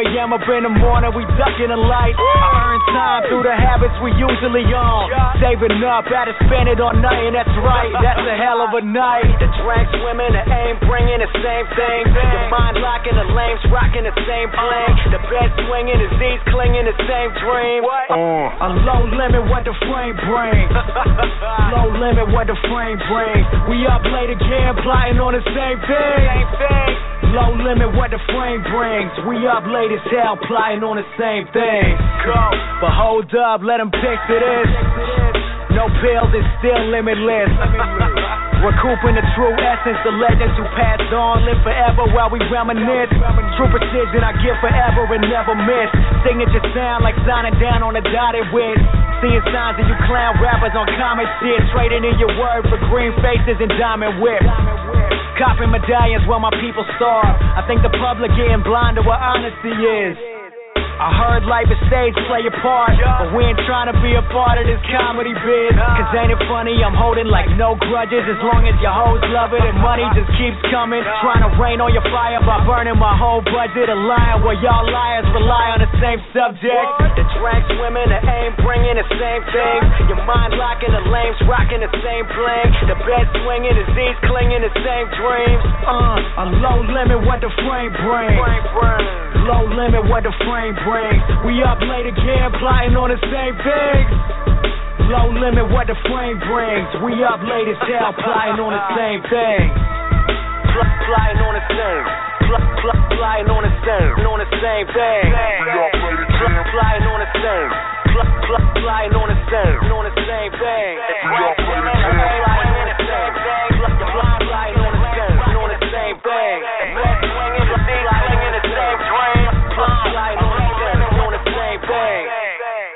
a.m. 0.04 0.32
up 0.36 0.44
in 0.44 0.62
the 0.68 0.72
morning, 0.72 1.12
we 1.16 1.24
ducking 1.40 1.72
the 1.72 1.80
light. 1.80 2.12
I 2.12 2.44
earn 2.60 2.80
time 2.92 3.20
through 3.28 3.44
the 3.48 3.56
habits 3.56 3.96
we 4.04 4.12
usually 4.20 4.68
on. 4.72 5.08
Saving 5.40 5.80
up, 5.84 6.04
had 6.08 6.28
to 6.28 6.36
spend 6.44 6.68
it 6.68 6.80
on 6.80 7.00
nothing, 7.00 7.32
that's 7.32 7.50
right. 7.64 7.92
That's 8.04 8.20
a 8.20 8.36
hell 8.36 8.60
of 8.60 8.76
a 8.76 8.82
night. 8.84 9.28
The 9.40 9.48
drink 9.64 9.86
swimming, 10.00 10.32
the 10.36 10.44
aim 10.44 10.76
bringing 10.84 11.20
the 11.24 11.30
same 11.40 11.66
thing. 11.72 12.00
Your 12.12 12.48
mind 12.52 12.76
locking, 12.84 13.16
the 13.16 13.28
lames 13.32 13.62
rocking 13.72 14.04
the 14.04 14.14
same 14.28 14.48
plane. 14.52 14.94
The 15.08 15.20
bed 15.32 15.48
swinging, 15.64 15.98
the 16.00 16.08
Z's 16.20 16.40
clinging 16.52 16.84
the 16.84 16.96
same 17.08 17.30
dream. 17.40 17.80
What? 17.84 18.06
Uh. 18.12 18.64
A 18.64 18.68
low 18.84 19.02
limit, 19.08 19.42
what 19.48 19.64
the 19.64 19.74
frame 19.88 20.16
brings. 20.28 20.72
low 21.74 21.88
limit, 21.96 22.28
what 22.32 22.46
the 22.46 22.58
frame 22.68 23.00
brings. 23.08 23.46
We 23.68 23.84
up 23.88 24.04
late 24.04 24.32
again, 24.32 24.76
plotting 24.84 25.20
on 25.20 25.32
the 25.32 25.44
same 25.54 25.78
thing. 25.88 27.13
Low 27.34 27.50
limit, 27.50 27.90
what 27.98 28.14
the 28.14 28.22
frame 28.30 28.62
brings. 28.70 29.10
We 29.26 29.42
up 29.50 29.66
late 29.66 29.90
as 29.90 30.06
hell, 30.06 30.38
plotting 30.46 30.86
on 30.86 31.02
the 31.02 31.08
same 31.18 31.50
thing. 31.50 31.98
Go. 32.22 32.38
But 32.78 32.94
hold 32.94 33.26
up, 33.34 33.58
let 33.66 33.82
them 33.82 33.90
picture 33.90 34.38
this. 34.38 34.70
No 35.74 35.90
pills, 35.98 36.30
it's 36.30 36.46
still 36.62 36.78
limitless. 36.94 37.50
Recouping 38.62 39.18
the 39.18 39.26
true 39.34 39.50
essence, 39.58 39.98
the 40.06 40.14
legends 40.14 40.54
who 40.54 40.62
passed 40.78 41.10
on 41.10 41.42
live 41.42 41.58
forever 41.66 42.06
while 42.14 42.30
we 42.30 42.38
reminisce. 42.54 43.10
True 43.58 43.66
precision, 43.66 44.22
I 44.22 44.32
give 44.38 44.54
forever 44.62 45.02
and 45.10 45.26
never 45.26 45.58
miss. 45.58 45.90
Signature 46.22 46.62
sound 46.70 47.02
like 47.02 47.18
signing 47.26 47.58
down 47.58 47.82
on 47.82 47.98
a 47.98 48.02
dotted 48.14 48.46
with. 48.54 48.78
Seeing 49.20 49.42
signs 49.50 49.76
of 49.82 49.84
you 49.90 49.98
clown 50.06 50.38
rappers 50.38 50.72
on 50.78 50.86
common 50.96 51.26
shit. 51.42 51.58
Trading 51.74 52.06
in 52.06 52.14
your 52.22 52.30
word 52.38 52.62
for 52.70 52.78
green 52.88 53.10
faces 53.20 53.58
and 53.58 53.74
diamond 53.74 54.22
whips. 54.22 54.46
Copping 55.38 55.70
medallions 55.70 56.22
while 56.28 56.38
my 56.38 56.50
people 56.62 56.86
starve. 56.94 57.34
I 57.58 57.66
think 57.66 57.82
the 57.82 57.90
public 57.98 58.30
getting 58.38 58.62
blind 58.62 58.96
to 58.96 59.02
what 59.02 59.18
honesty 59.18 59.74
is. 59.74 60.33
I 60.94 61.10
heard 61.10 61.42
life 61.44 61.66
is 61.68 61.78
stage 61.90 62.14
play 62.30 62.46
a 62.46 62.54
part, 62.62 62.94
but 62.94 63.34
we 63.34 63.42
ain't 63.44 63.58
trying 63.66 63.90
to 63.90 63.96
be 63.98 64.14
a 64.14 64.24
part 64.30 64.56
of 64.62 64.64
this 64.64 64.78
comedy 64.94 65.34
biz. 65.34 65.74
Cause 65.74 66.10
ain't 66.14 66.30
it 66.30 66.38
funny? 66.46 66.78
I'm 66.86 66.94
holding 66.94 67.26
like 67.26 67.50
no 67.58 67.74
grudges 67.74 68.22
as 68.24 68.38
long 68.46 68.62
as 68.70 68.78
your 68.78 68.94
hoes 68.94 69.18
love 69.34 69.50
it 69.52 69.62
and 69.62 69.74
money 69.82 70.06
just 70.14 70.30
keeps 70.38 70.56
coming. 70.70 71.02
Trying 71.20 71.42
to 71.44 71.50
rain 71.58 71.82
on 71.82 71.90
your 71.90 72.06
fire 72.14 72.38
by 72.46 72.62
burning 72.62 72.96
my 72.96 73.12
whole 73.18 73.42
budget. 73.42 73.90
A 73.90 73.98
lion 73.98 74.46
where 74.46 74.54
y'all 74.62 74.86
liars 74.86 75.26
rely 75.34 75.74
on 75.74 75.82
the 75.82 75.90
same 75.98 76.22
subject. 76.30 76.86
The 77.18 77.26
drink 77.42 77.62
swimming, 77.74 78.08
the 78.14 78.20
aim 78.22 78.54
bringing 78.62 78.94
the 78.94 79.06
same 79.18 79.42
thing. 79.50 79.80
Your 80.08 80.22
mind 80.24 80.54
locking, 80.54 80.94
the 80.94 81.02
lames 81.10 81.36
rocking 81.50 81.82
the 81.82 81.90
same 82.00 82.24
bling. 82.30 82.70
The 82.86 82.96
bed 83.02 83.26
swinging, 83.42 83.74
the 83.74 83.86
Z's 83.98 84.16
clinging 84.30 84.62
the 84.62 84.72
same 84.78 85.06
dreams. 85.18 85.62
Uh, 85.84 86.42
a 86.42 86.44
low 86.62 86.78
limit, 86.86 87.18
what 87.26 87.42
the 87.42 87.50
frame 87.66 87.90
brings. 87.98 88.38
Low 89.44 89.68
limit, 89.68 90.06
what 90.08 90.22
the 90.24 90.32
frame 90.48 90.72
brings. 90.72 90.92
We 90.94 91.58
up 91.66 91.82
late 91.82 92.06
again, 92.06 92.54
plotting 92.62 92.94
on 92.94 93.10
the 93.10 93.18
same 93.18 93.54
things. 93.66 94.14
Low 95.10 95.26
limit, 95.34 95.66
what 95.74 95.90
the 95.90 95.98
frame 96.06 96.38
brings. 96.38 96.88
We 97.02 97.18
up 97.26 97.42
late 97.42 97.66
as 97.66 97.80
hell, 97.82 98.14
plotting 98.14 98.62
on 98.62 98.70
the 98.70 98.84
same 98.94 99.20
thing. 99.26 99.74
Plotting 100.70 101.42
on 101.42 101.54
the 101.58 101.64
same. 101.66 102.06
Flying 102.44 103.48
on 103.48 103.62
the 103.64 103.72
same, 103.82 104.14
on 104.22 104.38
the 104.38 104.46
same 104.60 104.86
thing. 104.92 105.24
Flying 106.70 107.06
on 107.08 107.18
the 107.24 107.30
same, 107.42 107.70
flying 108.84 109.14
on 109.16 109.28
the 109.32 109.38
same, 109.50 109.90
on 109.90 110.04
the 110.04 110.14
same 110.28 110.52
thing. 110.52 110.94
Flying 111.24 111.90
on 112.70 112.86
the 112.86 112.98
same 113.02 113.32
thing, 113.34 113.68
flying 113.80 114.30
on 114.30 114.33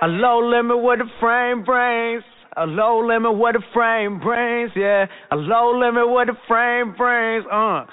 A 0.09 0.11
low 0.11 0.41
limit 0.41 0.81
with 0.83 1.01
the 1.01 1.11
frame 1.21 1.65
brings. 1.65 2.25
A 2.57 2.65
low 2.65 3.07
limit 3.07 3.37
with 3.37 3.53
the 3.53 3.63
frame 3.75 4.19
brings, 4.19 4.71
yeah. 4.75 5.05
A 5.31 5.37
low 5.37 5.79
limit 5.79 6.09
with 6.09 6.29
the 6.29 6.37
frame 6.49 6.95
brings, 6.97 7.45
uh. 7.53 7.85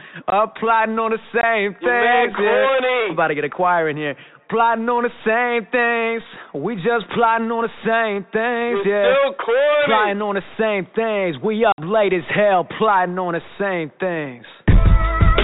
Plotting 0.58 0.98
on 0.98 1.12
the 1.12 1.20
same 1.36 1.74
things, 1.74 2.32
yeah. 2.40 2.72
I'm 3.08 3.12
about 3.12 3.28
to 3.28 3.36
get 3.36 3.44
a 3.44 3.50
choir 3.50 3.90
in 3.90 3.98
here. 3.98 4.16
Plotting 4.50 4.88
on 4.88 5.04
the 5.04 5.12
same 5.28 5.68
things. 5.76 6.24
We 6.56 6.76
just 6.76 7.04
plotting 7.14 7.52
on 7.52 7.68
the 7.68 7.76
same 7.84 8.24
things, 8.32 8.80
yeah. 8.88 9.12
Plotting 9.86 10.22
on 10.22 10.36
the 10.36 10.44
same 10.58 10.88
things. 10.96 11.36
We 11.44 11.66
up 11.66 11.76
late 11.84 12.14
as 12.14 12.24
hell, 12.34 12.66
plotting 12.80 13.20
on 13.20 13.34
the 13.34 13.42
same 13.60 13.92
things. 14.00 14.46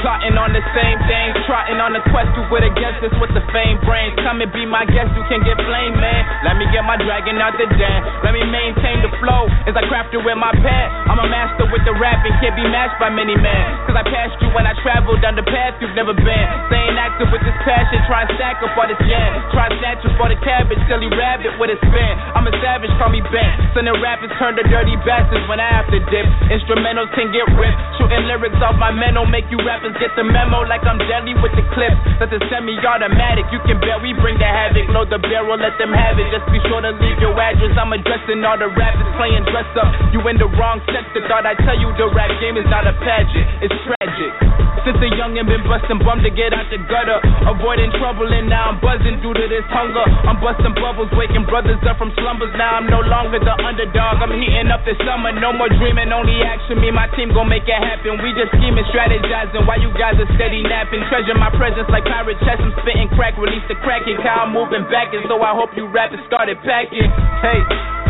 Plotting 0.02 0.34
on 0.34 0.50
the 0.50 0.66
same 0.74 0.98
things, 1.06 1.38
trotting 1.46 1.78
on 1.78 1.94
the 1.94 2.02
quest 2.10 2.34
to 2.34 2.42
with 2.50 2.66
a 2.66 2.74
guest 2.74 2.98
that's 3.06 3.14
with 3.22 3.30
the 3.38 3.46
fame 3.54 3.78
brains. 3.86 4.18
Come 4.26 4.42
and 4.42 4.50
be 4.50 4.66
my 4.66 4.82
guest, 4.90 5.14
you 5.14 5.22
can 5.30 5.46
get 5.46 5.54
flame, 5.62 5.94
man. 5.94 6.26
Let 6.42 6.58
me 6.58 6.66
get 6.74 6.82
my 6.82 6.98
dragon 6.98 7.38
out 7.38 7.54
the 7.54 7.70
den. 7.70 8.00
Let 8.26 8.34
me 8.34 8.42
maintain 8.50 9.06
the 9.06 9.14
flow 9.22 9.46
as 9.70 9.78
I 9.78 9.86
craft 9.86 10.10
it 10.18 10.26
with 10.26 10.34
my 10.42 10.50
pen. 10.58 10.86
I'm 11.06 11.22
a 11.22 11.30
master 11.30 11.70
with 11.70 11.86
the 11.86 11.94
rap 12.02 12.26
and 12.26 12.34
can't 12.42 12.58
be 12.58 12.66
matched 12.66 12.98
by 12.98 13.14
many 13.14 13.38
men. 13.38 13.62
Cause 13.86 13.94
I 13.94 14.02
passed 14.10 14.42
you 14.42 14.50
when 14.58 14.66
I 14.66 14.74
traveled 14.82 15.22
down 15.22 15.38
the 15.38 15.46
path 15.46 15.78
you've 15.78 15.94
never 15.94 16.18
been. 16.18 16.46
Staying 16.74 16.98
active 16.98 17.30
with 17.30 17.46
this 17.46 17.58
passion, 17.62 18.02
try 18.10 18.26
and 18.26 18.32
stack 18.42 18.58
up 18.66 18.74
all 18.74 18.90
this 18.90 18.98
jam. 19.06 19.30
Try 19.54 19.70
snatch 19.78 20.02
up 20.02 20.18
all 20.18 20.34
the 20.34 20.40
cabbage, 20.42 20.82
silly 20.90 21.14
rabbit 21.14 21.54
with 21.62 21.70
a 21.70 21.78
spin. 21.78 22.14
I'm 22.34 22.50
a 22.50 22.54
savage, 22.58 22.90
call 22.98 23.14
me 23.14 23.22
Ben. 23.30 23.54
Sending 23.78 23.94
rappers 24.02 24.34
turn 24.42 24.58
to 24.58 24.66
dirty 24.66 24.98
bastards 25.06 25.46
when 25.46 25.62
I 25.62 25.70
have 25.70 25.86
to 25.94 26.02
dip. 26.10 26.26
Instrumentals 26.50 27.14
can 27.14 27.30
get 27.30 27.46
ripped. 27.54 27.78
Shooting 28.02 28.26
lyrics 28.26 28.58
off 28.66 28.74
my 28.82 28.90
mental 28.90 29.30
make 29.30 29.46
you 29.54 29.62
rappers 29.62 29.91
get 29.98 30.14
the 30.16 30.24
memo 30.24 30.64
like 30.68 30.84
I'm 30.86 31.00
deadly 31.00 31.36
with 31.40 31.56
the 31.58 31.66
clips. 31.74 31.98
That's 32.20 32.32
a 32.32 32.42
semi-automatic. 32.48 33.50
You 33.52 33.60
can 33.66 33.80
bet 33.82 34.00
we 34.00 34.14
bring 34.16 34.38
the 34.38 34.48
havoc. 34.48 34.88
Load 34.94 35.10
the 35.10 35.20
barrel, 35.20 35.58
let 35.58 35.76
them 35.82 35.92
have 35.92 36.20
it. 36.20 36.28
Just 36.32 36.48
be 36.54 36.60
sure 36.70 36.80
to 36.84 36.92
leave 37.02 37.20
your 37.20 37.36
address. 37.36 37.74
I'm 37.76 37.92
addressing 37.92 38.44
all 38.46 38.60
the 38.60 38.70
rappers 38.72 39.10
playing 39.18 39.44
dress 39.50 39.70
up. 39.80 39.90
You 40.14 40.22
in 40.30 40.38
the 40.38 40.50
wrong 40.60 40.80
sector. 40.88 41.24
Thought 41.28 41.50
I 41.50 41.56
tell 41.66 41.78
you 41.78 41.90
the 41.98 42.08
rap 42.14 42.32
game 42.40 42.56
is 42.56 42.68
not 42.70 42.86
a 42.88 42.94
pageant. 43.02 43.48
It's 43.66 43.76
tragic. 43.84 44.61
Since 44.82 44.98
a 44.98 45.10
youngin' 45.14 45.46
been 45.46 45.62
bustin' 45.70 46.02
bum 46.02 46.26
to 46.26 46.34
get 46.34 46.58
out 46.58 46.66
the 46.74 46.82
gutter. 46.90 47.22
Avoiding 47.46 47.94
trouble 48.02 48.26
and 48.26 48.50
now 48.50 48.74
I'm 48.74 48.82
buzzing 48.82 49.22
due 49.22 49.30
to 49.30 49.46
this 49.46 49.62
hunger. 49.70 50.02
I'm 50.26 50.42
busting 50.42 50.74
bubbles, 50.74 51.14
waking 51.14 51.46
brothers 51.46 51.78
up 51.86 52.02
from 52.02 52.10
slumbers. 52.18 52.50
Now 52.58 52.82
I'm 52.82 52.90
no 52.90 53.06
longer 53.06 53.38
the 53.38 53.54
underdog. 53.62 54.26
I'm 54.26 54.34
heating 54.34 54.74
up 54.74 54.82
this 54.82 54.98
summer. 55.06 55.30
No 55.38 55.54
more 55.54 55.70
dreaming, 55.70 56.10
only 56.10 56.42
action. 56.42 56.82
Me, 56.82 56.90
my 56.90 57.06
team 57.14 57.30
gon' 57.30 57.46
make 57.46 57.70
it 57.70 57.78
happen. 57.78 58.18
We 58.26 58.34
just 58.34 58.58
scheming, 58.58 58.86
strategizing. 58.90 59.70
Why 59.70 59.78
you 59.78 59.94
guys 59.94 60.18
are 60.18 60.30
steady 60.34 60.66
napping? 60.66 61.06
Treasure 61.14 61.38
my 61.38 61.54
presence 61.54 61.86
like 61.94 62.10
pirate 62.10 62.42
chest. 62.42 62.66
I'm 62.66 62.74
spitting 62.82 63.14
crack, 63.14 63.38
release 63.38 63.66
the 63.70 63.78
cracking. 63.86 64.18
Cow 64.26 64.50
moving 64.50 64.90
back, 64.90 65.14
and 65.14 65.22
so 65.30 65.38
I 65.46 65.54
hope 65.54 65.78
you 65.78 65.86
rappers 65.94 66.26
started 66.26 66.58
packing. 66.66 67.06
Hey. 67.46 68.01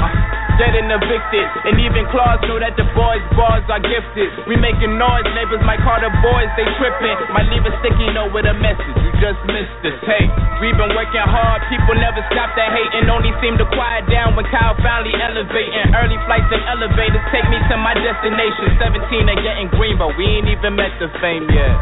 And 0.92 0.94
evicted, 0.94 1.48
and 1.66 1.76
even 1.80 2.04
Claus 2.12 2.38
knew 2.46 2.60
that 2.60 2.76
the 2.76 2.86
boys' 2.94 3.24
bars 3.34 3.66
are 3.72 3.82
gifted. 3.82 4.30
We 4.46 4.60
making 4.60 4.98
noise, 5.00 5.26
neighbors 5.34 5.62
might 5.64 5.80
call 5.82 5.98
the 6.02 6.12
boys, 6.22 6.50
they 6.60 6.68
tripping. 6.78 7.18
Might 7.34 7.48
leave 7.50 7.66
a 7.66 7.74
sticky 7.80 8.12
note 8.12 8.36
with 8.36 8.50
a 8.50 8.56
message, 8.58 8.98
you 9.02 9.12
just 9.22 9.40
missed 9.48 9.74
this. 9.86 9.96
Hey, 10.04 10.28
we 10.60 10.74
been 10.76 10.94
working 10.94 11.24
hard, 11.24 11.64
people 11.72 11.96
never 11.96 12.20
stop 12.34 12.54
that 12.60 12.74
hating, 12.74 13.08
only 13.10 13.32
seem 13.40 13.56
to 13.62 13.66
quiet 13.74 14.10
down 14.12 14.36
when 14.36 14.46
Kyle 14.52 14.76
finally 14.82 15.14
elevating. 15.16 15.96
Early 15.96 16.20
flights 16.30 16.50
and 16.52 16.64
elevators 16.68 17.24
take 17.32 17.48
me 17.48 17.58
to 17.72 17.76
my 17.80 17.96
destination. 17.98 18.78
17 18.78 19.32
and 19.32 19.40
getting 19.42 19.70
green, 19.78 19.98
but 19.98 20.14
we 20.18 20.26
ain't 20.28 20.50
even 20.50 20.76
met 20.78 20.92
the 20.98 21.08
fame 21.24 21.48
yet. 21.50 21.74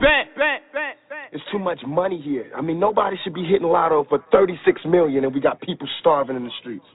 Bent, 0.00 0.32
bent, 0.36 0.62
bent. 0.72 0.96
It's 1.32 1.44
too 1.52 1.60
much 1.60 1.78
money 1.86 2.20
here. 2.20 2.50
I 2.56 2.60
mean, 2.60 2.80
nobody 2.80 3.16
should 3.22 3.34
be 3.34 3.46
hitting 3.46 3.68
lotto 3.68 4.04
for 4.08 4.18
36 4.32 4.82
million 4.84 5.22
and 5.24 5.32
we 5.34 5.40
got 5.40 5.60
people 5.60 5.86
starving 6.00 6.34
in 6.34 6.42
the 6.42 6.50
streets. 6.58 6.86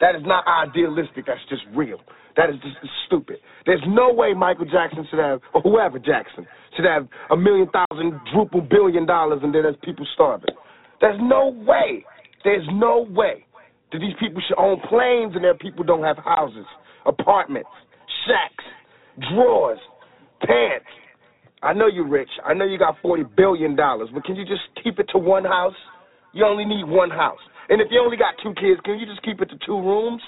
That 0.00 0.14
is 0.14 0.22
not 0.24 0.44
idealistic. 0.46 1.26
That's 1.26 1.40
just 1.48 1.62
real. 1.74 1.98
That 2.36 2.50
is 2.50 2.56
just 2.62 2.76
stupid. 3.06 3.36
There's 3.64 3.82
no 3.86 4.12
way 4.12 4.34
Michael 4.34 4.64
Jackson 4.64 5.06
should 5.08 5.20
have, 5.20 5.40
or 5.54 5.60
whoever 5.60 5.98
Jackson, 5.98 6.46
should 6.74 6.84
have 6.84 7.06
a 7.30 7.36
million 7.36 7.68
thousand, 7.70 8.20
druple 8.34 8.68
billion 8.68 9.06
dollars 9.06 9.40
and 9.42 9.54
then 9.54 9.62
there's 9.62 9.76
people 9.84 10.06
starving. 10.14 10.54
There's 11.00 11.20
no 11.20 11.48
way. 11.66 12.04
There's 12.42 12.66
no 12.72 13.06
way 13.10 13.46
that 13.92 13.98
these 13.98 14.14
people 14.18 14.42
should 14.46 14.58
own 14.58 14.80
planes 14.88 15.32
and 15.34 15.44
their 15.44 15.54
people 15.54 15.84
don't 15.84 16.02
have 16.02 16.18
houses, 16.18 16.66
apartments, 17.06 17.70
shacks, 18.26 18.64
drawers, 19.30 19.78
pants. 20.40 20.86
I 21.62 21.72
know 21.72 21.86
you're 21.86 22.08
rich. 22.08 22.28
I 22.44 22.52
know 22.52 22.64
you 22.64 22.78
got 22.78 22.96
$40 23.02 23.36
billion, 23.36 23.76
but 23.76 24.24
can 24.24 24.36
you 24.36 24.44
just 24.44 24.62
keep 24.82 24.98
it 24.98 25.08
to 25.12 25.18
one 25.18 25.44
house? 25.44 25.74
You 26.34 26.44
only 26.44 26.64
need 26.64 26.84
one 26.84 27.10
house. 27.10 27.40
And 27.68 27.80
if 27.80 27.88
you 27.90 28.00
only 28.00 28.16
got 28.16 28.34
two 28.42 28.52
kids, 28.54 28.80
can 28.84 28.98
you 28.98 29.06
just 29.06 29.22
keep 29.22 29.40
it 29.40 29.48
to 29.50 29.56
two 29.64 29.78
rooms? 29.78 30.20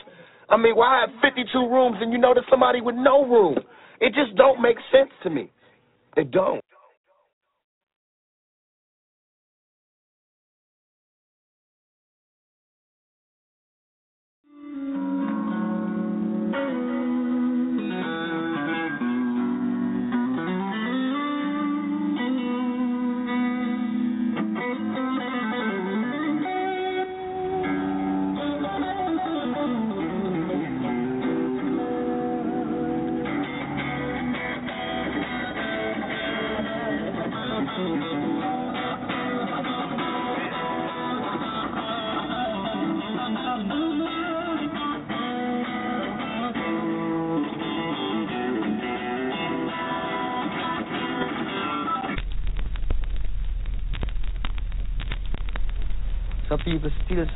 I 0.48 0.56
mean, 0.56 0.76
why 0.76 1.00
have 1.00 1.10
52 1.20 1.58
rooms 1.58 1.98
and 2.00 2.12
you 2.12 2.18
know 2.18 2.32
there's 2.32 2.46
somebody 2.48 2.80
with 2.80 2.94
no 2.94 3.26
room? 3.26 3.58
It 4.00 4.14
just 4.14 4.36
don't 4.36 4.62
make 4.62 4.76
sense 4.92 5.10
to 5.24 5.30
me. 5.30 5.50
It 6.16 6.30
don't. 6.30 6.62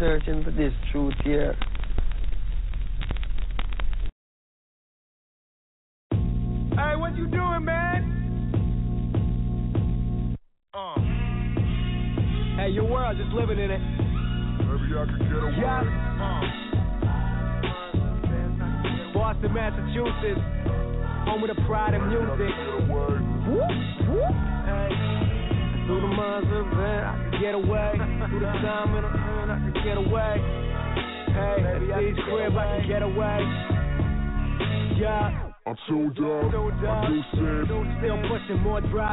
Searching 0.01 0.44
for 0.44 0.53
this 0.53 0.74
truth 0.92 1.14
here. 1.24 1.57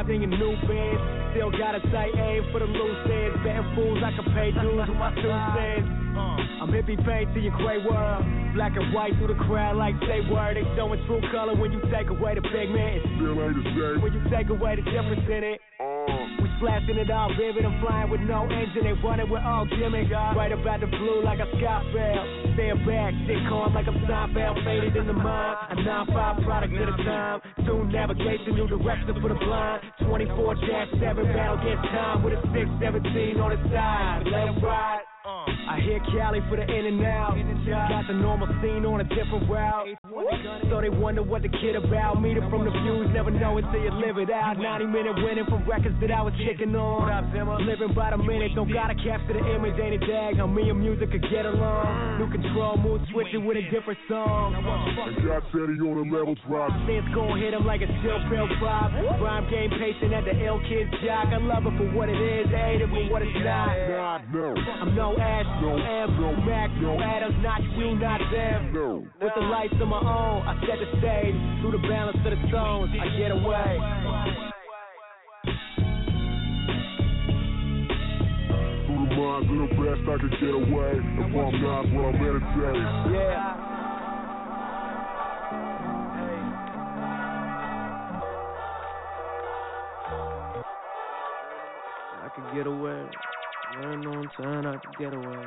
More 0.07 0.15
drive 0.15 0.29
your 0.29 0.39
new 0.39 0.55
bands. 0.67 1.01
Still 1.35 1.51
got 1.51 1.75
a 1.75 1.81
tight 1.91 2.15
aim 2.15 2.43
for 2.51 2.59
the 2.59 2.65
loose 2.65 3.11
ends. 3.11 3.37
Betting 3.43 3.75
fools 3.75 3.99
I 4.03 4.11
can 4.15 4.25
pay 4.33 4.51
dues 4.51 4.87
with 4.87 4.97
my 4.97 5.13
two 5.15 5.33
cents. 5.55 5.87
Uh. 6.15 6.63
I'm 6.63 6.71
hippie 6.71 6.97
paint 7.05 7.33
to 7.35 7.39
your 7.39 7.55
gray 7.57 7.77
world. 7.77 8.25
Black 8.55 8.73
and 8.75 8.93
white 8.93 9.13
through 9.17 9.27
the 9.27 9.39
crowd 9.45 9.77
like 9.77 9.93
they 10.01 10.21
word. 10.31 10.57
They 10.57 10.65
showing 10.75 11.03
true 11.05 11.21
color 11.31 11.55
when 11.55 11.71
you 11.71 11.81
take 11.93 12.09
away 12.09 12.35
the 12.35 12.41
pigment. 12.41 13.05
Still 13.17 13.37
ain't 13.43 13.55
the 13.55 13.63
same. 13.75 14.01
When 14.01 14.13
you 14.13 14.21
take 14.31 14.49
away 14.49 14.75
the 14.75 14.81
difference 14.81 15.27
in 15.29 15.43
it. 15.43 15.61
Blasting 16.59 16.97
it 16.97 17.11
all 17.11 17.29
vivid. 17.37 17.65
I'm 17.65 17.79
flying 17.81 18.09
with 18.09 18.21
no 18.21 18.43
engine, 18.49 18.83
they 18.83 18.93
running 19.05 19.29
with 19.29 19.43
all 19.43 19.65
gimmicks. 19.65 20.11
Right 20.11 20.51
about 20.51 20.81
the 20.81 20.87
blue 20.87 21.23
like 21.23 21.39
a 21.39 21.47
sky 21.57 21.81
fail. 21.93 22.23
Stand 22.53 22.85
back, 22.85 23.13
sit 23.27 23.37
calm 23.47 23.73
like 23.73 23.87
I'm 23.87 23.97
Seinfeld, 24.09 24.63
faded 24.65 24.95
in 24.95 25.07
the 25.07 25.13
mind. 25.13 25.57
A 25.71 25.75
9-5 25.75 26.43
product 26.43 26.73
at 26.73 26.89
a 26.89 26.97
time. 27.03 27.41
Tune 27.65 27.91
navigation, 27.91 28.55
new 28.55 28.67
direction 28.67 29.15
for 29.21 29.29
the 29.29 29.35
blind. 29.35 29.83
24-7 30.01 30.99
battle 30.99 31.59
against 31.61 31.83
time 31.89 32.23
with 32.23 32.33
a 32.33 32.41
617 32.53 33.39
on 33.39 33.49
the 33.51 33.69
side. 33.69 34.23
Let 34.25 34.47
'em 34.47 34.63
ride. 34.63 35.06
I 35.67 35.79
hear 35.83 35.99
Cali 36.15 36.39
for 36.47 36.55
the 36.55 36.63
in 36.63 36.85
and 36.87 37.03
out. 37.03 37.35
Got 37.67 38.07
the 38.07 38.15
normal 38.15 38.47
scene 38.63 38.85
on 38.87 39.01
a 39.01 39.07
different 39.11 39.49
route. 39.51 39.87
So 40.71 40.79
they 40.79 40.89
wonder 40.89 41.21
what 41.23 41.43
the 41.43 41.49
kid 41.49 41.75
about. 41.75 42.21
Meet 42.21 42.37
it 42.37 42.47
from 42.49 42.63
the 42.63 42.71
views, 42.71 43.11
never 43.11 43.31
know 43.31 43.57
it 43.59 43.65
till 43.71 43.83
you 43.83 43.91
live 43.91 44.17
it 44.17 44.31
out. 44.31 44.55
90 44.57 44.87
minute 44.87 45.15
winning 45.19 45.45
from 45.51 45.67
records 45.67 45.95
that 45.99 46.11
I 46.11 46.21
was 46.23 46.33
checking 46.47 46.71
on. 46.75 47.11
Living 47.67 47.93
by 47.93 48.11
the 48.11 48.17
minute, 48.17 48.55
don't 48.55 48.71
gotta 48.71 48.95
capture 48.95 49.35
the 49.35 49.43
image, 49.55 49.75
ain't 49.79 49.99
it 49.99 50.07
dag? 50.07 50.37
How 50.39 50.47
me 50.47 50.69
and 50.69 50.79
music 50.79 51.11
could 51.11 51.27
get 51.27 51.45
along. 51.45 52.19
New 52.19 52.31
control, 52.31 52.77
mood 52.77 53.03
switching 53.11 53.43
with 53.43 53.57
a 53.57 53.65
different 53.67 53.99
song. 54.07 54.55
And 54.55 54.63
God 55.27 55.43
said 55.51 55.67
he 55.67 55.75
on 55.83 55.99
a 55.99 56.07
level 56.07 56.35
drop. 56.47 56.71
Since 56.87 57.11
gon' 57.11 57.35
hit 57.43 57.51
him 57.51 57.67
like 57.67 57.83
a 57.83 57.91
chill 57.99 58.23
pill 58.31 58.47
drop. 58.63 58.95
Rhyme 59.19 59.51
game 59.51 59.71
patient 59.75 60.15
at 60.15 60.23
the 60.23 60.35
ill 60.47 60.63
kid's 60.63 60.95
jock. 61.03 61.27
I 61.27 61.43
love 61.43 61.67
it 61.67 61.75
for 61.75 61.91
what 61.91 62.07
it 62.07 62.15
is, 62.15 62.47
hate 62.55 62.79
it 62.79 62.87
for 62.87 63.03
what 63.11 63.19
it's 63.19 63.35
not. 63.43 63.75
No. 64.31 64.55
I'm 64.55 64.95
no 64.95 65.11
Ash, 65.17 65.45
no 65.61 65.77
M, 65.77 66.21
no 66.21 66.35
Mac, 66.45 66.71
no 66.81 66.99
Adams, 67.01 67.35
not 67.41 67.63
you, 67.63 67.95
not 67.95 68.21
them. 68.31 68.73
No. 68.73 69.05
With 69.21 69.33
the 69.35 69.41
lights 69.41 69.73
of 69.81 69.87
my 69.87 69.97
own, 69.97 70.47
I 70.47 70.59
set 70.61 70.77
the 70.79 70.85
stage. 70.99 71.35
Through 71.61 71.71
the 71.71 71.87
balance 71.87 72.17
of 72.17 72.31
the 72.31 72.51
tones, 72.51 72.91
I 72.93 73.17
get 73.17 73.31
away. 73.31 73.79
Through 78.85 79.07
the 79.09 79.15
minds 79.15 79.49
of 79.49 79.57
the 79.57 79.69
best 79.81 80.03
I 80.07 80.17
could 80.21 80.35
get 80.39 80.53
away. 80.53 80.93
If 80.93 81.25
I'm 81.25 81.61
not 81.61 81.85
what 81.91 82.05
I'm 82.05 82.21
meditate. 82.21 83.13
Yeah. 83.13 83.73
I 92.23 92.29
could 92.35 92.47
get 92.55 92.67
away. 92.67 93.05
Learn 93.81 94.07
on 94.07 94.29
time, 94.41 94.65
I 94.65 94.77
could 94.77 94.97
get 94.97 95.13
away. 95.13 95.45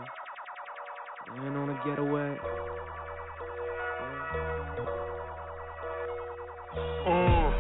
Learn 1.37 1.57
on 1.57 1.71
a 1.71 1.75
getaway. 1.85 2.39
Uh, 7.11 7.51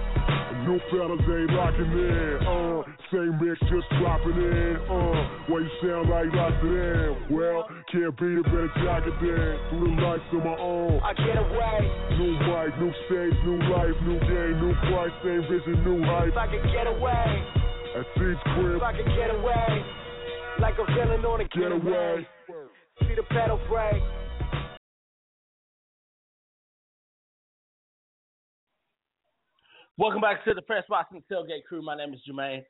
new 0.62 0.78
fellas 0.90 1.18
ain't 1.26 1.50
locking 1.58 1.90
in. 1.90 2.38
Uh, 2.46 2.82
same 3.10 3.34
mix 3.42 3.58
just 3.66 3.90
dropping 3.98 4.38
in. 4.38 4.76
Uh, 4.86 5.50
why 5.50 5.58
you 5.58 5.70
sound 5.82 6.08
like 6.08 6.30
lots 6.38 6.54
of 6.62 6.70
them? 6.70 7.18
Well, 7.34 7.66
can't 7.90 8.14
be 8.14 8.38
the 8.38 8.42
better 8.46 8.70
jock 8.86 9.02
it 9.10 9.14
then. 9.18 9.58
Through 9.74 9.96
the 9.96 10.02
lights 10.02 10.22
of 10.30 10.44
my 10.46 10.54
own. 10.54 11.00
I 11.02 11.14
get 11.14 11.34
away. 11.34 11.78
New 12.14 12.38
mic, 12.46 12.78
new 12.78 12.94
stage, 13.10 13.34
new 13.42 13.58
life, 13.74 13.98
new 14.06 14.20
game, 14.22 14.54
new 14.62 14.74
price, 14.86 15.10
same 15.26 15.42
vision, 15.50 15.82
new 15.82 15.98
hype. 16.06 16.28
If 16.30 16.36
I 16.36 16.46
could 16.46 16.62
get 16.70 16.86
away. 16.86 17.42
At 17.90 18.06
Seeds 18.14 18.38
crib, 18.54 18.78
If 18.78 18.82
I 18.82 18.92
could 18.94 19.10
get 19.18 19.34
away. 19.34 19.99
Like 20.60 20.74
a 20.74 20.84
villain 20.92 21.24
on 21.24 21.40
a 21.40 21.44
get 21.44 21.72
away. 21.72 22.28
See 23.00 23.14
the 23.14 23.22
pedal 23.30 23.58
break. 23.66 24.02
Welcome 29.96 30.20
back 30.20 30.44
to 30.44 30.52
the 30.52 30.60
Press 30.60 30.84
Box 30.86 31.08
and 31.12 31.22
Tailgate 31.32 31.64
Crew. 31.66 31.80
My 31.80 31.96
name 31.96 32.12
is 32.12 32.20
Jermaine. 32.28 32.62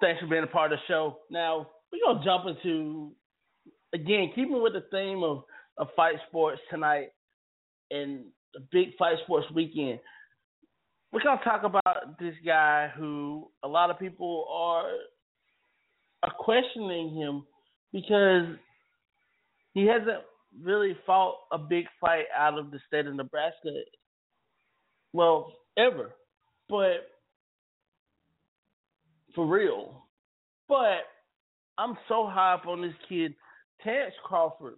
Thanks 0.00 0.20
for 0.20 0.28
being 0.28 0.44
a 0.44 0.46
part 0.46 0.72
of 0.72 0.78
the 0.78 0.82
show. 0.86 1.18
Now 1.28 1.66
we're 1.92 1.98
gonna 2.06 2.24
jump 2.24 2.44
into 2.46 3.10
again, 3.92 4.30
keeping 4.36 4.62
with 4.62 4.74
the 4.74 4.84
theme 4.92 5.24
of, 5.24 5.42
of 5.78 5.88
fight 5.96 6.16
sports 6.28 6.60
tonight 6.70 7.08
and 7.90 8.26
the 8.54 8.60
big 8.70 8.96
fight 8.96 9.16
sports 9.24 9.48
weekend. 9.52 9.98
We're 11.12 11.24
gonna 11.24 11.40
talk 11.42 11.64
about 11.64 12.18
this 12.20 12.34
guy 12.44 12.92
who 12.96 13.50
a 13.64 13.68
lot 13.68 13.90
of 13.90 13.98
people 13.98 14.46
are 14.48 14.88
are 16.22 16.32
questioning 16.38 17.14
him 17.14 17.44
because 17.92 18.46
he 19.74 19.86
hasn't 19.86 20.22
really 20.62 20.96
fought 21.06 21.36
a 21.52 21.58
big 21.58 21.86
fight 22.00 22.24
out 22.36 22.58
of 22.58 22.70
the 22.70 22.78
state 22.86 23.06
of 23.06 23.14
Nebraska. 23.14 23.70
Well, 25.12 25.52
ever. 25.76 26.14
But 26.68 27.08
for 29.34 29.46
real. 29.46 30.06
But 30.68 31.04
I'm 31.78 31.96
so 32.08 32.26
high 32.26 32.54
up 32.54 32.66
on 32.66 32.82
this 32.82 32.94
kid, 33.08 33.34
Terence 33.82 34.14
Crawford. 34.24 34.74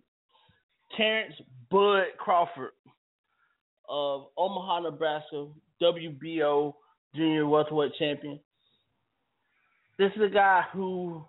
Terence 0.97 1.35
Bud 1.71 2.05
Crawford 2.19 2.73
of 3.89 4.27
Omaha, 4.37 4.81
Nebraska, 4.81 5.47
WBO 5.83 6.75
junior 7.15 7.47
welterweight 7.47 7.93
champion. 7.99 8.41
This 9.99 10.13
is 10.15 10.23
a 10.23 10.29
guy 10.29 10.63
who 10.73 11.25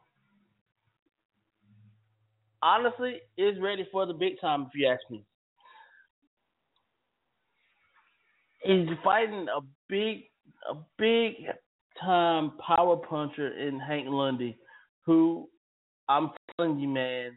honestly 2.62 3.18
is 3.38 3.58
ready 3.60 3.88
for 3.92 4.06
the 4.06 4.14
big 4.14 4.40
time 4.40 4.64
if 4.64 4.70
you 4.76 4.88
ask 4.88 5.02
me. 5.10 5.24
He's 8.62 8.88
fighting 9.04 9.48
a 9.50 9.62
big 9.88 10.26
a 10.70 10.76
big 10.98 11.34
time 12.00 12.52
power 12.66 12.98
puncher 12.98 13.58
in 13.58 13.80
Hank 13.80 14.08
Lundy, 14.10 14.58
who 15.06 15.48
I'm 16.08 16.30
telling 16.58 16.80
you, 16.80 16.90
man, 16.90 17.32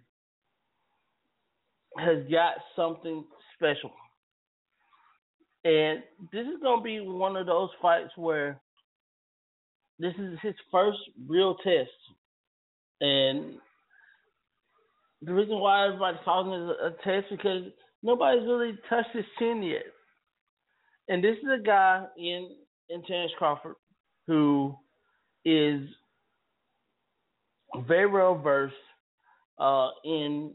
has 1.98 2.18
got 2.30 2.54
something 2.76 3.24
special. 3.54 3.92
And 5.64 6.02
this 6.32 6.46
is 6.46 6.60
gonna 6.62 6.82
be 6.82 7.00
one 7.00 7.36
of 7.36 7.46
those 7.46 7.70
fights 7.80 8.10
where 8.16 8.60
this 10.02 10.14
is 10.18 10.36
his 10.42 10.54
first 10.72 10.98
real 11.28 11.54
test. 11.56 11.90
And 13.00 13.54
the 15.22 15.32
reason 15.32 15.60
why 15.60 15.86
everybody's 15.86 16.20
calling 16.24 16.52
it 16.60 16.76
a, 16.84 16.90
test 17.04 17.30
because 17.30 17.62
nobody's 18.02 18.42
really 18.42 18.76
touched 18.90 19.14
his 19.14 19.24
chin 19.38 19.62
yet. 19.62 19.84
And 21.08 21.22
this 21.22 21.36
is 21.36 21.60
a 21.60 21.62
guy 21.62 22.04
in 22.18 22.50
in 22.90 23.02
Terence 23.04 23.30
Crawford 23.38 23.76
who 24.26 24.74
is 25.44 25.82
very 27.86 28.06
well 28.06 28.34
versed 28.34 28.74
uh, 29.58 29.88
in 30.04 30.52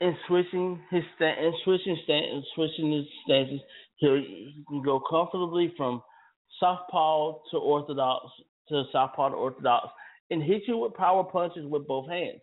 in 0.00 0.16
switching 0.26 0.80
his 0.90 1.02
sta- 1.16 1.38
in 1.38 1.52
switching 1.64 1.98
stand 2.04 2.44
switching 2.54 2.92
his 2.92 3.04
stances. 3.26 3.60
He, 3.98 4.54
he 4.56 4.64
can 4.68 4.82
go 4.82 5.00
comfortably 5.00 5.72
from 5.76 6.02
southpaw 6.60 7.38
to 7.50 7.56
orthodox 7.56 8.26
to 8.68 8.84
southpaw 8.92 9.30
to 9.30 9.34
orthodox 9.34 9.88
and 10.30 10.42
hit 10.42 10.62
you 10.66 10.78
with 10.78 10.94
power 10.94 11.24
punches 11.24 11.64
with 11.66 11.86
both 11.86 12.08
hands. 12.08 12.40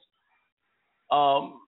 Um, 1.11 1.61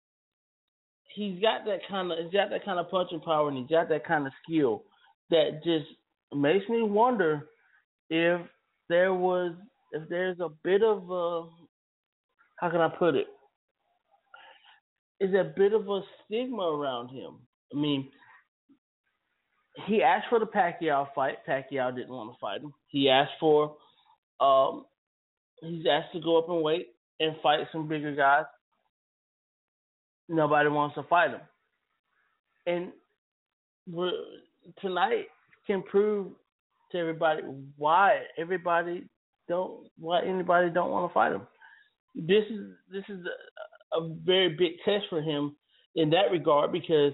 he's 1.14 1.40
got 1.40 1.64
that 1.66 1.80
kind 1.88 2.10
of 2.10 2.18
he's 2.18 2.32
got 2.32 2.50
that 2.50 2.64
kind 2.64 2.78
of 2.78 2.90
punching 2.90 3.20
power 3.20 3.48
and 3.48 3.58
he's 3.58 3.68
got 3.68 3.88
that 3.88 4.06
kind 4.06 4.26
of 4.26 4.32
skill 4.42 4.84
that 5.30 5.62
just 5.64 5.86
makes 6.34 6.68
me 6.68 6.82
wonder 6.82 7.48
if 8.10 8.40
there 8.88 9.14
was 9.14 9.54
if 9.92 10.08
there's 10.08 10.38
a 10.40 10.48
bit 10.64 10.82
of 10.82 11.10
a 11.10 11.48
how 12.56 12.70
can 12.70 12.80
I 12.80 12.88
put 12.88 13.14
it? 13.14 13.26
Is 15.20 15.34
a 15.34 15.52
bit 15.56 15.72
of 15.72 15.88
a 15.88 16.00
stigma 16.24 16.62
around 16.62 17.08
him. 17.08 17.36
I 17.74 17.76
mean, 17.76 18.10
he 19.84 20.02
asked 20.02 20.26
for 20.30 20.38
the 20.38 20.46
Pacquiao 20.46 21.08
fight. 21.14 21.46
Pacquiao 21.46 21.94
didn't 21.94 22.14
want 22.14 22.32
to 22.32 22.38
fight 22.40 22.62
him. 22.62 22.72
He 22.88 23.08
asked 23.08 23.32
for 23.38 23.76
um 24.40 24.84
he's 25.62 25.86
asked 25.90 26.12
to 26.12 26.20
go 26.20 26.38
up 26.38 26.48
and 26.48 26.62
wait 26.62 26.88
and 27.20 27.36
fight 27.42 27.60
some 27.72 27.88
bigger 27.88 28.14
guys. 28.14 28.44
Nobody 30.28 30.68
wants 30.68 30.96
to 30.96 31.02
fight 31.04 31.30
him. 31.30 31.40
And 32.66 32.92
tonight 34.80 35.26
can 35.66 35.82
prove 35.82 36.32
to 36.92 36.98
everybody 36.98 37.42
why 37.76 38.22
everybody 38.38 39.04
don't 39.48 39.88
why 39.98 40.22
anybody 40.24 40.70
don't 40.70 40.90
want 40.90 41.10
to 41.10 41.14
fight 41.14 41.32
him. 41.32 41.46
This 42.14 42.44
is 42.50 42.70
this 42.90 43.04
is 43.08 43.24
a, 43.94 43.98
a 44.00 44.14
very 44.24 44.50
big 44.50 44.72
test 44.84 45.04
for 45.10 45.20
him 45.20 45.54
in 45.94 46.10
that 46.10 46.30
regard 46.32 46.72
because 46.72 47.12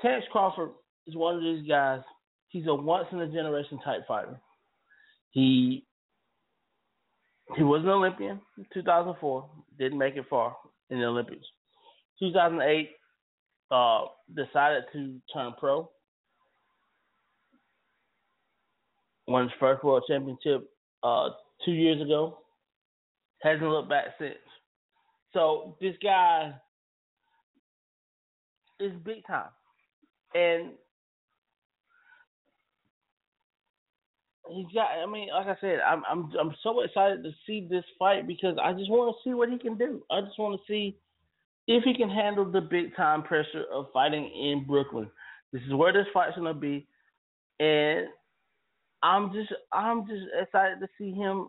Terence 0.00 0.24
Crawford 0.32 0.70
is 1.06 1.16
one 1.16 1.36
of 1.36 1.40
these 1.40 1.66
guys. 1.68 2.00
He's 2.48 2.66
a 2.66 2.74
once 2.74 3.06
in 3.12 3.20
a 3.20 3.26
generation 3.26 3.78
type 3.84 4.06
fighter. 4.06 4.40
He 5.30 5.84
he 7.56 7.62
was 7.62 7.82
an 7.82 7.90
Olympian 7.90 8.40
in 8.58 8.66
2004. 8.74 9.48
Didn't 9.78 9.98
make 9.98 10.16
it 10.16 10.24
far 10.28 10.56
in 10.90 10.98
the 10.98 11.04
Olympics. 11.04 11.46
2008, 12.18 12.90
uh, 13.70 14.06
decided 14.34 14.84
to 14.92 15.20
turn 15.32 15.52
pro. 15.58 15.88
won 19.26 19.44
his 19.44 19.52
first 19.58 19.82
world 19.82 20.04
championship 20.08 20.68
uh, 21.02 21.30
two 21.64 21.72
years 21.72 22.00
ago. 22.00 22.38
Hasn't 23.42 23.68
looked 23.68 23.88
back 23.88 24.06
since. 24.18 24.34
So 25.32 25.76
this 25.80 25.94
guy 26.02 26.54
is 28.80 28.92
big 29.04 29.26
time, 29.26 29.50
and 30.34 30.70
he's 34.50 34.66
got. 34.74 34.88
I 35.02 35.06
mean, 35.06 35.28
like 35.32 35.46
I 35.46 35.60
said, 35.60 35.78
I'm 35.86 36.02
I'm 36.08 36.30
I'm 36.38 36.54
so 36.62 36.80
excited 36.80 37.22
to 37.22 37.30
see 37.46 37.66
this 37.68 37.84
fight 37.98 38.26
because 38.26 38.56
I 38.62 38.72
just 38.72 38.90
want 38.90 39.14
to 39.14 39.28
see 39.28 39.34
what 39.34 39.50
he 39.50 39.58
can 39.58 39.76
do. 39.76 40.02
I 40.10 40.20
just 40.20 40.38
want 40.38 40.60
to 40.60 40.72
see 40.72 40.96
if 41.66 41.84
he 41.84 41.94
can 41.94 42.10
handle 42.10 42.50
the 42.50 42.60
big 42.60 42.94
time 42.96 43.22
pressure 43.22 43.64
of 43.72 43.86
fighting 43.92 44.24
in 44.24 44.64
Brooklyn. 44.66 45.10
This 45.52 45.62
is 45.66 45.74
where 45.74 45.92
this 45.92 46.06
fight's 46.12 46.36
gonna 46.36 46.54
be, 46.54 46.86
and 47.60 48.06
I'm 49.02 49.32
just 49.32 49.52
I'm 49.72 50.06
just 50.06 50.24
excited 50.40 50.80
to 50.80 50.88
see 50.98 51.12
him 51.12 51.48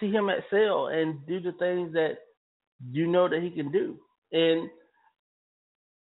see 0.00 0.10
him 0.10 0.28
excel 0.30 0.88
and 0.88 1.24
do 1.26 1.40
the 1.40 1.52
things 1.52 1.92
that 1.92 2.18
you 2.90 3.06
know 3.06 3.28
that 3.28 3.42
he 3.42 3.50
can 3.50 3.70
do, 3.72 3.98
and 4.32 4.68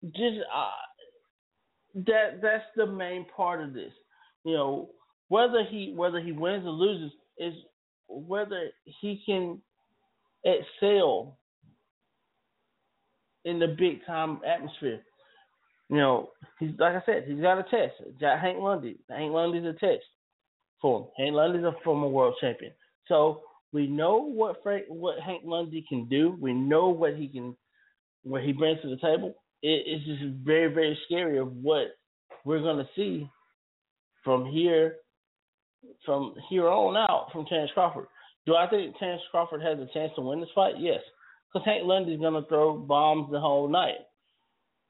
just 0.05 0.37
uh, 0.55 0.71
that 2.05 2.41
that's 2.41 2.63
the 2.75 2.85
main 2.85 3.25
part 3.35 3.61
of 3.61 3.73
this. 3.73 3.91
You 4.43 4.53
know, 4.53 4.89
whether 5.29 5.63
he 5.69 5.93
whether 5.95 6.19
he 6.19 6.31
wins 6.31 6.65
or 6.65 6.71
loses 6.71 7.11
is 7.37 7.53
whether 8.07 8.69
he 8.83 9.21
can 9.25 9.61
excel 10.43 11.37
in 13.45 13.59
the 13.59 13.67
big 13.67 14.05
time 14.05 14.39
atmosphere. 14.45 15.01
You 15.89 15.97
know, 15.97 16.29
he's 16.59 16.71
like 16.77 16.95
I 16.95 17.01
said, 17.05 17.23
he's 17.27 17.41
got 17.41 17.59
a 17.59 17.63
test. 17.63 17.95
Hank 18.19 18.59
Lundy. 18.59 18.97
Hank 19.09 19.31
Lundy's 19.31 19.65
a 19.65 19.73
test 19.73 20.03
for 20.81 20.99
him. 20.99 21.07
Hank 21.17 21.35
Lundy's 21.35 21.63
a 21.63 21.75
former 21.83 22.07
world 22.07 22.35
champion. 22.41 22.73
So 23.07 23.41
we 23.71 23.87
know 23.87 24.17
what 24.17 24.57
Frank, 24.63 24.85
what 24.89 25.19
Hank 25.19 25.43
Lundy 25.45 25.85
can 25.87 26.07
do. 26.09 26.37
We 26.39 26.53
know 26.53 26.89
what 26.89 27.15
he 27.15 27.27
can, 27.27 27.55
what 28.23 28.43
he 28.43 28.51
brings 28.51 28.81
to 28.81 28.89
the 28.89 28.97
table. 28.97 29.35
It, 29.61 29.83
it's 29.85 30.05
just 30.05 30.23
very, 30.45 30.73
very 30.73 30.97
scary 31.05 31.37
of 31.37 31.53
what 31.55 31.87
we're 32.43 32.61
gonna 32.61 32.87
see 32.95 33.29
from 34.23 34.45
here, 34.45 34.97
from 36.05 36.33
here 36.49 36.67
on 36.67 36.97
out 36.97 37.27
from 37.31 37.45
Terence 37.45 37.71
Crawford. 37.73 38.07
Do 38.45 38.55
I 38.55 38.67
think 38.69 38.97
Terence 38.97 39.21
Crawford 39.31 39.61
has 39.61 39.77
a 39.79 39.91
chance 39.93 40.11
to 40.15 40.21
win 40.21 40.39
this 40.39 40.49
fight? 40.55 40.75
Yes, 40.77 40.99
because 41.51 41.65
Hank 41.65 41.83
Lundy's 41.85 42.19
gonna 42.19 42.45
throw 42.47 42.77
bombs 42.77 43.31
the 43.31 43.39
whole 43.39 43.67
night, 43.67 43.97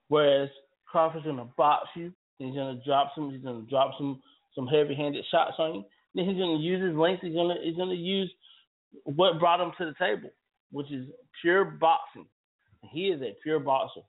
whereas 0.10 0.50
Crawford's 0.86 1.26
gonna 1.26 1.50
box 1.58 1.88
you. 1.96 2.14
He's 2.38 2.56
gonna 2.56 2.80
drop 2.86 3.12
some. 3.16 3.32
He's 3.32 3.44
gonna 3.44 3.66
drop 3.70 3.92
some 3.98 4.22
some 4.54 4.68
heavy-handed 4.68 5.26
shots 5.32 5.56
on 5.60 5.76
you. 5.76 5.84
Then 6.14 6.26
he's 6.26 6.38
gonna 6.38 6.60
use 6.60 6.82
his 6.82 6.96
length. 6.96 7.22
He's 7.22 7.36
gonna 7.36 7.56
he's 7.64 7.78
gonna 7.78 7.94
use 7.94 8.32
what 9.04 9.40
brought 9.40 9.62
him 9.62 9.72
to 9.78 9.86
the 9.86 9.96
table, 10.00 10.30
which 10.72 10.92
is 10.92 11.08
pure 11.42 11.66
boxing. 11.66 12.26
He 12.92 13.08
is 13.08 13.22
a 13.22 13.36
pure 13.44 13.60
boxer. 13.60 14.02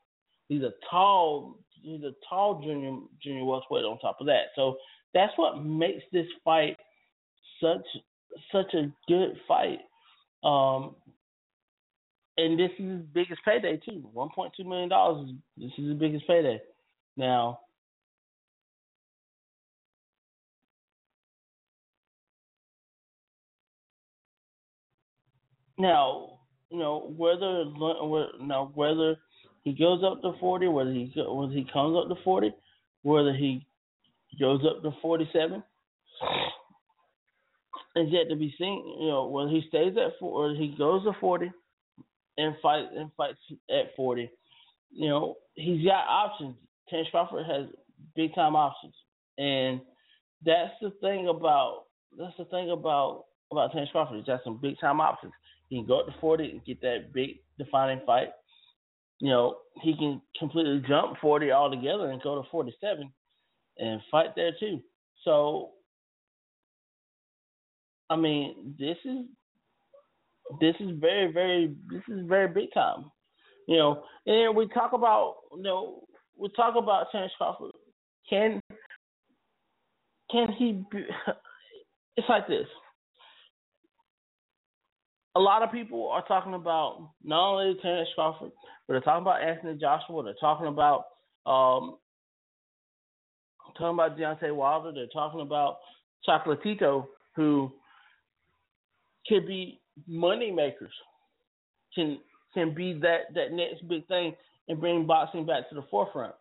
He's 0.49 0.63
a 0.63 0.73
tall 0.91 1.59
he's 1.83 2.03
a 2.03 2.13
tall 2.29 2.61
junior 2.63 2.99
junior 3.23 3.45
welterweight 3.45 3.85
on 3.85 3.99
top 3.99 4.19
of 4.21 4.27
that. 4.27 4.47
So 4.57 4.77
that's 5.15 5.33
what 5.37 5.63
makes 5.65 6.03
this 6.13 6.27
fight 6.45 6.77
such 7.63 7.87
such 8.53 8.75
a 8.75 8.93
good 9.09 9.37
fight. 9.47 9.79
Um, 10.45 10.95
and 12.37 12.59
this 12.59 12.71
is 12.79 12.85
his 12.85 13.07
biggest 13.13 13.41
payday 13.45 13.81
too. 13.85 14.09
One 14.13 14.29
point 14.35 14.53
two 14.57 14.65
million 14.65 14.89
dollars. 14.89 15.31
This 15.57 15.73
is 15.79 15.89
his 15.89 15.99
biggest 15.99 16.27
payday. 16.27 16.61
Now, 17.17 17.61
now 25.77 26.39
you 26.71 26.79
know 26.79 27.13
whether 27.17 27.65
now 28.41 28.71
whether 28.75 29.17
he 29.65 29.73
goes 29.73 30.05
up 30.05 30.23
to 30.23 30.39
forty, 30.39 30.69
whether 30.69 30.93
he 30.93 31.13
whether 31.17 31.53
he 31.53 31.67
comes 31.73 31.97
up 31.97 32.09
to 32.09 32.23
forty, 32.23 32.55
whether 33.03 33.33
he 33.33 33.67
goes 34.39 34.61
up 34.65 34.83
to 34.83 34.91
forty 35.01 35.29
seven 35.33 35.63
is 37.97 38.09
yet 38.11 38.29
to 38.29 38.37
be 38.37 38.55
seen. 38.59 38.97
You 39.01 39.09
know 39.09 39.29
whether 39.29 39.51
he 39.51 39.63
stays 39.69 39.95
at 39.97 40.19
four, 40.21 40.47
or 40.47 40.55
he 40.55 40.75
goes 40.77 41.05
to 41.05 41.13
forty 41.21 41.51
and 42.37 42.55
fight 42.63 42.85
and 42.97 43.11
fights 43.17 43.39
at 43.71 43.95
forty. 43.97 44.31
You 44.91 45.09
know 45.09 45.37
he's 45.55 45.85
got 45.85 46.07
options. 46.09 46.57
Terence 46.89 47.09
Crawford 47.11 47.47
has 47.47 47.67
big 48.17 48.35
time 48.35 48.57
options, 48.57 48.95
and 49.37 49.81
that's 50.45 50.73
the 50.81 50.91
thing 51.01 51.29
about 51.29 51.85
that's 52.19 52.37
the 52.39 52.45
thing 52.47 52.71
about 52.71 53.25
about 53.51 53.73
Terence 53.73 53.91
Crawford. 53.91 54.19
He's 54.19 54.27
got 54.27 54.41
some 54.45 54.59
big 54.61 54.79
time 54.81 55.01
options. 55.01 55.33
He 55.69 55.77
can 55.77 55.87
go 55.87 56.01
up 56.01 56.07
to 56.07 56.15
forty 56.21 56.51
and 56.51 56.65
get 56.65 56.81
that 56.83 57.13
big 57.13 57.41
defining 57.59 58.01
fight. 58.07 58.29
You 59.21 59.31
know 59.31 59.57
he 59.83 59.95
can 59.97 60.23
completely 60.39 60.83
jump 60.89 61.19
forty 61.21 61.51
altogether 61.51 62.11
and 62.11 62.23
go 62.23 62.41
to 62.41 62.49
forty 62.51 62.75
seven 62.81 63.13
and 63.79 64.01
fight 64.11 64.35
there 64.37 64.53
too. 64.59 64.81
So 65.25 65.73
I 68.11 68.17
mean, 68.17 68.75
this 68.79 68.97
is 69.05 69.27
this 70.61 70.75
is 70.81 70.91
very, 70.99 71.31
very 71.33 71.75
this 71.91 72.03
is 72.09 72.27
very 72.27 72.49
big 72.49 72.73
time. 72.73 73.11
You 73.67 73.77
know, 73.77 74.03
and 74.27 74.57
we 74.57 74.67
talk 74.69 74.93
about 74.93 75.37
you 75.57 75.63
know 75.63 76.05
we 76.37 76.49
talk 76.57 76.75
about 76.77 77.09
Terence 77.13 77.33
Crawford. 77.37 77.73
Can 78.29 78.61
can 80.31 80.53
he? 80.53 80.83
Be, 80.91 81.05
it's 82.17 82.29
like 82.29 82.49
this. 82.49 82.67
A 85.37 85.41
lot 85.41 85.63
of 85.63 85.71
people 85.71 86.09
are 86.09 86.27
talking 86.27 86.55
about 86.55 87.11
not 87.23 87.53
only 87.53 87.79
Terence 87.81 88.09
Crawford, 88.15 88.51
but 88.87 88.95
they're 88.95 89.01
talking 89.03 89.23
about 89.23 89.43
Anthony 89.43 89.79
Joshua. 89.79 90.25
They're 90.25 90.35
talking 90.41 90.67
about 90.67 91.05
um, 91.47 91.99
talking 93.79 93.95
about 93.95 94.19
Deontay 94.19 94.55
Wilder. 94.55 94.93
They're 94.93 95.07
talking 95.07 95.41
about 95.41 95.79
Chocolatito, 96.29 97.07
who 97.35 97.73
can 99.27 99.47
be 99.47 99.81
money 100.07 100.51
makers, 100.51 100.93
can 101.95 102.19
can 102.55 102.75
be 102.75 102.95
that 102.95 103.35
that 103.35 103.53
next 103.53 103.87
big 103.89 104.07
thing 104.09 104.35
and 104.69 104.81
bring 104.81 105.07
boxing 105.07 105.47
back 105.47 105.69
to 105.69 105.75
the 105.75 105.85
forefront. 105.91 106.35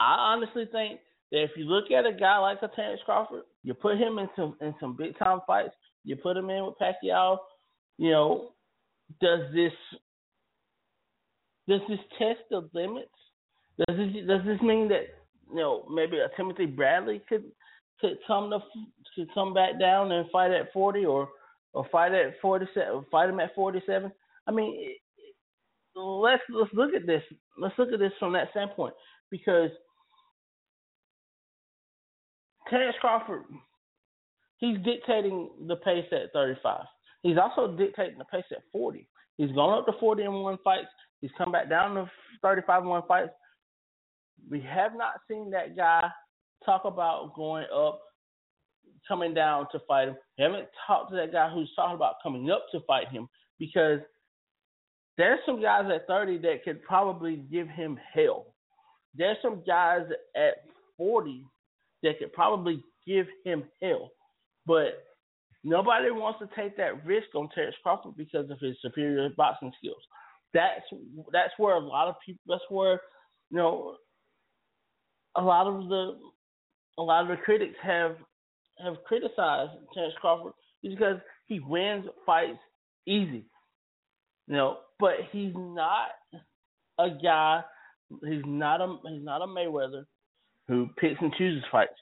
I 0.00 0.14
honestly 0.32 0.64
think 0.70 1.00
that 1.30 1.42
if 1.42 1.50
you 1.56 1.64
look 1.64 1.90
at 1.90 2.06
a 2.06 2.12
guy 2.12 2.38
like 2.38 2.58
a 2.62 2.68
Terence 2.68 3.00
Crawford, 3.04 3.42
you 3.62 3.74
put 3.74 3.98
him 3.98 4.18
in 4.18 4.28
some 4.36 4.56
in 4.60 4.74
some 4.80 4.96
big 4.96 5.18
time 5.18 5.40
fights, 5.46 5.74
you 6.04 6.16
put 6.16 6.36
him 6.36 6.50
in 6.50 6.64
with 6.64 6.74
Pacquiao, 6.80 7.38
you 7.98 8.10
know, 8.10 8.52
does 9.20 9.40
this 9.52 9.72
does 11.68 11.80
this 11.88 11.98
test 12.18 12.40
the 12.50 12.68
limits? 12.72 13.10
Does 13.78 13.96
this 13.96 14.26
does 14.26 14.40
this 14.46 14.60
mean 14.62 14.88
that 14.88 15.17
you 15.50 15.56
know 15.56 15.86
maybe 15.90 16.18
a 16.18 16.28
Timothy 16.36 16.66
Bradley 16.66 17.22
could 17.28 17.44
could 18.00 18.18
come 18.26 18.50
to 18.50 18.60
could 19.14 19.32
come 19.34 19.54
back 19.54 19.78
down 19.78 20.12
and 20.12 20.30
fight 20.30 20.52
at 20.52 20.72
forty 20.72 21.04
or 21.04 21.28
or 21.72 21.86
fight 21.90 22.12
at 22.12 22.34
forty 22.40 22.66
seven 22.74 23.04
fight 23.10 23.28
him 23.28 23.40
at 23.40 23.54
forty 23.54 23.82
seven? 23.86 24.12
I 24.46 24.52
mean, 24.52 24.94
let's 25.94 26.42
let's 26.50 26.72
look 26.72 26.94
at 26.94 27.06
this. 27.06 27.22
Let's 27.58 27.78
look 27.78 27.92
at 27.92 27.98
this 27.98 28.12
from 28.18 28.32
that 28.34 28.50
standpoint 28.50 28.94
because 29.30 29.70
Terence 32.70 32.96
Crawford, 33.00 33.44
he's 34.58 34.78
dictating 34.84 35.50
the 35.66 35.76
pace 35.76 36.06
at 36.12 36.32
35. 36.32 36.84
He's 37.22 37.36
also 37.38 37.76
dictating 37.76 38.18
the 38.18 38.24
pace 38.24 38.44
at 38.52 38.62
40. 38.72 39.08
He's 39.36 39.52
gone 39.52 39.78
up 39.78 39.86
to 39.86 39.92
40 39.98 40.22
in 40.22 40.32
one 40.32 40.58
fights. 40.62 40.88
He's 41.20 41.30
come 41.36 41.52
back 41.52 41.68
down 41.68 41.94
to 41.94 42.10
35 42.42 42.82
in 42.82 42.88
one 42.88 43.02
fights. 43.08 43.30
We 44.50 44.60
have 44.60 44.92
not 44.96 45.14
seen 45.28 45.50
that 45.50 45.76
guy 45.76 46.08
talk 46.64 46.84
about 46.84 47.34
going 47.34 47.66
up, 47.74 48.00
coming 49.06 49.34
down 49.34 49.66
to 49.72 49.80
fight 49.86 50.08
him. 50.08 50.16
We 50.36 50.44
haven't 50.44 50.68
talked 50.86 51.10
to 51.10 51.16
that 51.16 51.32
guy 51.32 51.50
who's 51.52 51.70
talking 51.74 51.96
about 51.96 52.16
coming 52.22 52.50
up 52.50 52.66
to 52.72 52.80
fight 52.86 53.08
him 53.08 53.28
because 53.58 54.00
there's 55.16 55.40
some 55.44 55.60
guys 55.60 55.84
at 55.92 56.06
30 56.06 56.38
that 56.38 56.64
could 56.64 56.82
probably 56.82 57.36
give 57.50 57.68
him 57.68 57.98
hell. 58.14 58.54
There's 59.14 59.36
some 59.42 59.62
guys 59.66 60.02
at 60.36 60.64
40 60.96 61.44
that 62.02 62.18
could 62.18 62.32
probably 62.32 62.82
give 63.06 63.26
him 63.44 63.64
hell. 63.82 64.10
But 64.66 65.04
nobody 65.64 66.10
wants 66.10 66.38
to 66.40 66.48
take 66.54 66.76
that 66.76 67.04
risk 67.04 67.34
on 67.34 67.48
Terence 67.54 67.76
Crawford 67.82 68.16
because 68.16 68.50
of 68.50 68.60
his 68.60 68.76
superior 68.80 69.28
boxing 69.36 69.72
skills. 69.78 70.02
That's 70.54 70.84
that's 71.32 71.52
where 71.58 71.74
a 71.74 71.80
lot 71.80 72.08
of 72.08 72.14
people 72.24 72.40
that's 72.46 72.62
where, 72.70 73.00
you 73.50 73.58
know, 73.58 73.96
a 75.38 75.42
lot 75.42 75.66
of 75.66 75.88
the 75.88 76.18
a 76.98 77.02
lot 77.02 77.22
of 77.22 77.28
the 77.28 77.42
critics 77.44 77.76
have 77.82 78.16
have 78.82 78.96
criticized 79.06 79.72
Terence 79.94 80.14
Crawford 80.20 80.52
because 80.82 81.18
he 81.46 81.60
wins 81.60 82.06
fights 82.26 82.58
easy. 83.06 83.44
You 84.46 84.56
know, 84.56 84.78
but 84.98 85.14
he's 85.30 85.52
not 85.54 86.08
a 86.98 87.08
guy. 87.22 87.62
He's 88.24 88.42
not 88.46 88.80
a 88.80 88.96
he's 89.08 89.24
not 89.24 89.42
a 89.42 89.46
Mayweather 89.46 90.04
who 90.66 90.88
picks 90.98 91.20
and 91.20 91.32
chooses 91.36 91.64
fights. 91.70 91.92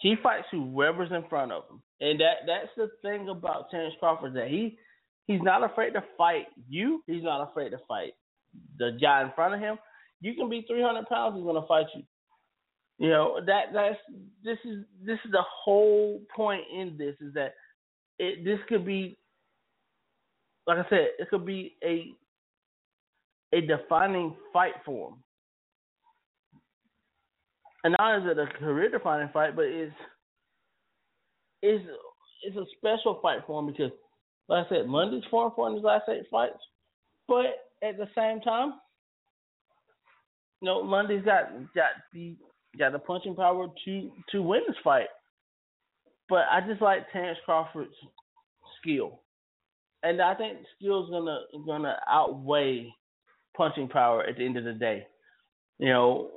He 0.00 0.14
fights 0.22 0.46
whoever's 0.50 1.10
in 1.10 1.24
front 1.28 1.52
of 1.52 1.64
him, 1.68 1.82
and 2.00 2.20
that 2.20 2.46
that's 2.46 2.70
the 2.76 2.88
thing 3.02 3.28
about 3.28 3.70
Terence 3.70 3.94
Crawford 4.00 4.34
that 4.34 4.48
he 4.48 4.78
he's 5.26 5.42
not 5.42 5.64
afraid 5.64 5.90
to 5.90 6.04
fight 6.16 6.46
you. 6.68 7.02
He's 7.06 7.22
not 7.24 7.48
afraid 7.50 7.70
to 7.70 7.78
fight 7.86 8.12
the 8.78 8.96
guy 9.00 9.22
in 9.22 9.32
front 9.34 9.54
of 9.54 9.60
him. 9.60 9.76
You 10.20 10.34
can 10.34 10.48
be 10.48 10.64
300 10.68 11.06
pounds, 11.06 11.36
he's 11.36 11.44
gonna 11.44 11.66
fight 11.66 11.86
you. 11.94 12.02
You 12.98 13.10
know 13.10 13.40
that 13.46 13.66
that's 13.72 13.96
this 14.42 14.58
is 14.64 14.84
this 15.04 15.18
is 15.24 15.30
the 15.30 15.44
whole 15.64 16.20
point 16.34 16.64
in 16.74 16.96
this 16.98 17.14
is 17.20 17.32
that 17.34 17.54
it 18.18 18.44
this 18.44 18.58
could 18.68 18.84
be 18.84 19.16
like 20.66 20.78
I 20.78 20.88
said 20.88 21.08
it 21.18 21.30
could 21.30 21.46
be 21.46 21.76
a 21.84 22.12
a 23.52 23.60
defining 23.60 24.34
fight 24.52 24.74
for 24.84 25.10
him. 25.10 25.14
And 27.84 27.94
not 27.98 28.18
is 28.18 28.30
it 28.30 28.38
a 28.38 28.58
career 28.58 28.90
defining 28.90 29.28
fight, 29.32 29.54
but 29.54 29.66
it's 29.66 29.94
it's 31.62 31.84
it's 32.42 32.56
a 32.56 32.64
special 32.76 33.20
fight 33.22 33.40
for 33.46 33.60
him 33.60 33.66
because 33.66 33.92
like 34.48 34.66
I 34.66 34.68
said, 34.68 34.86
Monday's 34.88 35.22
four 35.30 35.52
four 35.54 35.68
in 35.68 35.76
his 35.76 35.84
last 35.84 36.08
eight 36.08 36.24
fights. 36.30 36.58
But 37.28 37.46
at 37.82 37.96
the 37.96 38.08
same 38.16 38.40
time, 38.40 38.74
you 40.60 40.66
know, 40.66 40.78
Lundy's 40.78 41.24
got 41.24 41.52
got 41.74 41.90
the 42.12 42.36
got 42.78 42.92
the 42.92 42.98
punching 42.98 43.34
power 43.34 43.68
to 43.84 44.10
to 44.32 44.42
win 44.42 44.62
this 44.66 44.76
fight. 44.82 45.08
But 46.28 46.44
I 46.50 46.60
just 46.66 46.82
like 46.82 47.10
Terence 47.12 47.38
Crawford's 47.44 47.94
skill, 48.80 49.20
and 50.02 50.20
I 50.20 50.34
think 50.34 50.58
skill's 50.76 51.10
gonna 51.10 51.40
gonna 51.66 51.96
outweigh 52.08 52.92
punching 53.56 53.88
power 53.88 54.24
at 54.24 54.36
the 54.36 54.44
end 54.44 54.56
of 54.56 54.64
the 54.64 54.72
day. 54.72 55.06
You 55.78 55.88
know, 55.88 56.30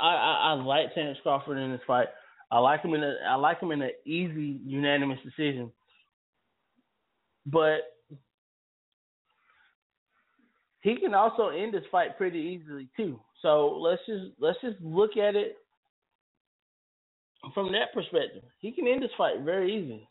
I 0.00 0.08
I, 0.08 0.50
I 0.50 0.52
like 0.54 0.94
Terence 0.94 1.18
Crawford 1.22 1.58
in 1.58 1.72
this 1.72 1.80
fight. 1.86 2.08
I 2.50 2.58
like 2.58 2.82
him 2.82 2.94
in 2.94 3.02
a 3.02 3.14
I 3.28 3.34
like 3.36 3.60
him 3.60 3.72
in 3.72 3.82
an 3.82 3.92
easy 4.04 4.60
unanimous 4.64 5.18
decision. 5.24 5.72
But 7.46 7.80
he 10.82 10.96
can 10.96 11.14
also 11.14 11.48
end 11.48 11.74
this 11.74 11.84
fight 11.90 12.16
pretty 12.16 12.38
easily 12.38 12.88
too. 12.96 13.20
So 13.42 13.78
let's 13.80 14.02
just 14.06 14.32
let's 14.38 14.58
just 14.62 14.80
look 14.80 15.16
at 15.16 15.34
it 15.36 15.56
from 17.54 17.72
that 17.72 17.92
perspective. 17.94 18.42
He 18.58 18.72
can 18.72 18.86
end 18.86 19.02
this 19.02 19.10
fight 19.16 19.40
very 19.42 19.74
easily. 19.74 20.08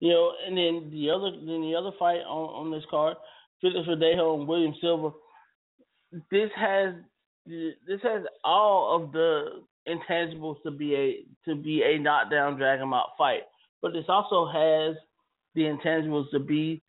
You 0.00 0.10
know, 0.10 0.32
and 0.46 0.56
then 0.56 0.90
the 0.92 1.10
other 1.10 1.30
then 1.30 1.62
the 1.62 1.74
other 1.74 1.90
fight 1.98 2.20
on, 2.20 2.66
on 2.66 2.70
this 2.70 2.84
card, 2.90 3.16
Felix 3.60 3.88
Verdejo 3.88 4.38
and 4.38 4.48
William 4.48 4.74
Silva. 4.80 5.10
This 6.30 6.50
has 6.56 6.94
this 7.46 8.00
has 8.02 8.22
all 8.44 8.96
of 8.96 9.12
the 9.12 9.62
intangibles 9.88 10.62
to 10.62 10.70
be 10.70 10.94
a 10.94 11.48
to 11.48 11.56
be 11.56 11.82
a 11.82 11.98
knockdown, 11.98 12.56
drag 12.56 12.80
'em 12.80 12.94
out 12.94 13.16
fight, 13.18 13.42
but 13.82 13.92
this 13.92 14.06
also 14.08 14.46
has 14.46 14.96
the 15.54 15.62
intangibles 15.62 16.30
to 16.30 16.38
be 16.38 16.82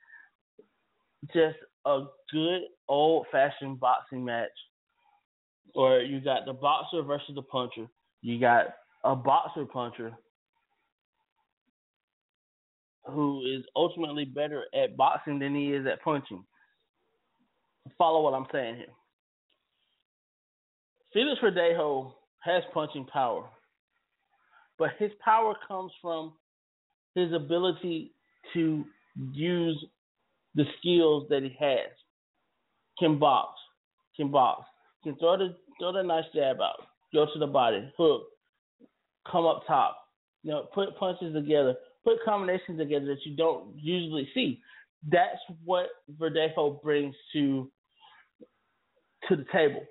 just 1.34 1.58
a 1.86 2.06
good 2.32 2.62
old 2.88 3.26
fashioned 3.32 3.80
boxing 3.80 4.24
match. 4.24 4.50
Or 5.76 6.00
you 6.00 6.22
got 6.22 6.46
the 6.46 6.54
boxer 6.54 7.04
versus 7.04 7.36
the 7.36 7.42
puncher. 7.42 7.88
You 8.22 8.40
got 8.40 8.68
a 9.04 9.16
boxer 9.16 9.66
puncher 9.66 10.14
who 13.06 13.42
is 13.46 13.64
ultimately 13.76 14.26
better 14.26 14.64
at 14.74 14.98
boxing 14.98 15.38
than 15.38 15.54
he 15.54 15.74
is 15.74 15.86
at 15.86 16.02
punching. 16.02 16.44
Follow 17.98 18.22
what 18.22 18.34
I'm 18.34 18.48
saying 18.52 18.78
here. 18.78 18.86
Felix 21.14 21.40
Verdejo 21.42 22.14
has 22.40 22.64
punching 22.74 23.06
power, 23.06 23.46
but 24.80 24.90
his 24.98 25.12
power 25.24 25.56
comes 25.68 25.92
from 26.02 26.34
his 27.14 27.32
ability 27.32 28.12
to 28.54 28.84
use 29.32 29.86
the 30.56 30.66
skills 30.80 31.28
that 31.30 31.44
he 31.44 31.56
has. 31.60 31.90
Can 32.98 33.20
box, 33.20 33.60
can 34.16 34.32
box, 34.32 34.66
can 35.04 35.16
throw 35.18 35.38
the 35.38 35.56
throw 35.80 35.94
the 35.94 36.04
nice 36.04 36.26
jab 36.34 36.58
out, 36.62 36.88
go 37.14 37.26
to 37.32 37.40
the 37.40 37.48
body, 37.48 37.92
hook, 37.98 38.24
come 39.30 39.46
up 39.46 39.64
top, 39.68 39.98
you 40.44 40.52
know, 40.52 40.68
put 40.74 40.98
punches 40.98 41.34
together, 41.34 41.76
put 42.04 42.18
combinations 42.24 42.78
together 42.78 43.06
that 43.06 43.26
you 43.26 43.36
don't 43.36 43.74
usually 43.76 44.30
see. 44.34 44.62
That's 45.12 45.40
what 45.64 45.88
Verdejo 46.20 46.82
brings 46.82 47.16
to 47.34 47.70
to 49.30 49.36
the 49.36 49.46
table. 49.52 49.84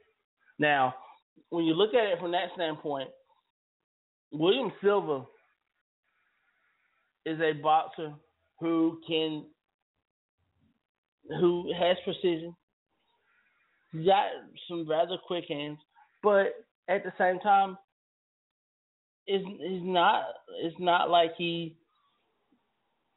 Now, 0.58 0.94
when 1.50 1.64
you 1.64 1.74
look 1.74 1.94
at 1.94 2.06
it 2.06 2.18
from 2.20 2.32
that 2.32 2.50
standpoint, 2.54 3.08
William 4.32 4.72
Silva 4.82 5.24
is 7.26 7.40
a 7.40 7.52
boxer 7.52 8.12
who 8.60 9.00
can 9.06 9.44
who 11.40 11.72
has 11.78 11.96
precision. 12.04 12.54
Got 13.94 14.26
some 14.68 14.88
rather 14.88 15.16
quick 15.24 15.44
hands, 15.48 15.78
but 16.20 16.64
at 16.88 17.04
the 17.04 17.12
same 17.16 17.38
time, 17.38 17.78
it's, 19.26 19.44
it's 19.60 19.84
not 19.84 20.24
it's 20.62 20.76
not 20.80 21.10
like 21.10 21.30
he 21.38 21.76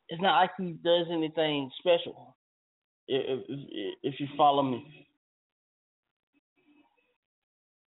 it's 0.10 0.22
not 0.22 0.40
like 0.40 0.52
he 0.58 0.78
does 0.84 1.08
anything 1.12 1.72
special. 1.80 2.36
If 3.08 3.42
if, 4.04 4.20
you 4.20 4.28
follow 4.38 4.62
me, 4.62 5.08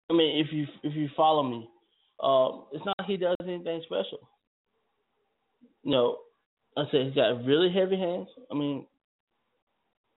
I 0.09 0.13
mean, 0.13 0.43
if 0.43 0.51
you 0.51 0.65
if 0.83 0.93
you 0.95 1.07
follow 1.15 1.43
me, 1.43 1.69
uh, 2.21 2.65
it's 2.73 2.85
not 2.85 2.95
like 2.99 3.07
he 3.07 3.17
does 3.17 3.37
anything 3.43 3.81
special. 3.85 4.27
Know, 5.85 6.17
I 6.77 6.83
said 6.91 7.05
he's 7.05 7.15
got 7.15 7.45
really 7.45 7.71
heavy 7.71 7.97
hands. 7.97 8.27
I 8.51 8.55
mean, 8.55 8.87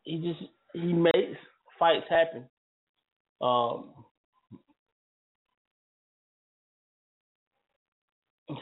he 0.03 0.19
just 0.19 0.51
he 0.73 0.93
makes 0.93 1.39
fights 1.79 2.07
happen. 2.09 2.45
Um, 3.41 3.91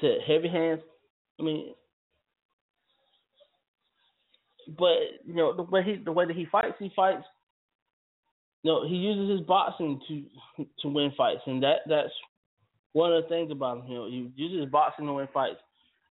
said 0.01 0.19
heavy 0.27 0.49
hands. 0.49 0.81
I 1.39 1.43
mean, 1.43 1.75
but 4.79 4.97
you 5.27 5.35
know 5.35 5.55
the 5.55 5.63
way 5.63 5.83
he 5.83 5.97
the 5.97 6.13
way 6.13 6.27
that 6.27 6.37
he 6.37 6.47
fights, 6.51 6.75
he 6.79 6.91
fights. 6.95 7.25
You 8.63 8.73
know, 8.73 8.89
he 8.89 8.95
uses 8.95 9.39
his 9.39 9.47
boxing 9.47 10.01
to 10.09 10.67
to 10.81 10.89
win 10.89 11.13
fights, 11.17 11.43
and 11.47 11.63
that 11.63 11.81
that's 11.87 12.13
one 12.93 13.13
of 13.13 13.23
the 13.23 13.29
things 13.29 13.51
about 13.51 13.79
him. 13.79 13.87
You 13.89 13.95
know, 13.97 14.07
he 14.07 14.33
uses 14.37 14.71
boxing 14.71 15.07
to 15.07 15.13
win 15.13 15.29
fights, 15.35 15.61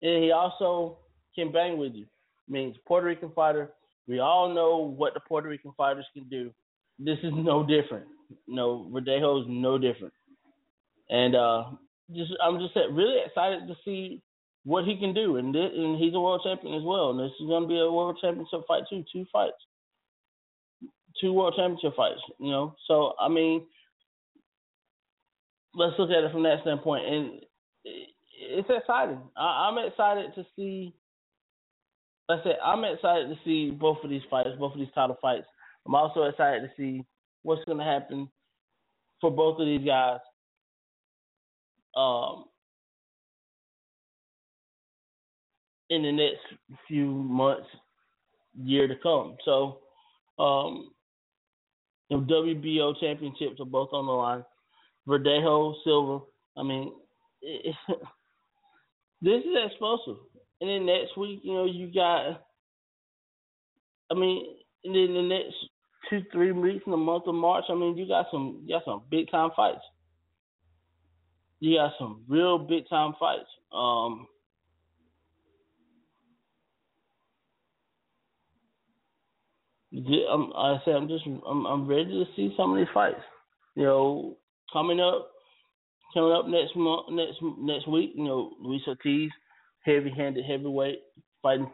and 0.01 0.23
he 0.23 0.31
also 0.31 0.97
can 1.35 1.51
bang 1.51 1.77
with 1.77 1.93
you. 1.93 2.05
I 2.49 2.51
Puerto 2.87 3.05
Rican 3.05 3.31
fighter. 3.35 3.71
We 4.07 4.19
all 4.19 4.53
know 4.53 4.77
what 4.77 5.13
the 5.13 5.19
Puerto 5.19 5.47
Rican 5.47 5.71
fighters 5.77 6.05
can 6.13 6.27
do. 6.29 6.51
This 6.97 7.19
is 7.19 7.31
no 7.35 7.63
different. 7.63 8.07
No, 8.47 8.89
Verdejo 8.93 9.41
is 9.41 9.47
no 9.49 9.77
different. 9.77 10.13
And 11.09 11.35
uh, 11.35 11.63
just 12.15 12.31
I'm 12.43 12.59
just 12.59 12.75
really 12.91 13.17
excited 13.25 13.67
to 13.67 13.75
see 13.85 14.21
what 14.63 14.85
he 14.85 14.97
can 14.97 15.13
do. 15.13 15.37
And 15.37 15.53
this, 15.53 15.71
and 15.75 15.97
he's 15.97 16.13
a 16.13 16.19
world 16.19 16.41
champion 16.43 16.75
as 16.75 16.83
well. 16.83 17.11
And 17.11 17.19
this 17.19 17.35
is 17.39 17.47
going 17.47 17.63
to 17.63 17.69
be 17.69 17.79
a 17.79 17.91
world 17.91 18.17
championship 18.21 18.61
fight 18.67 18.83
too. 18.89 19.03
Two 19.11 19.25
fights, 19.31 19.57
two 21.21 21.33
world 21.33 21.55
championship 21.57 21.95
fights. 21.95 22.21
You 22.39 22.51
know, 22.51 22.75
so 22.87 23.13
I 23.19 23.29
mean, 23.29 23.65
let's 25.73 25.97
look 25.99 26.11
at 26.11 26.23
it 26.23 26.31
from 26.31 26.43
that 26.43 26.61
standpoint. 26.61 27.05
And 27.07 27.41
it's 27.85 28.69
exciting. 28.69 29.19
I, 29.37 29.69
I'm 29.69 29.87
excited 29.87 30.35
to 30.35 30.45
see 30.55 30.93
like 32.29 32.41
I 32.41 32.43
said, 32.43 32.57
I'm 32.63 32.83
excited 32.83 33.29
to 33.29 33.35
see 33.43 33.71
both 33.71 33.97
of 34.03 34.09
these 34.09 34.21
fights, 34.29 34.49
both 34.59 34.73
of 34.73 34.79
these 34.79 34.93
title 34.93 35.17
fights. 35.21 35.47
I'm 35.85 35.95
also 35.95 36.23
excited 36.23 36.61
to 36.61 36.69
see 36.77 37.03
what's 37.43 37.63
going 37.65 37.77
to 37.77 37.83
happen 37.83 38.29
for 39.21 39.31
both 39.31 39.59
of 39.59 39.65
these 39.65 39.85
guys. 39.85 40.19
Um, 41.95 42.45
in 45.89 46.03
the 46.03 46.11
next 46.11 46.41
few 46.87 47.07
months, 47.07 47.67
year 48.55 48.87
to 48.87 48.95
come. 49.01 49.37
So, 49.43 49.79
um, 50.37 50.91
the 52.09 52.17
WBO 52.17 52.99
championships 52.99 53.59
are 53.59 53.65
both 53.65 53.89
on 53.91 54.05
the 54.05 54.11
line. 54.11 54.45
Verdejo, 55.07 55.73
Silva. 55.83 56.25
I 56.57 56.63
mean, 56.63 56.91
this 59.21 59.43
is 59.43 59.57
explosive. 59.65 60.17
And 60.61 60.69
then 60.69 60.85
next 60.85 61.17
week, 61.17 61.39
you 61.43 61.53
know, 61.53 61.65
you 61.65 61.91
got, 61.93 62.41
I 64.11 64.15
mean, 64.15 64.45
and 64.83 64.95
then 64.95 65.13
the 65.13 65.21
next 65.21 65.55
two, 66.09 66.23
three 66.31 66.51
weeks 66.51 66.83
in 66.85 66.91
the 66.91 66.97
month 66.97 67.23
of 67.27 67.35
March, 67.35 67.65
I 67.69 67.75
mean, 67.75 67.97
you 67.97 68.07
got 68.07 68.27
some, 68.31 68.61
you 68.65 68.75
got 68.75 68.85
some 68.85 69.03
big 69.09 69.29
time 69.29 69.51
fights. 69.55 69.81
You 71.59 71.77
got 71.77 71.93
some 71.99 72.23
real 72.27 72.57
big 72.57 72.87
time 72.89 73.13
fights. 73.19 73.49
Um, 73.73 74.27
I'm, 79.91 80.53
I 80.55 80.77
said 80.85 80.95
I'm 80.95 81.07
just 81.07 81.25
I'm, 81.25 81.65
I'm 81.65 81.87
ready 81.87 82.05
to 82.05 82.25
see 82.35 82.53
some 82.55 82.71
of 82.71 82.77
these 82.77 82.93
fights. 82.93 83.21
You 83.75 83.83
know, 83.83 84.37
coming 84.71 84.99
up, 84.99 85.31
coming 86.13 86.31
up 86.31 86.47
next 86.47 86.75
month, 86.75 87.07
next 87.11 87.37
next 87.59 87.87
week. 87.87 88.11
You 88.15 88.23
know, 88.23 88.51
Luis 88.61 88.81
Ortiz, 88.87 89.31
heavy-handed 89.83 90.45
heavyweight, 90.45 90.99
fighting 91.41 91.69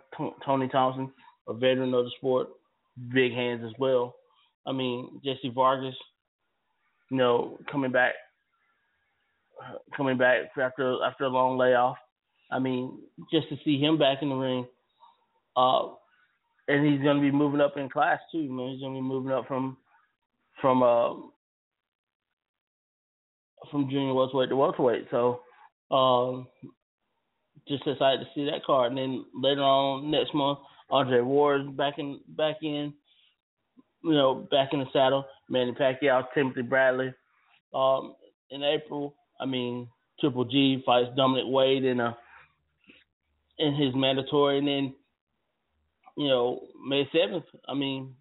Tony 0.46 0.68
Thompson, 0.70 1.12
a 1.48 1.54
veteran 1.54 1.94
of 1.94 2.06
the 2.06 2.12
sport, 2.18 2.48
big 3.14 3.34
hands 3.34 3.64
as 3.66 3.74
well. 3.80 4.16
I 4.66 4.72
mean, 4.72 5.22
Jesse 5.24 5.52
Vargas, 5.54 5.96
you 7.12 7.18
know, 7.18 7.58
coming 7.72 7.92
back, 7.92 8.14
coming 9.96 10.18
back 10.18 10.52
after 10.62 11.04
after 11.04 11.26
a 11.26 11.30
long 11.30 11.58
layoff. 11.58 11.98
I 12.52 12.60
mean, 12.60 13.00
just 13.32 13.50
to 13.50 13.58
see 13.64 13.80
him 13.80 13.98
back 13.98 14.20
in 14.22 14.30
the 14.30 14.36
ring, 14.36 14.66
uh, 15.56 15.88
and 16.68 16.86
he's 16.86 17.02
going 17.02 17.18
to 17.18 17.22
be 17.22 17.32
moving 17.32 17.62
up 17.62 17.78
in 17.78 17.90
class 17.90 18.20
too. 18.32 18.50
Man, 18.52 18.70
he's 18.70 18.82
going 18.82 18.94
to 18.94 19.02
be 19.02 19.08
moving 19.08 19.32
up 19.32 19.48
from 19.48 19.78
from 20.62 20.84
uh, 20.84 21.14
from 23.72 23.90
junior 23.90 24.14
welterweight 24.14 24.50
to 24.50 24.56
welterweight. 24.56 25.08
So, 25.12 25.42
um, 25.92 26.48
just 27.68 27.86
excited 27.88 28.20
to 28.20 28.28
see 28.34 28.46
that 28.46 28.64
card. 28.66 28.92
And 28.92 28.98
then 28.98 29.26
later 29.34 29.62
on 29.62 30.12
next 30.12 30.34
month, 30.34 30.60
Andre 30.90 31.22
Ward 31.22 31.76
back 31.76 31.96
in 31.98 32.20
back 32.30 32.58
in, 32.62 32.94
you 34.06 34.14
know, 34.14 34.48
back 34.52 34.70
in 34.72 34.80
the 34.80 34.86
saddle. 34.94 35.26
Manny 35.50 35.74
Pacquiao, 35.74 36.24
Timothy 36.34 36.62
Bradley. 36.62 37.14
Um, 37.74 38.16
in 38.52 38.64
April, 38.64 39.16
I 39.40 39.46
mean, 39.46 39.90
Triple 40.20 40.46
G 40.46 40.82
fights 40.86 41.10
Dominic 41.16 41.46
Wade 41.48 41.84
in 41.84 42.00
a 42.00 42.18
in 43.58 43.74
his 43.76 43.94
mandatory, 43.96 44.60
and 44.60 44.68
then 44.68 44.94
you 46.16 46.28
know 46.28 46.62
May 46.86 47.10
seventh. 47.12 47.46
I 47.68 47.74
mean, 47.74 48.14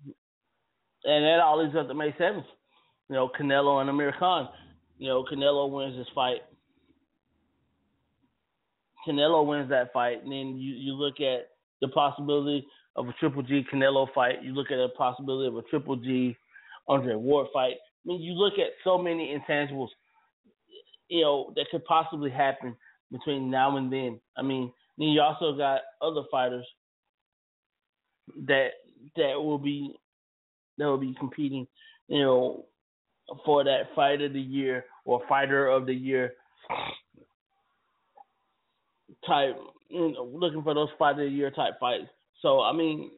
and 1.05 1.25
that 1.25 1.41
all 1.41 1.63
leads 1.63 1.77
up 1.77 1.89
to 1.89 1.95
May 1.95 2.15
seventh. 2.19 2.47
You 3.09 3.17
know, 3.17 3.31
Canelo 3.39 3.81
and 3.81 3.91
Amir 3.91 4.15
Khan. 4.19 4.49
You 4.99 5.09
know, 5.09 5.25
Canelo 5.25 5.71
wins 5.71 5.97
this 5.97 6.07
fight. 6.15 6.39
Canelo 9.07 9.47
wins 9.47 9.69
that 9.69 9.93
fight, 9.93 10.23
and 10.23 10.33
then 10.33 10.57
you 10.57 10.75
you 10.75 10.95
look 10.95 11.21
at 11.21 11.51
the 11.81 11.89
possibility 11.89 12.67
of 12.97 13.09
a 13.09 13.13
Triple 13.15 13.43
G 13.43 13.65
Canelo 13.73 14.07
fight. 14.15 14.43
You 14.43 14.53
look 14.55 14.71
at 14.71 14.77
the 14.77 14.89
possibility 14.97 15.49
of 15.49 15.57
a 15.57 15.63
Triple 15.63 15.97
G 15.97 16.37
Andre 16.89 17.15
Ward 17.15 17.49
fight. 17.53 17.75
I 17.75 18.09
mean, 18.09 18.21
you 18.21 18.33
look 18.33 18.55
at 18.55 18.73
so 18.83 18.99
many 18.99 19.37
intangibles, 19.37 19.89
you 21.09 21.23
know, 21.23 21.53
that 21.57 21.67
could 21.71 21.85
possibly 21.85 22.31
happen 22.31 22.77
between 23.11 23.51
now 23.51 23.77
and 23.77 23.93
then. 23.93 24.21
I 24.37 24.43
mean, 24.43 24.73
then 24.99 25.09
you 25.09 25.21
also 25.21 25.57
got 25.57 25.81
other 26.01 26.23
fighters 26.31 26.67
that 28.47 28.69
that 29.17 29.35
will 29.37 29.59
be 29.59 29.97
that 30.79 30.87
will 30.87 30.99
be 30.99 31.15
competing, 31.19 31.67
you 32.09 32.21
know, 32.21 32.67
for 33.45 33.65
that 33.65 33.95
fight 33.95 34.21
of 34.21 34.33
the 34.33 34.41
year 34.41 34.85
or 35.05 35.23
fighter 35.29 35.69
of 35.69 35.87
the 35.87 35.95
year 35.95 36.35
type, 39.27 39.57
you 39.89 40.13
know, 40.13 40.25
looking 40.33 40.63
for 40.63 40.75
those 40.75 40.89
fight 40.99 41.13
of 41.13 41.19
the 41.19 41.27
year 41.27 41.51
type 41.51 41.75
fights. 41.81 42.09
So 42.45 42.61
I 42.61 42.73
mean, 42.75 43.11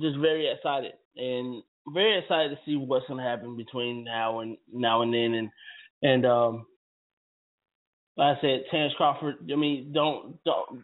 just 0.00 0.16
very 0.18 0.50
excited 0.50 0.94
and 1.16 1.62
very 1.92 2.18
excited 2.18 2.50
to 2.50 2.58
see 2.64 2.76
what's 2.76 3.06
gonna 3.06 3.22
happen 3.22 3.54
between 3.56 4.02
now 4.02 4.40
and 4.40 4.56
now 4.72 5.02
and 5.02 5.12
then 5.12 5.34
and 5.34 5.50
and 6.02 6.26
um 6.26 6.66
like 8.16 8.38
I 8.38 8.40
said, 8.40 8.64
Terence 8.70 8.94
Crawford. 8.96 9.36
I 9.52 9.56
mean, 9.56 9.92
don't 9.92 10.42
don't. 10.44 10.82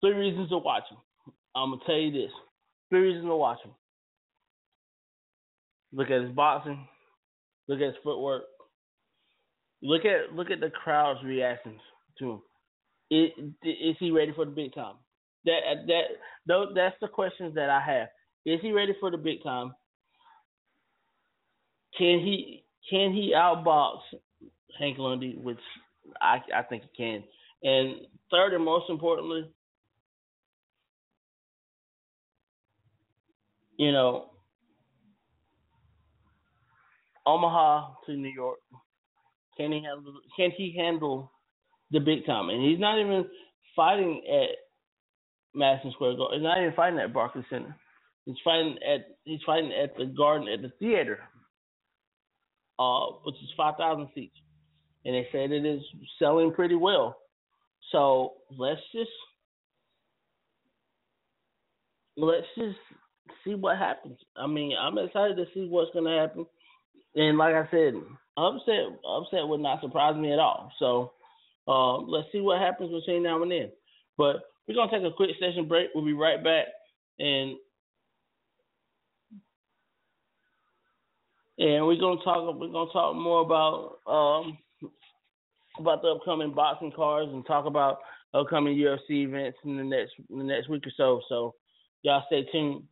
Three 0.00 0.14
reasons 0.14 0.48
to 0.48 0.58
watch 0.58 0.84
him. 0.90 0.96
I'm 1.54 1.70
gonna 1.70 1.82
tell 1.84 1.96
you 1.96 2.10
this. 2.10 2.32
Three 2.88 3.08
reasons 3.08 3.26
to 3.26 3.36
watch 3.36 3.58
him. 3.62 3.72
Look 5.92 6.10
at 6.10 6.22
his 6.22 6.32
boxing. 6.32 6.88
Look 7.68 7.80
at 7.80 7.88
his 7.88 7.96
footwork. 8.02 8.44
Look 9.82 10.06
at 10.06 10.34
look 10.34 10.50
at 10.50 10.60
the 10.60 10.70
crowd's 10.70 11.22
reactions 11.22 11.80
to 12.18 12.32
him. 12.32 12.42
Is, 13.10 13.30
is 13.62 13.96
he 14.00 14.10
ready 14.10 14.32
for 14.34 14.46
the 14.46 14.50
big 14.50 14.74
time? 14.74 14.94
That 15.44 15.86
that 15.86 16.66
that's 16.74 16.96
the 17.00 17.08
questions 17.08 17.54
that 17.54 17.70
I 17.70 17.80
have. 17.80 18.08
Is 18.46 18.60
he 18.62 18.72
ready 18.72 18.94
for 19.00 19.10
the 19.10 19.18
big 19.18 19.42
time? 19.42 19.74
Can 21.98 22.20
he 22.20 22.64
can 22.90 23.12
he 23.12 23.32
outbox 23.34 23.98
Hank 24.78 24.98
Lundy, 24.98 25.36
which 25.36 25.58
I 26.20 26.38
I 26.54 26.62
think 26.62 26.82
he 26.82 27.04
can. 27.04 27.24
And 27.62 28.00
third 28.30 28.54
and 28.54 28.64
most 28.64 28.90
importantly, 28.90 29.48
you 33.78 33.92
know, 33.92 34.30
Omaha 37.26 37.94
to 38.06 38.12
New 38.12 38.28
York. 38.28 38.58
Can 39.56 39.72
he 39.72 39.82
handle? 39.82 40.14
Can 40.36 40.50
he 40.56 40.76
handle 40.76 41.32
the 41.90 42.00
big 42.00 42.26
time? 42.26 42.50
And 42.50 42.62
he's 42.62 42.80
not 42.80 42.98
even 42.98 43.26
fighting 43.74 44.22
at 44.28 44.50
Madison 45.54 45.92
Square 45.92 46.16
Garden. 46.16 46.40
He's 46.40 46.44
not 46.44 46.58
even 46.58 46.72
fighting 46.74 46.98
at 46.98 47.12
Barclays 47.12 47.44
Center. 47.50 47.74
He's 48.26 48.36
fighting 48.44 48.76
at 48.86 49.06
he's 49.24 49.40
fighting 49.44 49.72
at 49.72 49.96
the 49.96 50.06
Garden 50.06 50.48
at 50.48 50.62
the 50.62 50.72
theater, 50.78 51.20
uh, 52.78 53.06
which 53.24 53.36
is 53.36 53.50
five 53.56 53.76
thousand 53.76 54.08
seats, 54.14 54.36
and 55.04 55.14
they 55.14 55.28
said 55.30 55.52
it 55.52 55.66
is 55.66 55.82
selling 56.18 56.52
pretty 56.52 56.74
well. 56.74 57.16
So 57.92 58.34
let's 58.56 58.80
just 58.92 59.10
let's 62.16 62.46
just 62.56 62.78
see 63.44 63.54
what 63.54 63.76
happens. 63.76 64.18
I 64.36 64.46
mean, 64.46 64.74
I'm 64.78 64.98
excited 64.98 65.36
to 65.36 65.46
see 65.52 65.66
what's 65.68 65.92
going 65.92 66.06
to 66.06 66.18
happen. 66.18 66.46
And 67.14 67.38
like 67.38 67.54
I 67.54 67.68
said, 67.70 67.94
upset 68.36 68.86
upset 69.06 69.46
would 69.46 69.60
not 69.60 69.80
surprise 69.80 70.16
me 70.16 70.32
at 70.32 70.38
all. 70.38 70.72
So 70.78 71.12
uh, 71.68 71.98
let's 71.98 72.28
see 72.32 72.40
what 72.40 72.60
happens 72.60 72.90
between 72.90 73.22
now 73.22 73.42
and 73.42 73.50
then. 73.50 73.70
But 74.16 74.36
we're 74.66 74.74
gonna 74.74 74.90
take 74.90 75.02
a 75.02 75.14
quick 75.14 75.30
session 75.38 75.68
break. 75.68 75.88
We'll 75.94 76.04
be 76.04 76.12
right 76.12 76.42
back, 76.42 76.66
and 77.18 77.56
and 81.58 81.86
we're 81.86 82.00
gonna 82.00 82.22
talk. 82.24 82.58
We're 82.58 82.68
gonna 82.68 82.92
talk 82.92 83.14
more 83.14 83.42
about 83.42 83.98
um, 84.06 84.58
about 85.78 86.02
the 86.02 86.08
upcoming 86.08 86.54
boxing 86.54 86.92
cards 86.94 87.30
and 87.32 87.46
talk 87.46 87.66
about 87.66 87.98
upcoming 88.32 88.76
UFC 88.76 89.24
events 89.24 89.58
in 89.64 89.76
the 89.76 89.84
next 89.84 90.12
in 90.30 90.38
the 90.38 90.44
next 90.44 90.68
week 90.68 90.86
or 90.86 90.92
so. 90.96 91.20
So 91.28 91.54
y'all 92.02 92.24
stay 92.26 92.46
tuned. 92.50 92.84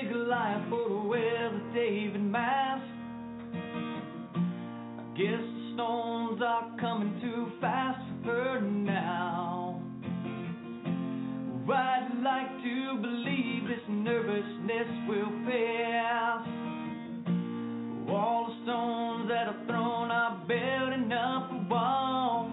big 0.00 0.12
life 0.12 0.62
for 0.68 0.88
the 0.88 1.08
weather, 1.08 1.60
David 1.74 2.22
mask. 2.22 2.84
I 4.98 5.02
guess 5.16 5.40
the 5.40 5.70
storms 5.74 6.40
are 6.44 6.76
coming 6.80 7.20
too 7.20 7.52
fast 7.60 8.00
for 8.24 8.32
her 8.32 8.60
now. 8.60 9.82
I'd 11.72 12.22
like 12.24 12.62
to 12.64 13.00
believe 13.00 13.68
this 13.68 13.86
nervousness 13.88 14.88
will 15.08 15.32
pass. 15.46 16.46
All 18.10 18.46
the 18.48 18.54
stones 18.64 19.28
that 19.28 19.46
are 19.48 19.66
thrown 19.66 20.10
are 20.10 20.44
building 20.48 21.12
up 21.12 21.52
a 21.52 21.68
wall. 21.68 22.49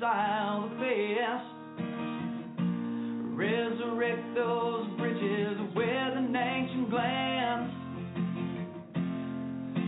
reconcile 0.00 0.68
the 0.68 0.76
past. 0.76 1.46
Resurrect 3.34 4.34
those 4.34 4.86
bridges 4.98 5.58
with 5.74 6.16
an 6.16 6.34
ancient 6.34 6.90
glance. 6.90 7.72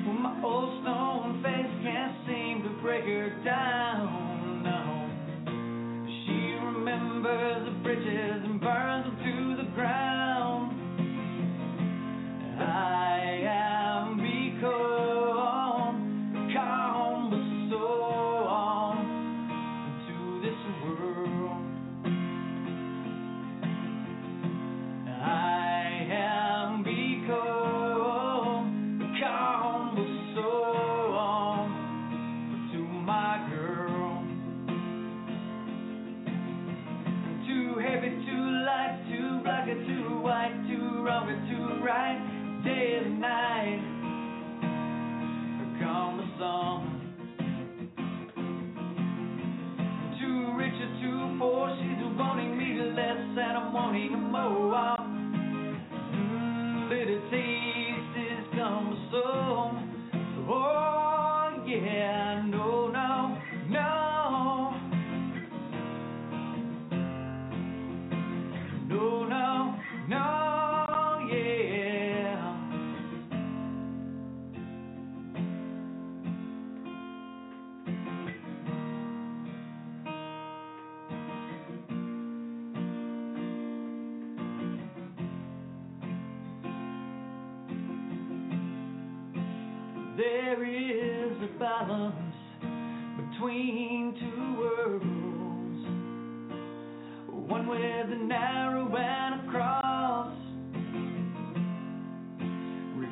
Well, 0.07 0.15
my 0.15 0.43
old 0.45 0.83
stone 0.83 1.43
face 1.43 1.73
can't 1.83 2.15
seem 2.27 2.63
to 2.63 2.83
break 2.83 3.05
her 3.05 3.31
down. 3.45 4.63
No. 4.65 5.07
She 6.07 6.55
remembers 6.65 7.65
the 7.67 7.83
bridges 7.83 8.45
and 8.45 8.61
burns 8.61 9.05
them 9.07 9.17
to 9.17 9.63
the 9.63 9.71
ground. 9.75 10.00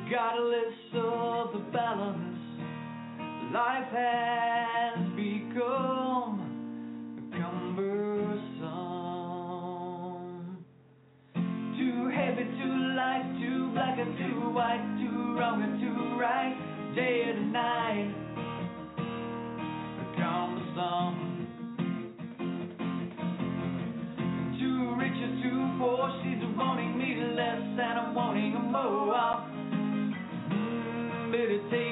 regardless 0.09 0.73
of 0.95 1.53
the 1.53 1.59
balance, 1.71 2.39
life 3.53 3.91
has 3.91 4.97
become 5.15 6.41
cumbersome. 7.31 8.57
Too 11.77 12.09
heavy, 12.09 12.43
too 12.57 12.75
light, 12.95 13.37
too 13.39 13.69
black 13.73 13.99
and 13.99 14.17
too 14.17 14.49
white, 14.49 14.81
too 14.97 15.37
wrong 15.37 15.61
and 15.61 15.79
too 15.79 16.17
right, 16.19 16.57
day 16.95 17.25
and 17.27 17.53
night, 17.53 18.11
cumbersome. 20.17 21.28
to 31.49 31.57
take. 31.71 31.88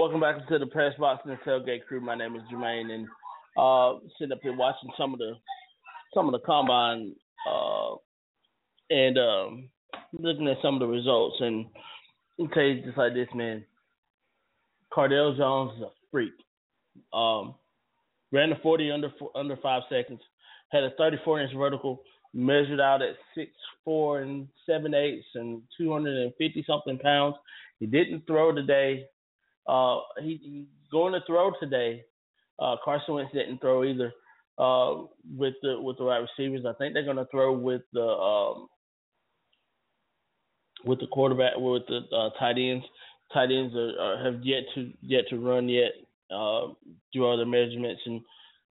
Welcome 0.00 0.20
back 0.20 0.48
to 0.48 0.58
the 0.58 0.64
Press 0.64 0.94
Box 0.98 1.20
and 1.26 1.36
the 1.36 1.50
Tailgate 1.50 1.84
Crew. 1.84 2.00
My 2.00 2.14
name 2.14 2.34
is 2.34 2.40
Jermaine, 2.50 2.90
and 2.90 3.06
uh, 3.58 4.00
sitting 4.18 4.32
up 4.32 4.38
here 4.40 4.56
watching 4.56 4.88
some 4.96 5.12
of 5.12 5.18
the 5.18 5.34
some 6.14 6.24
of 6.24 6.32
the 6.32 6.38
combine 6.38 7.14
uh, 7.46 7.96
and 8.88 9.18
um, 9.18 9.68
looking 10.18 10.48
at 10.48 10.56
some 10.62 10.72
of 10.72 10.80
the 10.80 10.86
results. 10.86 11.36
And 11.40 11.66
I'll 12.40 12.48
tell 12.48 12.62
you 12.62 12.80
just 12.80 12.96
like 12.96 13.12
this, 13.12 13.28
man. 13.34 13.62
Cardale 14.90 15.36
Jones 15.36 15.72
is 15.76 15.82
a 15.82 15.90
freak. 16.10 16.32
Um, 17.12 17.54
ran 18.32 18.48
the 18.48 18.56
40 18.62 18.90
under 18.92 19.10
under 19.34 19.58
five 19.58 19.82
seconds. 19.90 20.20
Had 20.72 20.84
a 20.84 20.92
34 20.96 21.42
inch 21.42 21.54
vertical. 21.54 22.00
Measured 22.32 22.80
out 22.80 23.02
at 23.02 23.16
six 23.34 23.50
four 23.84 24.22
and 24.22 24.48
seven 24.64 24.94
eighths 24.94 25.26
and 25.34 25.60
250 25.76 26.64
something 26.66 26.98
pounds. 27.00 27.36
He 27.80 27.86
didn't 27.86 28.26
throw 28.26 28.50
today. 28.50 29.04
Uh, 29.70 30.00
he, 30.20 30.40
he 30.42 30.66
going 30.90 31.12
to 31.12 31.20
throw 31.26 31.52
today. 31.60 32.02
Uh, 32.58 32.76
Carson 32.84 33.14
Wentz 33.14 33.32
didn't 33.32 33.60
throw 33.60 33.84
either. 33.84 34.12
Uh, 34.58 35.04
with 35.38 35.54
the 35.62 35.80
with 35.80 35.96
the 35.96 36.04
wide 36.04 36.18
receivers, 36.36 36.66
I 36.66 36.74
think 36.74 36.92
they're 36.92 37.04
going 37.04 37.16
to 37.16 37.28
throw 37.30 37.52
with 37.52 37.82
the 37.92 38.02
um, 38.02 38.68
with 40.84 40.98
the 41.00 41.06
quarterback 41.06 41.52
with 41.56 41.84
the 41.88 42.00
uh, 42.14 42.30
tight 42.38 42.58
ends. 42.58 42.84
Tight 43.32 43.50
ends 43.50 43.74
are, 43.74 43.92
are, 43.98 44.24
have 44.24 44.44
yet 44.44 44.64
to 44.74 44.92
yet 45.00 45.24
to 45.30 45.38
run 45.38 45.68
yet. 45.68 45.92
Uh, 46.30 46.74
do 47.12 47.24
all 47.24 47.36
their 47.36 47.46
measurements 47.46 48.02
and 48.04 48.20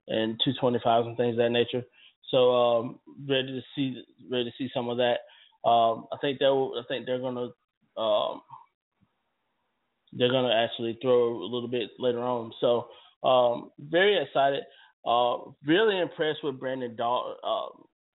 and 0.08 0.40
225s 0.46 1.06
and 1.06 1.16
things 1.16 1.34
of 1.34 1.38
that 1.38 1.50
nature. 1.50 1.82
So 2.30 2.54
um, 2.54 2.98
ready 3.26 3.52
to 3.52 3.62
see 3.74 4.02
ready 4.30 4.44
to 4.44 4.56
see 4.58 4.68
some 4.74 4.88
of 4.88 4.98
that. 4.98 5.20
Um, 5.66 6.06
I 6.12 6.16
think 6.20 6.38
they'll 6.38 6.72
I 6.76 6.82
think 6.88 7.06
they're 7.06 7.20
gonna 7.20 7.48
um, 7.96 8.42
they're 10.12 10.30
gonna 10.30 10.54
actually 10.54 10.98
throw 11.02 11.36
a 11.36 11.48
little 11.48 11.68
bit 11.68 11.90
later 11.98 12.20
on. 12.20 12.52
So 12.60 12.88
um, 13.26 13.70
very 13.78 14.22
excited. 14.22 14.62
Uh, 15.06 15.38
really 15.66 15.98
impressed 15.98 16.40
with 16.42 16.58
Brandon 16.58 16.94
Dalton. 16.96 17.34
Uh, 17.42 17.66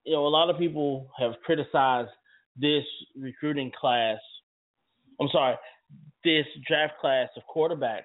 you 0.04 0.14
know, 0.14 0.26
a 0.26 0.28
lot 0.28 0.50
of 0.50 0.58
people 0.58 1.08
have 1.18 1.32
criticized 1.44 2.10
this 2.56 2.84
recruiting 3.16 3.72
class. 3.78 4.18
I'm 5.20 5.28
sorry, 5.32 5.56
this 6.24 6.46
draft 6.66 6.94
class 7.00 7.28
of 7.36 7.42
quarterbacks 7.54 8.02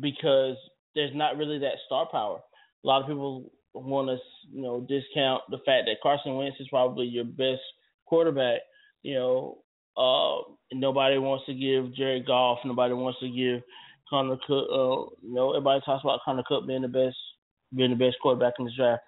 because 0.00 0.56
there's 0.94 1.14
not 1.14 1.36
really 1.36 1.58
that 1.60 1.76
star 1.86 2.08
power. 2.10 2.40
A 2.84 2.86
lot 2.86 3.02
of 3.02 3.08
people 3.08 3.50
want 3.74 4.08
to, 4.08 4.16
you 4.52 4.62
know, 4.62 4.80
discount 4.80 5.42
the 5.50 5.58
fact 5.58 5.84
that 5.86 6.00
Carson 6.02 6.36
Wentz 6.36 6.56
is 6.60 6.68
probably 6.68 7.06
your 7.06 7.24
best 7.24 7.62
quarterback. 8.06 8.60
You 9.02 9.14
know, 9.14 9.58
uh, 9.96 10.38
nobody 10.72 11.18
wants 11.18 11.46
to 11.46 11.54
give 11.54 11.94
Jared 11.94 12.26
Goff. 12.26 12.58
Nobody 12.64 12.94
wants 12.94 13.18
to 13.20 13.28
give 13.28 13.62
Connor 14.08 14.36
Cook. 14.46 14.68
Uh, 14.70 15.14
you 15.22 15.34
know, 15.34 15.50
everybody 15.52 15.80
talks 15.84 16.04
about 16.04 16.20
Connor 16.24 16.44
Cook 16.46 16.66
being 16.66 16.82
the 16.82 16.88
best, 16.88 17.16
being 17.74 17.90
the 17.90 17.96
best 17.96 18.16
quarterback 18.20 18.54
in 18.58 18.66
the 18.66 18.72
draft. 18.76 19.02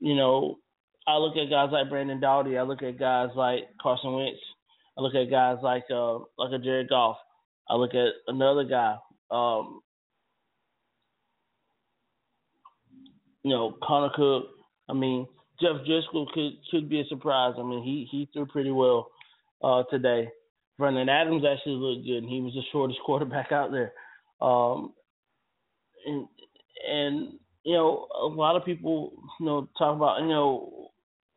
You 0.00 0.14
know, 0.14 0.58
I 1.06 1.16
look 1.16 1.36
at 1.36 1.50
guys 1.50 1.70
like 1.72 1.88
Brandon 1.90 2.20
Doughty. 2.20 2.56
I 2.56 2.62
look 2.62 2.82
at 2.82 2.98
guys 2.98 3.30
like 3.34 3.64
Carson 3.80 4.12
Wentz. 4.14 4.38
I 4.96 5.00
look 5.00 5.14
at 5.14 5.30
guys 5.30 5.58
like 5.62 5.84
uh, 5.90 6.18
like 6.38 6.52
a 6.52 6.58
Jared 6.58 6.88
Goff. 6.88 7.16
I 7.68 7.76
look 7.76 7.94
at 7.94 8.12
another 8.26 8.64
guy, 8.64 8.96
um, 9.30 9.80
you 13.42 13.50
know, 13.50 13.76
Connor 13.82 14.10
Cook. 14.14 14.44
I 14.88 14.92
mean, 14.92 15.26
Jeff 15.60 15.76
Driskel 15.88 16.30
could 16.32 16.52
could 16.70 16.88
be 16.88 17.00
a 17.00 17.04
surprise. 17.06 17.54
I 17.58 17.62
mean, 17.62 17.82
he 17.82 18.06
he 18.10 18.28
threw 18.32 18.46
pretty 18.46 18.70
well 18.70 19.08
uh, 19.62 19.82
today. 19.90 20.28
Vernon 20.78 21.08
Adams 21.08 21.44
actually 21.44 21.74
looked 21.74 22.06
good, 22.06 22.18
and 22.18 22.28
he 22.28 22.40
was 22.40 22.54
the 22.54 22.62
shortest 22.72 23.00
quarterback 23.06 23.52
out 23.52 23.70
there. 23.70 23.92
Um, 24.40 24.92
and 26.06 26.26
and 26.88 27.32
you 27.64 27.74
know, 27.74 28.08
a 28.20 28.26
lot 28.26 28.56
of 28.56 28.64
people 28.64 29.12
you 29.38 29.46
know 29.46 29.68
talk 29.78 29.96
about 29.96 30.20
you 30.22 30.28
know 30.28 30.90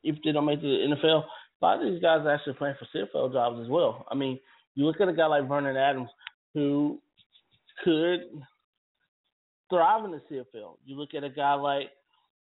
if 0.03 0.15
they 0.23 0.31
don't 0.31 0.45
make 0.45 0.61
the 0.61 0.67
NFL, 0.67 1.23
a 1.61 1.65
lot 1.65 1.83
of 1.83 1.91
these 1.91 2.01
guys 2.01 2.21
are 2.21 2.33
actually 2.33 2.53
playing 2.53 2.75
for 2.79 2.87
CFL 2.97 3.33
jobs 3.33 3.61
as 3.61 3.69
well. 3.69 4.05
I 4.09 4.15
mean, 4.15 4.39
you 4.75 4.85
look 4.85 5.01
at 5.01 5.07
a 5.07 5.13
guy 5.13 5.25
like 5.25 5.47
Vernon 5.47 5.77
Adams 5.77 6.09
who 6.53 6.99
could 7.83 8.21
thrive 9.69 10.05
in 10.05 10.11
the 10.11 10.21
CFL. 10.31 10.77
You 10.85 10.97
look 10.97 11.13
at 11.15 11.23
a 11.23 11.29
guy 11.29 11.53
like 11.55 11.89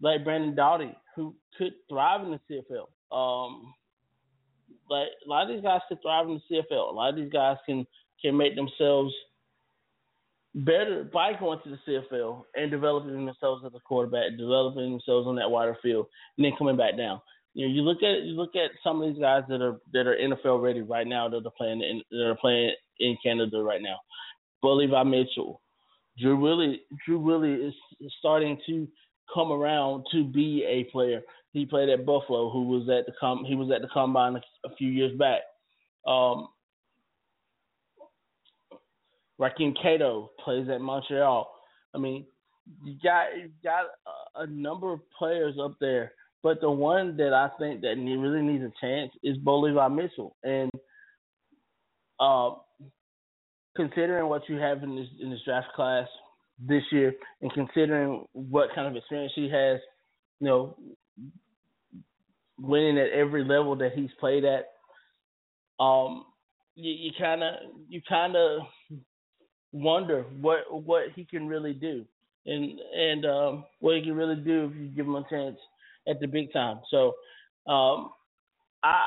like 0.02 0.24
Brandon 0.24 0.56
Doughty 0.56 0.96
who 1.16 1.36
could 1.58 1.74
thrive 1.90 2.22
in 2.22 2.32
the 2.32 2.40
CFL. 2.50 2.88
Um, 3.16 3.74
like 4.92 5.08
a 5.26 5.30
lot 5.30 5.50
of 5.50 5.56
these 5.56 5.64
guys 5.64 5.80
can 5.88 5.98
thrive 6.02 6.28
in 6.28 6.42
the 6.50 6.56
CFL. 6.56 6.92
A 6.92 6.96
lot 6.96 7.10
of 7.10 7.16
these 7.16 7.32
guys 7.32 7.58
can 7.66 7.88
can 8.22 8.38
make 8.38 8.56
themselves 8.56 9.14
better 10.54 11.10
by 11.12 11.32
going 11.40 11.60
to 11.64 11.70
the 11.70 11.80
CFL 11.88 12.44
and 12.56 12.70
developing 12.70 13.26
themselves 13.26 13.64
as 13.66 13.72
a 13.74 13.80
quarterback, 13.80 14.38
developing 14.38 14.92
themselves 14.92 15.28
on 15.28 15.36
that 15.38 15.50
wider 15.50 15.78
field, 15.82 16.08
and 16.38 16.46
then 16.46 16.52
coming 16.58 16.78
back 16.78 16.98
down. 16.98 17.22
You 17.54 17.68
know, 17.68 17.74
you 17.74 17.82
look 17.82 18.04
at 18.04 18.24
you 18.24 18.34
look 18.34 18.56
at 18.56 18.72
some 18.84 19.02
of 19.02 19.10
these 19.10 19.22
guys 19.22 19.44
that 19.50 19.62
are 19.62 19.80
that 19.94 20.08
are 20.08 20.16
NFL 20.16 20.62
ready 20.62 20.82
right 20.82 21.08
now 21.08 21.30
that 21.30 21.46
are 21.46 21.58
playing 21.58 21.82
in 21.82 22.02
that 22.12 22.28
are 22.28 22.36
playing 22.36 22.74
in 23.00 23.18
Canada 23.24 23.62
right 23.64 23.82
now. 23.82 23.98
Bo 24.62 24.76
Levi 24.76 25.04
Mitchell, 25.04 25.62
Drew 26.20 26.38
Willy 26.38 26.82
Drew 27.06 27.20
Willy 27.20 27.54
is 27.54 27.74
starting 28.20 28.60
to 28.68 28.88
come 29.34 29.52
around 29.52 30.06
to 30.12 30.24
be 30.24 30.64
a 30.68 30.92
player. 30.92 31.22
He 31.54 31.66
played 31.66 31.90
at 31.90 32.06
Buffalo, 32.06 32.50
who 32.50 32.64
was 32.64 32.90
at 32.90 33.06
the 33.06 33.14
com 33.20 33.44
he 33.46 33.56
was 33.56 33.72
at 33.76 33.82
the 33.82 33.88
combine 33.94 34.40
a, 34.66 34.76
few 34.76 34.90
years 34.90 35.18
back. 35.18 35.42
Um, 36.08 36.48
Rakeem 39.40 39.76
Cato 39.82 40.32
plays 40.44 40.70
at 40.70 40.82
Montreal. 40.82 41.52
I 41.94 41.98
mean, 41.98 42.26
you 42.84 42.96
got 43.04 43.38
you 43.38 43.50
got 43.64 43.86
a, 44.38 44.44
a 44.44 44.48
number 44.48 44.94
of 44.94 45.02
players 45.18 45.56
up 45.62 45.76
there, 45.82 46.14
but 46.42 46.62
the 46.62 46.72
one 46.72 47.18
that 47.18 47.34
I 47.34 47.50
think 47.60 47.82
that 47.82 47.96
really 47.98 48.42
needs 48.42 48.64
a 48.64 48.72
chance 48.80 49.12
is 49.24 49.38
Bo 49.38 49.60
Levi 49.60 49.88
Mitchell. 49.90 50.36
And 50.44 50.72
uh, 52.20 52.52
considering 53.76 54.30
what 54.30 54.48
you 54.48 54.58
have 54.58 54.84
in 54.84 54.96
this 54.96 55.08
in 55.22 55.30
this 55.32 55.42
draft 55.44 55.74
class 55.76 56.08
this 56.66 56.84
year, 56.92 57.14
and 57.42 57.52
considering 57.54 58.26
what 58.34 58.70
kind 58.76 58.88
of 58.88 58.96
experience 58.96 59.34
he 59.36 59.50
has, 59.50 59.80
you 60.40 60.48
know, 60.48 60.78
winning 62.60 62.98
at 62.98 63.10
every 63.10 63.44
level 63.44 63.76
that 63.76 63.94
he's 63.94 64.10
played 64.20 64.44
at, 64.46 64.66
um, 65.80 66.26
you 66.76 67.12
kind 67.20 67.44
of 67.44 67.56
you 67.90 68.02
kind 68.08 68.36
of 68.36 68.62
wonder 69.72 70.26
what 70.40 70.60
what 70.70 71.04
he 71.16 71.26
can 71.26 71.48
really 71.48 71.74
do, 71.74 72.06
and 72.46 72.80
and 72.96 73.26
um, 73.26 73.66
what 73.80 73.98
he 73.98 74.04
can 74.04 74.16
really 74.16 74.36
do 74.36 74.72
if 74.72 74.80
you 74.80 74.88
give 74.88 75.06
him 75.06 75.16
a 75.16 75.26
chance 75.30 75.58
at 76.08 76.20
the 76.20 76.28
big 76.28 76.52
time. 76.54 76.80
So, 76.90 77.14
um, 77.68 78.12
I 78.84 79.04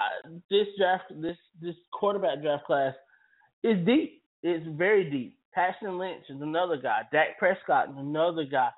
this 0.51 0.66
draft 0.78 1.05
this 1.20 1.36
this 1.60 1.74
quarterback 1.93 2.43
draft 2.43 2.64
class 2.64 2.94
is 3.62 3.85
deep. 3.86 4.22
It's 4.43 4.66
very 4.76 5.10
deep. 5.10 5.39
Paxton 5.55 5.98
Lynch 5.98 6.24
is 6.28 6.40
another 6.40 6.76
guy. 6.76 7.02
Dak 7.12 7.39
Prescott 7.39 7.90
is 7.90 7.97
another 7.97 8.44
guy 8.44 8.70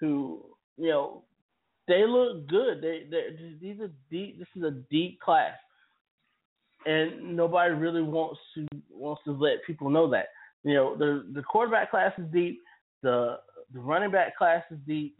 who 0.00 0.44
you 0.76 0.88
know 0.88 1.22
they 1.86 2.04
look 2.06 2.48
good. 2.48 2.82
They 2.82 3.04
these 3.60 3.80
are 3.80 3.90
deep. 4.10 4.38
This 4.38 4.48
is 4.56 4.62
a 4.62 4.72
deep 4.90 5.20
class, 5.20 5.54
and 6.86 7.36
nobody 7.36 7.74
really 7.74 8.02
wants 8.02 8.40
to 8.54 8.66
wants 8.90 9.22
to 9.24 9.32
let 9.32 9.64
people 9.66 9.90
know 9.90 10.10
that. 10.10 10.26
You 10.64 10.74
know 10.74 10.96
the 10.96 11.26
the 11.32 11.42
quarterback 11.42 11.90
class 11.90 12.12
is 12.18 12.26
deep. 12.32 12.60
The 13.02 13.38
the 13.72 13.80
running 13.80 14.10
back 14.10 14.36
class 14.36 14.62
is 14.70 14.78
deep. 14.86 15.16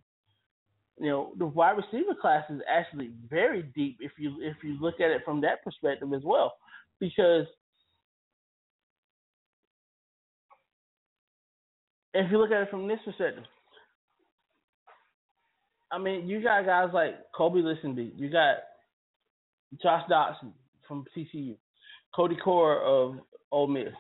You 0.99 1.11
know 1.11 1.33
the 1.37 1.47
wide 1.47 1.77
receiver 1.77 2.15
class 2.21 2.45
is 2.51 2.61
actually 2.69 3.11
very 3.29 3.63
deep 3.75 3.99
if 4.01 4.13
you 4.19 4.37
if 4.41 4.57
you 4.63 4.81
look 4.81 5.01
at 5.01 5.11
it 5.11 5.23
from 5.25 5.41
that 5.43 5.63
perspective 5.63 6.13
as 6.13 6.23
well, 6.25 6.55
because 6.99 7.47
if 12.15 12.31
you 12.31 12.39
look 12.39 12.51
at 12.53 12.63
it 12.63 12.71
from 12.71 12.89
this 12.89 13.01
perspective, 13.05 13.45
I 15.93 15.99
mean, 15.99 16.29
you 16.29 16.43
got 16.43 16.65
guys 16.65 16.89
like 16.93 17.15
Kolby 17.39 17.63
Listenbee, 17.63 18.13
you 18.17 18.31
got 18.31 18.57
Josh 19.83 20.03
Doctson 20.11 20.53
from 20.87 21.05
TCU, 21.17 21.57
Cody 22.15 22.37
Core 22.37 22.81
of 22.81 23.17
Ole 23.53 23.67
Miss. 23.67 23.93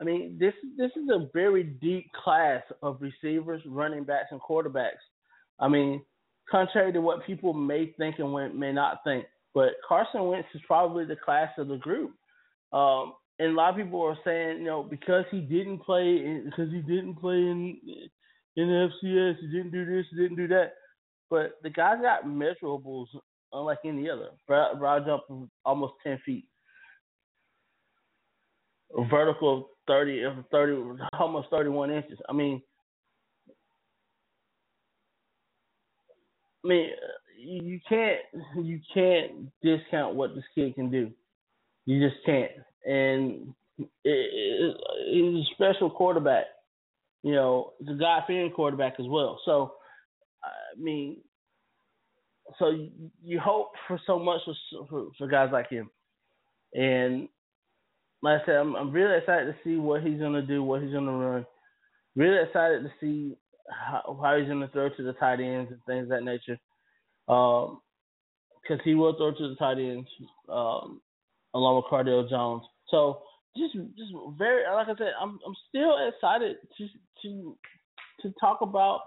I 0.00 0.04
mean, 0.04 0.36
this 0.38 0.52
this 0.76 0.90
is 0.96 1.08
a 1.10 1.28
very 1.32 1.64
deep 1.64 2.10
class 2.12 2.62
of 2.82 3.00
receivers, 3.00 3.62
running 3.66 4.04
backs, 4.04 4.28
and 4.30 4.40
quarterbacks. 4.40 5.02
I 5.58 5.68
mean, 5.68 6.02
contrary 6.50 6.92
to 6.92 7.00
what 7.00 7.26
people 7.26 7.54
may 7.54 7.94
think 7.98 8.18
and 8.18 8.58
may 8.58 8.72
not 8.72 8.98
think, 9.04 9.24
but 9.54 9.70
Carson 9.86 10.26
Wentz 10.26 10.48
is 10.54 10.60
probably 10.66 11.06
the 11.06 11.16
class 11.16 11.50
of 11.58 11.68
the 11.68 11.78
group. 11.78 12.12
Um, 12.72 13.14
and 13.38 13.52
a 13.52 13.54
lot 13.54 13.70
of 13.70 13.76
people 13.76 14.02
are 14.02 14.18
saying, 14.24 14.58
you 14.58 14.64
know, 14.64 14.82
because 14.82 15.24
he 15.30 15.40
didn't 15.40 15.80
play, 15.80 16.02
in, 16.02 16.44
because 16.46 16.72
he 16.72 16.80
didn't 16.80 17.16
play 17.16 17.36
in 17.36 17.78
in 18.56 18.68
the 18.68 18.88
FCS, 19.04 19.36
he 19.40 19.46
didn't 19.48 19.72
do 19.72 19.84
this, 19.84 20.06
he 20.10 20.16
didn't 20.16 20.36
do 20.36 20.48
that. 20.48 20.72
But 21.28 21.52
the 21.62 21.70
guy's 21.70 22.00
got 22.00 22.24
measurables 22.24 23.06
unlike 23.52 23.78
any 23.84 24.08
other. 24.08 24.30
Broad, 24.46 24.78
broad 24.78 25.04
jump 25.04 25.50
almost 25.64 25.94
ten 26.02 26.18
feet, 26.24 26.46
a 28.96 29.04
vertical 29.04 29.70
30, 29.86 30.22
of 30.22 30.34
30, 30.50 31.02
almost 31.18 31.48
31 31.50 31.90
inches. 31.90 32.18
I 32.28 32.32
mean, 32.32 32.62
I 36.64 36.68
mean, 36.68 36.90
you 37.38 37.78
can't 37.88 38.18
you 38.56 38.80
can't 38.92 39.50
discount 39.62 40.14
what 40.16 40.34
this 40.34 40.44
kid 40.54 40.74
can 40.74 40.90
do. 40.90 41.10
You 41.84 42.08
just 42.08 42.24
can't. 42.24 42.50
And 42.86 43.54
he's 44.04 44.04
a 44.04 45.42
special 45.54 45.90
quarterback. 45.90 46.44
You 47.22 47.32
know, 47.32 47.72
he's 47.78 47.88
a 47.88 47.98
God 47.98 48.22
fearing 48.26 48.52
quarterback 48.52 48.94
as 48.98 49.06
well. 49.08 49.40
So, 49.44 49.74
I 50.44 50.80
mean, 50.80 51.18
so 52.58 52.70
you 53.22 53.40
hope 53.40 53.72
for 53.88 54.00
so 54.06 54.18
much 54.18 54.40
for, 54.44 54.86
for, 54.88 55.08
for 55.18 55.26
guys 55.26 55.50
like 55.52 55.68
him. 55.68 55.90
And 56.72 57.28
like 58.22 58.42
I 58.42 58.46
said, 58.46 58.56
I'm, 58.56 58.76
I'm 58.76 58.92
really 58.92 59.18
excited 59.18 59.46
to 59.46 59.56
see 59.64 59.76
what 59.76 60.02
he's 60.02 60.20
gonna 60.20 60.42
do, 60.42 60.62
what 60.62 60.82
he's 60.82 60.92
gonna 60.92 61.12
run. 61.12 61.46
Really 62.14 62.42
excited 62.42 62.82
to 62.82 62.90
see 63.00 63.36
how, 63.68 64.18
how 64.22 64.38
he's 64.38 64.48
gonna 64.48 64.68
throw 64.68 64.88
to 64.88 65.02
the 65.02 65.12
tight 65.14 65.40
ends 65.40 65.70
and 65.72 65.80
things 65.86 66.04
of 66.04 66.08
that 66.10 66.24
nature. 66.24 66.58
Um, 67.28 67.80
because 68.62 68.82
he 68.84 68.94
will 68.94 69.16
throw 69.16 69.32
to 69.32 69.48
the 69.48 69.56
tight 69.56 69.78
ends, 69.78 70.08
um, 70.48 71.00
along 71.54 71.76
with 71.76 71.84
Cardale 71.90 72.28
Jones. 72.28 72.62
So 72.90 73.22
just 73.56 73.74
just 73.74 74.12
very 74.38 74.64
like 74.72 74.88
I 74.88 74.96
said, 74.96 75.12
I'm 75.20 75.38
I'm 75.46 75.54
still 75.68 75.96
excited 76.08 76.56
to 76.78 76.88
to 77.22 77.56
to 78.22 78.34
talk 78.40 78.60
about 78.60 79.00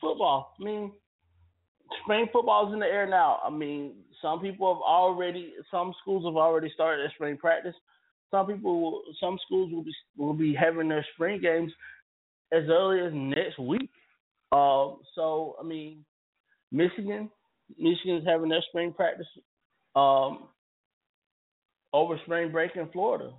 football. 0.00 0.54
I 0.60 0.64
mean, 0.64 0.92
spring 2.02 2.26
football 2.32 2.68
is 2.68 2.74
in 2.74 2.80
the 2.80 2.86
air 2.86 3.06
now. 3.06 3.40
I 3.44 3.50
mean, 3.50 3.94
some 4.20 4.40
people 4.40 4.72
have 4.74 4.82
already, 4.82 5.54
some 5.70 5.92
schools 6.00 6.24
have 6.24 6.36
already 6.36 6.70
started 6.74 7.02
their 7.02 7.12
spring 7.14 7.36
practice. 7.36 7.74
Some 8.30 8.46
people, 8.46 9.02
some 9.20 9.38
schools 9.44 9.70
will 9.72 9.84
be 9.84 9.92
will 10.16 10.34
be 10.34 10.54
having 10.54 10.88
their 10.88 11.04
spring 11.14 11.40
games 11.40 11.72
as 12.52 12.64
early 12.68 13.00
as 13.00 13.12
next 13.12 13.58
week. 13.58 13.90
Uh, 14.50 14.92
so 15.14 15.56
I 15.60 15.64
mean, 15.64 16.04
Michigan, 16.70 17.30
Michigan's 17.78 18.26
having 18.26 18.48
their 18.48 18.62
spring 18.68 18.92
practice 18.92 19.26
um, 19.94 20.48
over 21.92 22.18
spring 22.24 22.50
break 22.50 22.76
in 22.76 22.88
Florida. 22.90 23.32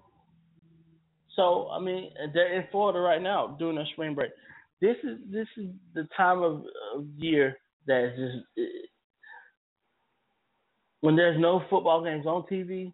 So 1.36 1.70
I 1.70 1.80
mean, 1.80 2.12
they're 2.34 2.54
in 2.54 2.68
Florida 2.72 3.00
right 3.00 3.22
now 3.22 3.56
doing 3.60 3.76
their 3.76 3.88
spring 3.94 4.14
break. 4.14 4.32
This 4.82 4.98
is 5.04 5.20
this 5.32 5.48
is 5.58 5.68
the 5.94 6.08
time 6.16 6.42
of, 6.42 6.64
of 6.96 7.06
year 7.18 7.58
that's 7.88 8.16
just 8.16 8.70
when 11.04 11.18
there's 11.18 11.38
no 11.38 11.62
football 11.70 12.02
games 12.02 12.26
on 12.26 12.44
TV, 12.44 12.94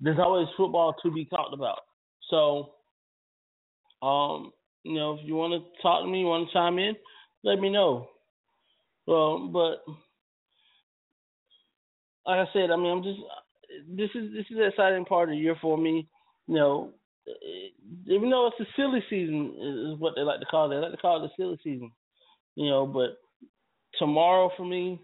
there's 0.00 0.20
always 0.20 0.46
football 0.56 0.94
to 1.02 1.10
be 1.10 1.24
talked 1.24 1.52
about. 1.52 1.80
So, 2.30 2.74
um, 4.00 4.52
you 4.84 4.94
know, 4.94 5.14
if 5.14 5.20
you 5.24 5.34
want 5.34 5.52
to 5.52 5.82
talk 5.82 6.04
to 6.04 6.08
me, 6.08 6.20
you 6.20 6.26
want 6.26 6.48
to 6.48 6.52
chime 6.52 6.78
in, 6.78 6.94
let 7.42 7.58
me 7.58 7.68
know. 7.68 8.06
Well, 9.08 9.48
but 9.48 9.82
like 12.24 12.46
I 12.46 12.52
said, 12.52 12.70
I 12.70 12.76
mean, 12.76 12.92
I'm 12.92 13.02
just 13.02 13.18
this 13.88 14.10
is 14.14 14.32
this 14.32 14.46
is 14.50 14.58
exciting 14.68 15.04
part 15.04 15.28
of 15.28 15.34
the 15.34 15.40
year 15.40 15.56
for 15.60 15.76
me. 15.76 16.08
You 16.46 16.54
know, 16.54 16.90
even 18.06 18.30
though 18.30 18.48
it's 18.48 18.68
a 18.68 18.72
silly 18.76 19.02
season, 19.08 19.54
is 19.94 20.00
what 20.00 20.14
they 20.16 20.22
like 20.22 20.40
to 20.40 20.46
call 20.46 20.70
it. 20.70 20.74
They 20.74 20.80
like 20.80 20.92
to 20.92 20.98
call 20.98 21.22
it 21.22 21.28
the 21.28 21.42
silly 21.42 21.58
season. 21.62 21.92
You 22.54 22.68
know, 22.68 22.86
but 22.86 23.18
tomorrow 23.98 24.50
for 24.56 24.64
me, 24.64 25.00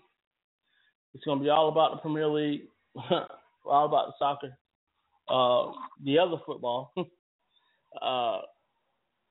it's 1.15 1.25
going 1.25 1.39
to 1.39 1.45
be 1.45 1.51
all 1.51 1.69
about 1.69 1.93
the 1.93 1.99
Premier 1.99 2.27
League, 2.29 2.63
all 2.95 3.87
about 3.87 4.09
the 4.09 4.13
soccer, 4.19 4.57
uh, 5.29 5.73
the 6.05 6.19
other 6.19 6.37
football. 6.45 6.93
uh, 8.03 8.39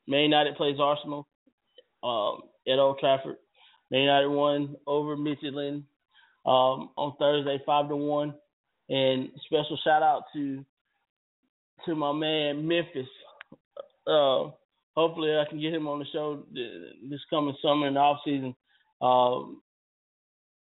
Man 0.07 0.21
United 0.21 0.55
plays 0.55 0.77
Arsenal 0.79 1.27
um, 2.03 2.41
at 2.67 2.79
Old 2.79 2.99
Trafford. 2.99 3.35
Man 3.91 4.01
United 4.01 4.29
won 4.29 4.75
over 4.85 5.15
Midtjylland 5.15 5.83
um, 6.45 6.89
on 6.97 7.15
Thursday, 7.19 7.61
five 7.65 7.89
to 7.89 7.95
one. 7.95 8.33
And 8.89 9.29
special 9.45 9.77
shout 9.83 10.03
out 10.03 10.23
to 10.33 10.63
to 11.85 11.95
my 11.95 12.11
man 12.13 12.67
Memphis. 12.67 13.07
Uh, 14.05 14.51
hopefully, 14.95 15.37
I 15.37 15.43
can 15.49 15.59
get 15.59 15.73
him 15.73 15.87
on 15.87 15.99
the 15.99 16.05
show 16.11 16.43
this 16.53 17.19
coming 17.29 17.55
summer 17.61 17.91
the 17.91 17.99
off 17.99 18.19
season. 18.23 18.55
Um, 19.01 19.61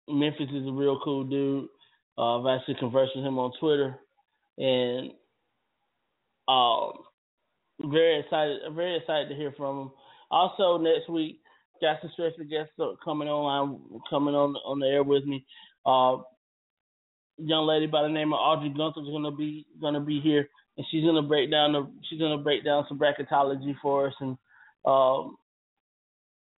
Memphis 0.08 0.48
is 0.52 0.68
a 0.68 0.72
real 0.72 1.00
cool 1.02 1.24
dude. 1.24 1.68
Uh, 2.18 2.40
I've 2.40 2.60
actually 2.60 2.74
conversed 2.74 3.12
with 3.16 3.24
him 3.24 3.38
on 3.38 3.52
Twitter, 3.58 3.98
and 4.58 5.12
um, 6.48 6.92
very 7.90 8.20
excited. 8.20 8.60
Very 8.74 8.96
excited 8.96 9.28
to 9.28 9.34
hear 9.34 9.52
from 9.56 9.78
him. 9.78 9.90
Also, 10.30 10.76
next 10.76 11.08
week, 11.08 11.40
got 11.80 11.98
some 12.00 12.10
special 12.12 12.44
guests 12.44 12.72
coming 13.04 13.28
online, 13.28 13.80
coming 14.10 14.34
on 14.34 14.54
on 14.64 14.78
the 14.78 14.86
air 14.86 15.02
with 15.02 15.24
me. 15.24 15.44
Uh, 15.86 16.18
young 17.38 17.66
lady 17.66 17.86
by 17.86 18.02
the 18.02 18.08
name 18.08 18.32
of 18.32 18.38
Audrey 18.38 18.72
Gunther 18.76 19.00
is 19.00 19.08
gonna 19.08 19.30
be 19.30 19.66
gonna 19.80 20.00
be 20.00 20.20
here, 20.20 20.48
and 20.76 20.86
she's 20.90 21.04
gonna 21.04 21.22
break 21.22 21.50
down 21.50 21.72
the 21.72 21.90
she's 22.08 22.20
gonna 22.20 22.38
break 22.38 22.64
down 22.64 22.84
some 22.88 22.98
bracketology 22.98 23.74
for 23.80 24.08
us 24.08 24.14
and 24.20 24.36
um, 24.84 25.36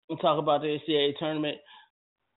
and 0.09 0.21
talk 0.21 0.39
about 0.39 0.63
the 0.63 0.79
NCAA 0.89 1.13
tournament. 1.19 1.59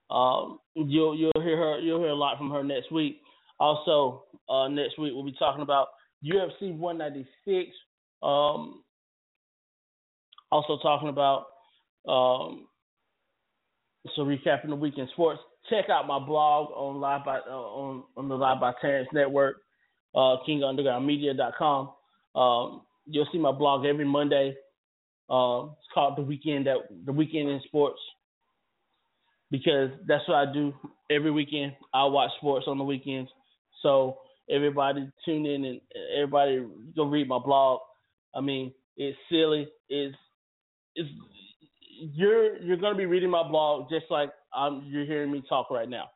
Um, 0.09 0.59
you'll 0.76 1.15
you'll 1.15 1.31
hear 1.35 1.57
her 1.57 1.80
you'll 1.80 1.99
hear 1.99 2.09
a 2.09 2.15
lot 2.15 2.38
from 2.38 2.51
her 2.51 2.64
next 2.64 2.91
week. 2.91 3.22
Also, 3.59 4.23
uh, 4.49 4.68
next 4.68 4.97
week 4.99 5.14
we'll 5.14 5.26
be 5.26 5.35
talking 5.38 5.64
about 5.64 5.88
UFC 6.23 6.76
196. 6.76 7.72
Um, 8.23 8.84
also 10.51 10.77
talking 10.81 11.09
about 11.09 11.47
um, 12.07 12.68
so 14.15 14.22
recapping 14.23 14.69
the 14.69 14.76
weekend 14.76 15.09
sports. 15.14 15.41
Check 15.69 15.89
out 15.89 16.07
my 16.07 16.19
blog 16.19 16.72
on 16.72 16.99
live 16.99 17.26
by 17.26 17.39
uh, 17.39 17.52
on 17.52 18.03
on 18.15 18.30
the 18.30 18.35
Live 18.35 18.60
by 18.60 18.73
Terrence 18.80 19.10
Network, 19.14 19.57
uh, 20.15 20.38
KingUndergroundMedia.com. 20.48 21.89
Um, 22.35 22.81
you'll 23.06 23.27
see 23.31 23.38
my 23.38 23.52
blog 23.52 23.85
every 23.85 24.06
Monday. 24.06 24.56
Uh, 25.30 25.65
it's 25.65 25.88
called 25.94 26.18
the 26.18 26.22
weekend 26.22 26.68
that 26.68 26.77
the 27.06 27.11
weekend 27.11 27.49
in 27.49 27.61
sports 27.65 27.99
because 29.52 29.89
that's 30.07 30.27
what 30.27 30.35
I 30.35 30.53
do 30.53 30.73
every 31.10 31.31
weekend. 31.31 31.73
I 31.94 32.06
watch 32.06 32.31
sports 32.38 32.65
on 32.68 32.77
the 32.77 32.84
weekends. 32.84 33.30
So 33.81 34.19
everybody 34.49 35.10
tune 35.26 35.45
in 35.45 35.65
and 35.65 35.81
everybody 36.15 36.65
go 36.95 37.06
read 37.06 37.27
my 37.27 37.39
blog. 37.39 37.81
I 38.35 38.41
mean, 38.41 38.73
it's 38.95 39.18
silly. 39.30 39.68
It's 39.89 40.15
it's 40.95 41.10
you're 42.14 42.57
you're 42.61 42.77
gonna 42.77 42.98
be 42.98 43.06
reading 43.06 43.30
my 43.30 43.48
blog 43.48 43.89
just 43.89 44.06
like 44.10 44.31
I'm 44.57 44.84
you're 44.88 45.05
hearing 45.05 45.31
me 45.31 45.43
talk 45.47 45.69
right 45.71 45.89
now. 45.89 46.09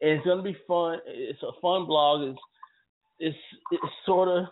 And 0.00 0.12
it's 0.12 0.26
gonna 0.26 0.42
be 0.42 0.56
fun. 0.66 0.98
It's 1.06 1.42
a 1.42 1.52
fun 1.60 1.86
blog. 1.86 2.30
It's 2.30 2.40
it's 3.18 3.38
it's 3.72 3.92
sort 4.06 4.28
of 4.28 4.46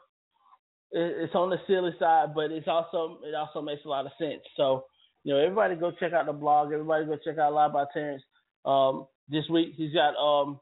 it's 0.91 1.35
on 1.35 1.51
the 1.51 1.59
silly 1.67 1.93
side, 1.99 2.35
but 2.35 2.51
it's 2.51 2.69
also 2.69 3.19
it 3.25 3.35
also 3.35 3.61
makes 3.63 3.85
a 3.85 3.89
lot 3.89 4.07
of 4.07 4.13
sense. 4.19 4.43
So 4.57 4.85
you 5.25 5.35
know, 5.35 5.41
everybody 5.41 5.75
go 5.75 5.91
check 5.93 6.13
out 6.13 6.27
the 6.27 6.33
blog. 6.33 6.73
Everybody 6.73 7.07
go 7.07 7.19
check 7.25 7.39
out 7.39 7.53
Live 7.53 7.73
by 7.73 7.85
Terrence. 7.93 8.23
Um, 8.65 9.07
this 9.29 9.45
week 9.51 9.75
he's 9.77 9.93
got 9.93 10.17
um, 10.17 10.59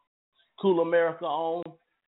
Cool 0.60 0.80
America 0.80 1.24
on 1.24 1.62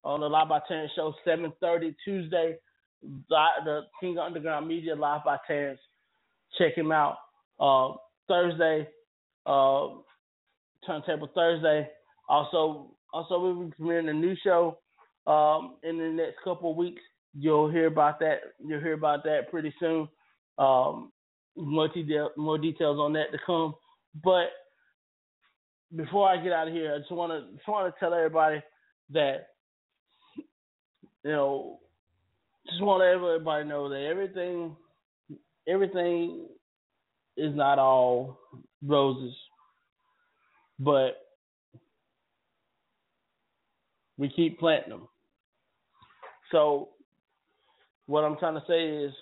on 0.05 0.21
the 0.21 0.29
Live 0.29 0.49
by 0.49 0.61
Terrence 0.67 0.93
show, 0.95 1.15
7:30 1.27 1.95
Tuesday. 2.05 2.57
The 3.01 3.83
King 4.01 4.19
Underground 4.19 4.67
Media 4.67 4.97
Live 4.97 5.25
by 5.25 5.37
Terrence. 5.47 5.81
Check 6.59 6.77
him 6.77 6.91
out. 6.91 7.17
Uh, 7.61 7.95
Thursday, 8.27 8.89
uh, 9.47 9.89
Turntable 10.87 11.31
Thursday. 11.35 11.89
Also, 12.29 12.95
also 13.13 13.41
we'll 13.41 13.65
be 13.65 13.75
premiering 13.79 14.11
a 14.11 14.13
new 14.13 14.35
show 14.43 14.79
um, 15.27 15.77
in 15.83 15.99
the 15.99 16.09
next 16.09 16.37
couple 16.45 16.71
of 16.71 16.77
weeks. 16.77 17.03
You'll 17.35 17.71
hear 17.71 17.87
about 17.87 18.21
that. 18.21 18.39
You'll 18.59 18.81
hear 18.81 18.95
about 18.95 19.25
that 19.25 19.51
pretty 19.51 19.75
soon. 19.79 20.09
Um, 20.59 21.13
more, 21.57 21.89
detail, 21.89 22.31
more 22.37 22.59
details 22.59 22.99
on 22.99 23.13
that 23.15 23.33
to 23.33 23.39
come. 23.47 23.75
But 24.23 24.49
before 25.95 26.29
I 26.29 26.43
get 26.43 26.53
out 26.53 26.69
of 26.69 26.75
here, 26.75 26.95
I 26.95 26.99
just 26.99 27.13
want 27.13 27.33
to 27.33 27.55
just 27.57 27.69
want 27.69 27.93
to 27.93 28.01
tell 28.01 28.15
everybody 28.15 28.63
that 29.11 29.49
you 31.25 31.31
know, 31.33 31.81
just 32.67 32.83
want 32.83 33.03
to 33.03 33.07
everybody 33.07 33.69
know 33.69 33.89
that 33.89 34.07
everything 34.11 34.77
everything 35.67 36.47
is 37.37 37.55
not 37.55 37.79
all 37.79 38.39
roses, 38.83 39.35
but 40.79 41.17
we 44.17 44.29
keep 44.35 44.59
planting 44.59 44.91
them. 44.91 45.09
So 46.51 46.91
what 48.07 48.25
I'm 48.25 48.39
trying 48.39 48.55
to 48.55 48.65
say 48.67 48.89
is 49.05 49.13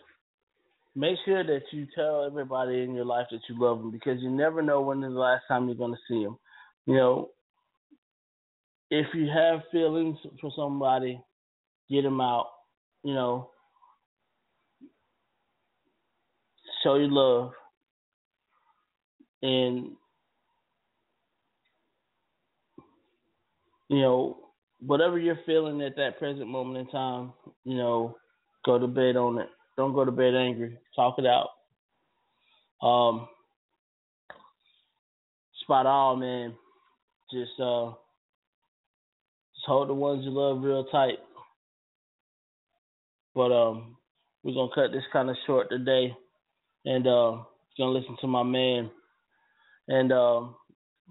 make 0.94 1.16
sure 1.24 1.44
that 1.44 1.62
you 1.72 1.86
tell 1.94 2.24
everybody 2.24 2.82
in 2.82 2.94
your 2.94 3.04
life 3.04 3.26
that 3.30 3.40
you 3.48 3.60
love 3.60 3.78
them 3.78 3.90
because 3.90 4.22
you 4.22 4.30
never 4.30 4.62
know 4.62 4.80
when 4.80 5.02
is 5.02 5.12
the 5.12 5.18
last 5.18 5.42
time 5.48 5.66
you're 5.66 5.76
going 5.76 5.92
to 5.92 5.98
see 6.08 6.24
them. 6.24 6.38
You 6.86 6.94
know, 6.94 7.30
if 8.90 9.06
you 9.14 9.28
have 9.28 9.60
feelings 9.72 10.16
for 10.40 10.50
somebody, 10.56 11.20
get 11.90 12.02
them 12.02 12.20
out. 12.20 12.46
You 13.02 13.14
know, 13.14 13.50
show 16.82 16.94
your 16.94 17.10
love, 17.10 17.52
and 19.42 19.90
you 23.88 24.00
know 24.00 24.38
whatever 24.80 25.18
you're 25.18 25.38
feeling 25.46 25.82
at 25.82 25.96
that 25.96 26.18
present 26.18 26.48
moment 26.48 26.78
in 26.78 26.92
time, 26.92 27.32
you 27.64 27.76
know, 27.76 28.16
go 28.64 28.78
to 28.78 28.86
bed 28.86 29.16
on 29.16 29.38
it. 29.38 29.48
Don't 29.76 29.94
go 29.94 30.04
to 30.04 30.12
bed 30.12 30.34
angry. 30.34 30.78
Talk 30.94 31.18
it 31.18 31.26
out. 31.26 31.48
Um, 32.86 33.28
spot 35.62 35.86
on, 35.86 36.20
man. 36.20 36.54
Just 37.32 37.58
uh, 37.60 37.90
just 39.54 39.66
hold 39.66 39.88
the 39.88 39.94
ones 39.94 40.24
you 40.24 40.30
love 40.30 40.62
real 40.62 40.84
tight. 40.86 41.18
But 43.34 43.52
um, 43.52 43.96
we're 44.42 44.54
gonna 44.54 44.70
cut 44.74 44.92
this 44.92 45.04
kind 45.12 45.28
of 45.28 45.36
short 45.46 45.68
today, 45.70 46.14
and 46.84 47.06
uh, 47.06 47.38
gonna 47.78 47.90
listen 47.90 48.16
to 48.20 48.26
my 48.26 48.42
man, 48.42 48.90
and 49.88 50.12
um, 50.12 50.54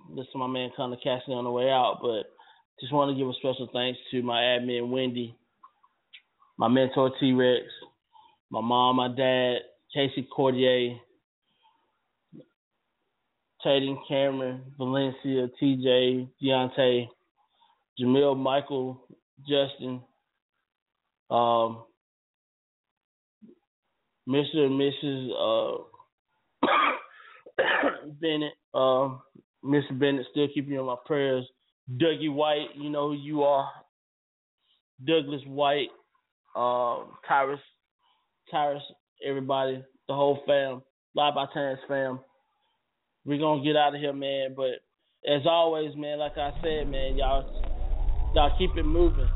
listen 0.10 0.32
to 0.34 0.40
my 0.40 0.48
man 0.48 0.72
kind 0.76 0.94
of 0.94 1.00
casting 1.04 1.34
on 1.34 1.44
the 1.44 1.52
way 1.52 1.70
out. 1.70 2.00
But 2.02 2.35
just 2.80 2.94
want 2.94 3.12
to 3.12 3.18
give 3.18 3.28
a 3.28 3.34
special 3.34 3.70
thanks 3.72 4.00
to 4.12 4.22
my 4.22 4.42
admin 4.42 4.90
Wendy, 4.90 5.36
my 6.58 6.68
mentor 6.68 7.12
T 7.20 7.34
Rex, 7.34 7.64
my 8.50 8.62
mom, 8.62 8.98
my 8.98 9.08
dad, 9.08 9.60
Casey 9.94 10.28
Cordier, 10.36 10.98
Tatum, 13.64 13.98
Cameron, 14.08 14.62
Valencia, 14.78 15.50
TJ, 15.62 16.30
Deontay, 16.44 17.08
Jamil, 18.00 18.38
Michael, 18.38 19.02
Justin, 19.48 20.02
um, 21.32 21.84
Mr. 24.28 24.58
and 24.58 24.80
Mrs. 24.80 25.82
Uh, 26.64 26.68
Bennett, 28.22 28.54
uh, 28.74 29.18
Mr. 29.64 29.98
Bennett, 29.98 30.26
still 30.32 30.48
keeping 30.54 30.74
in 30.74 30.86
my 30.86 30.96
prayers. 31.06 31.46
Dougie 31.92 32.34
White, 32.34 32.70
you 32.76 32.90
know 32.90 33.10
who 33.10 33.16
you 33.16 33.44
are. 33.44 33.70
Douglas 35.06 35.42
White, 35.46 35.90
uh, 36.56 37.04
Tyrus, 37.28 37.60
Tyrus, 38.50 38.82
everybody, 39.26 39.84
the 40.08 40.14
whole 40.14 40.40
fam, 40.46 40.82
Live 41.16 41.36
by 41.36 41.46
Terrence 41.54 41.80
fam. 41.88 42.20
We're 43.26 43.40
gonna 43.40 43.64
get 43.64 43.76
out 43.76 43.96
of 43.96 44.02
here, 44.02 44.14
man. 44.14 44.54
But 44.56 44.82
as 45.30 45.42
always, 45.46 45.96
man, 45.96 46.20
like 46.20 46.38
I 46.38 46.52
said, 46.62 46.90
man, 46.90 47.16
y'all, 47.16 47.46
y'all 48.36 48.52
keep 48.58 48.76
it 48.76 48.84
moving. 48.84 49.30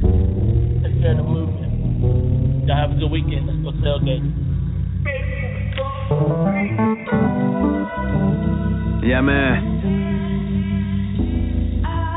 Take 0.00 1.00
care 1.00 1.12
of 1.12 1.18
the 1.18 1.22
movement. 1.22 2.66
Y'all 2.66 2.76
have 2.76 2.90
a 2.90 2.98
good 2.98 3.10
weekend. 3.10 3.46
Let's 3.46 3.58
go 3.62 3.70
tailgate. 3.84 4.32
Yeah, 9.08 9.20
man. 9.20 10.15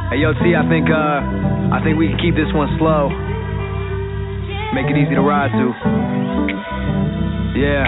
Hey, 0.09 0.25
yo, 0.25 0.33
T, 0.33 0.57
I 0.57 0.65
think, 0.65 0.89
uh, 0.89 1.21
I 1.69 1.85
think 1.85 1.93
we 1.99 2.07
can 2.09 2.17
keep 2.17 2.33
this 2.33 2.49
one 2.57 2.65
slow. 2.81 3.13
Make 4.73 4.89
it 4.89 4.97
easy 4.97 5.13
to 5.13 5.21
ride 5.21 5.53
to. 5.53 5.69
Yeah. 7.53 7.85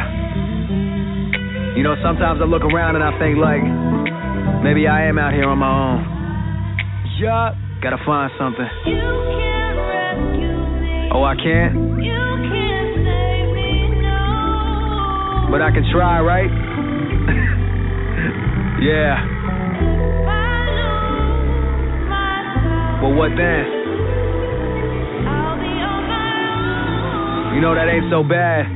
You 1.73 1.81
know, 1.81 1.97
sometimes 2.03 2.39
I 2.39 2.45
look 2.45 2.61
around 2.61 2.93
and 2.93 3.03
I 3.03 3.09
think, 3.17 3.39
like, 3.41 3.65
maybe 4.61 4.85
I 4.85 5.09
am 5.09 5.17
out 5.17 5.33
here 5.33 5.49
on 5.49 5.57
my 5.57 5.65
own. 5.65 6.05
Yeah. 7.17 7.57
Gotta 7.81 7.97
find 8.05 8.29
something. 8.37 8.69
Oh, 11.09 11.25
I 11.25 11.33
can't? 11.41 11.73
But 15.49 15.63
I 15.63 15.71
can 15.73 15.89
try, 15.91 16.19
right? 16.21 16.45
yeah. 18.85 19.30
Well, 23.01 23.17
what 23.17 23.33
then? 23.33 23.65
You 27.57 27.59
know 27.59 27.73
that 27.73 27.89
ain't 27.89 28.13
so 28.13 28.21
bad. 28.21 28.69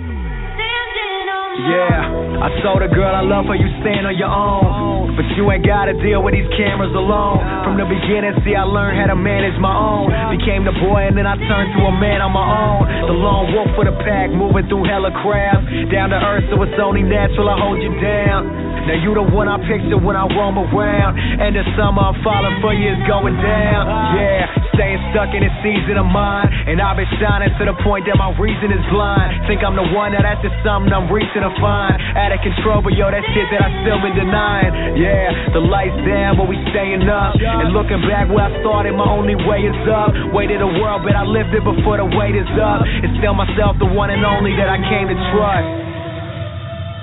Yeah, 1.56 2.44
I 2.44 2.52
told 2.60 2.84
a 2.84 2.92
girl 2.92 3.10
I 3.10 3.24
love 3.24 3.48
her, 3.48 3.56
you 3.56 3.70
stand 3.80 4.04
on 4.04 4.18
your 4.18 4.30
own. 4.30 5.16
But 5.16 5.24
you 5.40 5.48
ain't 5.48 5.64
gotta 5.64 5.96
deal 5.96 6.20
with 6.20 6.36
these 6.36 6.50
cameras 6.60 6.92
alone. 6.92 7.40
From 7.64 7.80
the 7.80 7.88
beginning, 7.88 8.36
see, 8.44 8.52
I 8.52 8.68
learned 8.68 9.00
how 9.00 9.08
to 9.14 9.18
manage 9.18 9.56
my 9.62 9.72
own. 9.72 10.12
Became 10.36 10.68
the 10.68 10.76
boy, 10.76 11.08
and 11.08 11.16
then 11.16 11.24
I 11.24 11.40
turned 11.40 11.72
to 11.80 11.82
a 11.88 11.94
man 11.96 12.20
on 12.20 12.36
my 12.36 12.44
own. 12.44 12.84
The 13.08 13.16
lone 13.16 13.54
wolf 13.56 13.72
for 13.80 13.86
the 13.88 13.96
pack, 14.04 14.34
moving 14.36 14.68
through 14.68 14.84
hella 14.84 15.16
crowds. 15.24 15.64
Down 15.94 16.12
to 16.12 16.20
earth, 16.20 16.50
so 16.52 16.60
it's 16.66 16.76
only 16.82 17.06
natural 17.06 17.48
I 17.48 17.56
hold 17.56 17.80
you 17.80 17.94
down. 18.02 18.65
Now 18.86 18.98
you 19.02 19.18
the 19.18 19.26
one 19.26 19.50
I 19.50 19.58
picture 19.66 19.98
when 19.98 20.14
I 20.14 20.30
roam 20.30 20.62
around. 20.62 21.18
And 21.18 21.58
the 21.58 21.66
summer 21.74 22.14
I'm 22.14 22.18
falling 22.22 22.62
for 22.62 22.70
you 22.70 22.94
is 22.94 23.02
going 23.10 23.34
down. 23.42 23.84
Yeah, 24.14 24.46
staying 24.78 25.02
stuck 25.10 25.34
in 25.34 25.42
this 25.42 25.58
season 25.66 25.98
of 25.98 26.06
mine. 26.06 26.54
And 26.70 26.78
I've 26.78 26.94
been 26.94 27.10
shining 27.18 27.50
to 27.58 27.64
the 27.66 27.76
point 27.82 28.06
that 28.06 28.18
my 28.22 28.30
reason 28.38 28.70
is 28.70 28.84
blind. 28.94 29.50
Think 29.50 29.66
I'm 29.66 29.74
the 29.74 29.90
one, 29.90 30.14
now 30.14 30.22
that's 30.22 30.42
just 30.46 30.54
something 30.62 30.94
I'm 30.94 31.10
reaching 31.10 31.42
to 31.42 31.54
find. 31.58 31.98
Out 32.14 32.30
of 32.30 32.40
control, 32.46 32.86
but 32.86 32.94
yo, 32.94 33.10
that 33.10 33.26
shit 33.34 33.50
that 33.58 33.62
I 33.66 33.70
still 33.82 33.98
been 34.06 34.14
denying. 34.14 35.02
Yeah, 35.02 35.54
the 35.58 35.66
lights 35.66 35.98
down, 36.06 36.38
but 36.38 36.46
we 36.46 36.62
staying 36.70 37.10
up. 37.10 37.34
And 37.42 37.74
looking 37.74 38.06
back 38.06 38.30
where 38.30 38.46
I 38.46 38.54
started, 38.62 38.94
my 38.94 39.10
only 39.10 39.34
way 39.34 39.66
is 39.66 39.82
up. 39.90 40.14
Weighted 40.30 40.62
the 40.62 40.70
world, 40.78 41.02
but 41.02 41.18
I 41.18 41.26
lived 41.26 41.58
it 41.58 41.66
before 41.66 41.98
the 41.98 42.06
weight 42.06 42.38
is 42.38 42.50
up. 42.62 42.86
And 42.86 43.18
still 43.18 43.34
myself, 43.34 43.82
the 43.82 43.90
one 43.90 44.14
and 44.14 44.22
only 44.22 44.54
that 44.62 44.70
I 44.70 44.78
came 44.78 45.10
to 45.10 45.18
trust. 45.34 45.70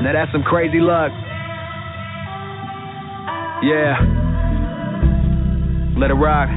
Now 0.06 0.14
that's 0.14 0.30
some 0.30 0.46
crazy 0.46 0.78
luck. 0.78 1.10
Yeah. 3.62 3.94
Let 5.96 6.10
it 6.10 6.14
rock. 6.14 6.48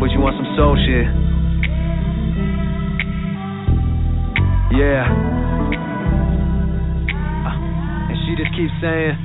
But 0.00 0.10
you 0.10 0.20
want 0.20 0.36
some 0.36 0.54
soul 0.54 0.76
shit? 0.76 1.06
Yeah. 4.76 5.08
Uh, 7.46 7.56
and 8.10 8.18
she 8.26 8.36
just 8.36 8.52
keeps 8.54 8.72
saying, 8.82 9.16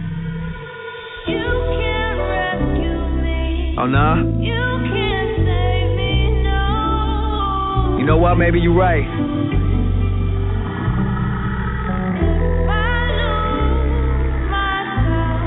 Oh, 3.77 3.88
nah? 3.88 4.15
You 7.99 8.06
know 8.06 8.18
what? 8.18 8.36
Maybe 8.36 8.60
you're 8.60 8.73
right. 8.73 9.03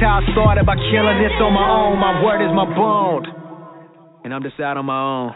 how 0.00 0.20
I 0.20 0.32
started 0.32 0.66
by 0.66 0.76
killing 0.76 1.18
this 1.22 1.32
on 1.40 1.52
my 1.52 1.68
own. 1.68 1.98
My 1.98 2.22
word 2.22 2.44
is 2.44 2.52
my 2.54 2.64
bond. 2.64 3.26
And 4.24 4.34
I'm 4.34 4.42
just 4.42 4.58
out 4.60 4.76
on 4.76 4.84
my 4.84 5.00
own. 5.00 5.34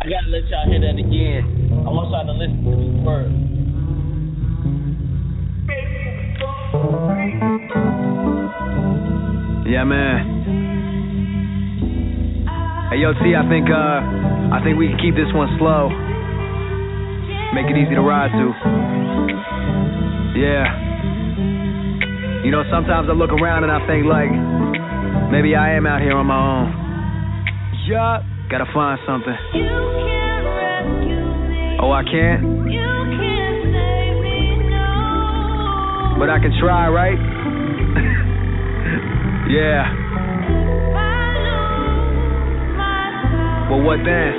I 0.00 0.08
gotta 0.08 0.26
let 0.30 0.48
y'all 0.50 0.66
hear 0.66 0.80
that 0.80 0.98
again. 0.98 1.70
I 1.86 1.90
want 1.90 2.10
y'all 2.10 2.26
to 2.26 2.32
listen 2.32 2.64
to 2.64 2.74
these 2.74 2.98
words. 3.06 3.30
Yeah, 9.64 9.78
Yeah, 9.78 9.84
man. 9.84 10.31
Hey, 12.92 13.00
yo, 13.00 13.08
T, 13.14 13.32
I 13.32 13.48
think, 13.48 13.70
uh, 13.72 14.04
I 14.52 14.60
think 14.62 14.76
we 14.76 14.86
can 14.86 14.98
keep 15.00 15.16
this 15.16 15.32
one 15.32 15.48
slow. 15.56 15.88
Make 17.56 17.72
it 17.72 17.76
easy 17.80 17.94
to 17.94 18.02
ride 18.04 18.28
to. 18.36 18.52
Yeah. 20.36 20.68
You 22.44 22.50
know, 22.50 22.64
sometimes 22.70 23.08
I 23.08 23.14
look 23.16 23.32
around 23.32 23.64
and 23.64 23.72
I 23.72 23.80
think, 23.88 24.04
like, 24.04 24.28
maybe 25.32 25.56
I 25.56 25.72
am 25.72 25.86
out 25.86 26.02
here 26.02 26.12
on 26.12 26.26
my 26.26 26.36
own. 26.36 26.68
Yeah. 27.88 28.20
Gotta 28.50 28.66
find 28.74 29.00
something. 29.08 29.38
Oh, 31.80 31.92
I 31.96 32.04
can't? 32.04 32.44
But 36.20 36.28
I 36.28 36.36
can 36.44 36.52
try, 36.60 36.88
right? 36.88 37.16
yeah. 39.48 40.01
Well, 43.72 43.88
what 43.88 44.04
then? 44.04 44.32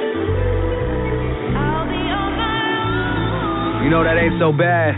You 3.81 3.89
know 3.89 4.05
that 4.05 4.13
ain't 4.13 4.37
so 4.37 4.53
bad. 4.53 4.93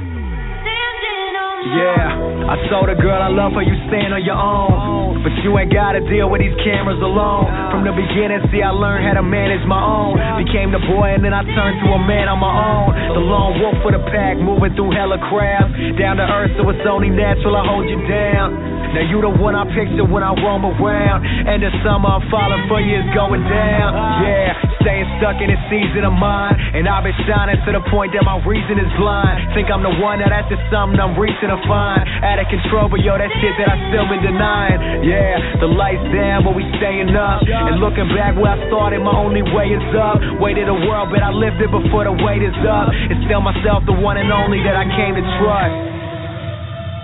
Yeah, 1.72 2.52
I 2.52 2.60
told 2.68 2.92
a 2.92 3.00
girl 3.00 3.16
I 3.16 3.32
love 3.32 3.56
her, 3.56 3.64
you 3.64 3.80
stand 3.88 4.12
on 4.12 4.28
your 4.28 4.36
own. 4.36 5.24
But 5.24 5.40
you 5.40 5.56
ain't 5.56 5.72
gotta 5.72 6.04
deal 6.04 6.28
with 6.28 6.44
these 6.44 6.54
cameras 6.68 7.00
alone. 7.00 7.48
From 7.72 7.88
the 7.88 7.96
beginning, 7.96 8.44
see, 8.52 8.60
I 8.60 8.76
learned 8.76 9.08
how 9.08 9.16
to 9.18 9.24
manage 9.24 9.64
my 9.72 9.80
own. 9.80 10.20
Became 10.44 10.76
the 10.76 10.84
boy, 10.84 11.16
and 11.16 11.24
then 11.24 11.32
I 11.32 11.48
turned 11.56 11.80
to 11.88 11.96
a 11.96 12.02
man 12.04 12.28
on 12.28 12.44
my 12.44 12.52
own. 12.52 12.92
The 13.16 13.24
lone 13.24 13.56
wolf 13.64 13.80
for 13.88 13.96
the 13.96 14.04
pack, 14.12 14.36
moving 14.36 14.76
through 14.76 14.92
hella 14.92 15.16
crowds. 15.32 15.72
Down 15.96 16.20
to 16.20 16.28
earth, 16.28 16.52
so 16.60 16.68
it's 16.76 16.84
only 16.84 17.08
natural 17.08 17.56
I 17.56 17.64
hold 17.64 17.88
you 17.88 18.04
down. 18.04 18.65
Now 18.96 19.04
you 19.04 19.20
the 19.20 19.28
one 19.28 19.60
I 19.60 19.68
picture 19.76 20.08
when 20.08 20.24
I 20.24 20.32
roam 20.40 20.64
around. 20.64 21.28
And 21.28 21.60
the 21.60 21.68
summer 21.84 22.16
I'm 22.16 22.24
falling 22.32 22.64
for 22.72 22.80
you 22.80 22.96
is 22.96 23.10
going 23.12 23.44
down. 23.44 23.92
Yeah, 24.24 24.56
staying 24.80 25.04
stuck 25.20 25.36
in 25.44 25.52
this 25.52 25.60
season 25.68 26.08
of 26.08 26.16
mine. 26.16 26.56
And 26.72 26.88
I've 26.88 27.04
been 27.04 27.16
shining 27.28 27.60
to 27.68 27.76
the 27.76 27.84
point 27.92 28.16
that 28.16 28.24
my 28.24 28.40
reason 28.48 28.80
is 28.80 28.88
blind. 28.96 29.52
Think 29.52 29.68
I'm 29.68 29.84
the 29.84 29.92
one, 30.00 30.24
now 30.24 30.32
that's 30.32 30.48
just 30.48 30.64
something 30.72 30.96
I'm 30.96 31.20
reaching 31.20 31.52
to 31.52 31.60
find. 31.68 32.08
Out 32.24 32.40
of 32.40 32.48
control, 32.48 32.88
but 32.88 33.04
yo, 33.04 33.20
that 33.20 33.28
shit 33.44 33.52
that 33.60 33.68
I 33.68 33.76
still 33.92 34.08
been 34.08 34.24
denying. 34.24 35.04
Yeah, 35.04 35.60
the 35.60 35.68
lights 35.68 36.08
down, 36.16 36.48
but 36.48 36.56
we 36.56 36.64
staying 36.80 37.12
up. 37.12 37.44
And 37.44 37.84
looking 37.84 38.08
back 38.16 38.40
where 38.40 38.56
I 38.56 38.60
started, 38.72 39.04
my 39.04 39.12
only 39.12 39.44
way 39.44 39.76
is 39.76 39.84
up. 39.92 40.24
Way 40.40 40.56
to 40.56 40.64
the 40.64 40.80
world, 40.88 41.12
but 41.12 41.20
I 41.20 41.36
lived 41.36 41.60
it 41.60 41.68
before 41.68 42.08
the 42.08 42.16
weight 42.16 42.40
is 42.40 42.56
up. 42.64 42.96
It's 43.12 43.20
still 43.28 43.44
myself, 43.44 43.84
the 43.84 43.98
one 44.00 44.16
and 44.16 44.32
only 44.32 44.64
that 44.64 44.80
I 44.80 44.88
came 44.88 45.20
to 45.20 45.26
trust. 45.44 45.76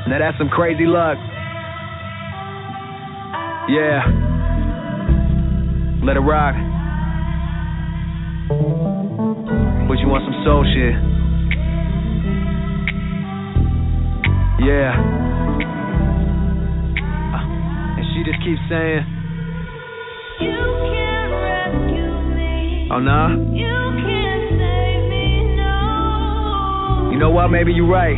Now 0.08 0.24
that's 0.24 0.40
some 0.40 0.48
crazy 0.48 0.88
luck. 0.88 1.20
Yeah. 3.70 4.02
Let 6.04 6.18
it 6.18 6.22
rock. 6.22 6.56
But 9.88 10.00
you 10.00 10.08
want 10.08 10.24
some 10.26 10.42
soul 10.44 10.66
shit? 10.66 10.96
Yeah. 14.66 14.98
Uh, 17.32 17.44
and 17.98 18.06
she 18.14 18.24
just 18.26 18.42
keeps 18.44 18.62
saying, 18.68 19.06
You 20.42 20.58
can't 20.90 21.32
rescue 21.32 22.12
me. 22.36 22.90
Oh, 22.92 23.00
nah? 23.00 23.30
You 23.30 23.78
can't 24.02 24.46
save 24.58 25.06
me, 25.10 25.56
no. 25.56 27.10
You 27.14 27.20
know 27.20 27.30
what? 27.30 27.50
Maybe 27.50 27.74
you're 27.74 27.88
right. 27.88 28.18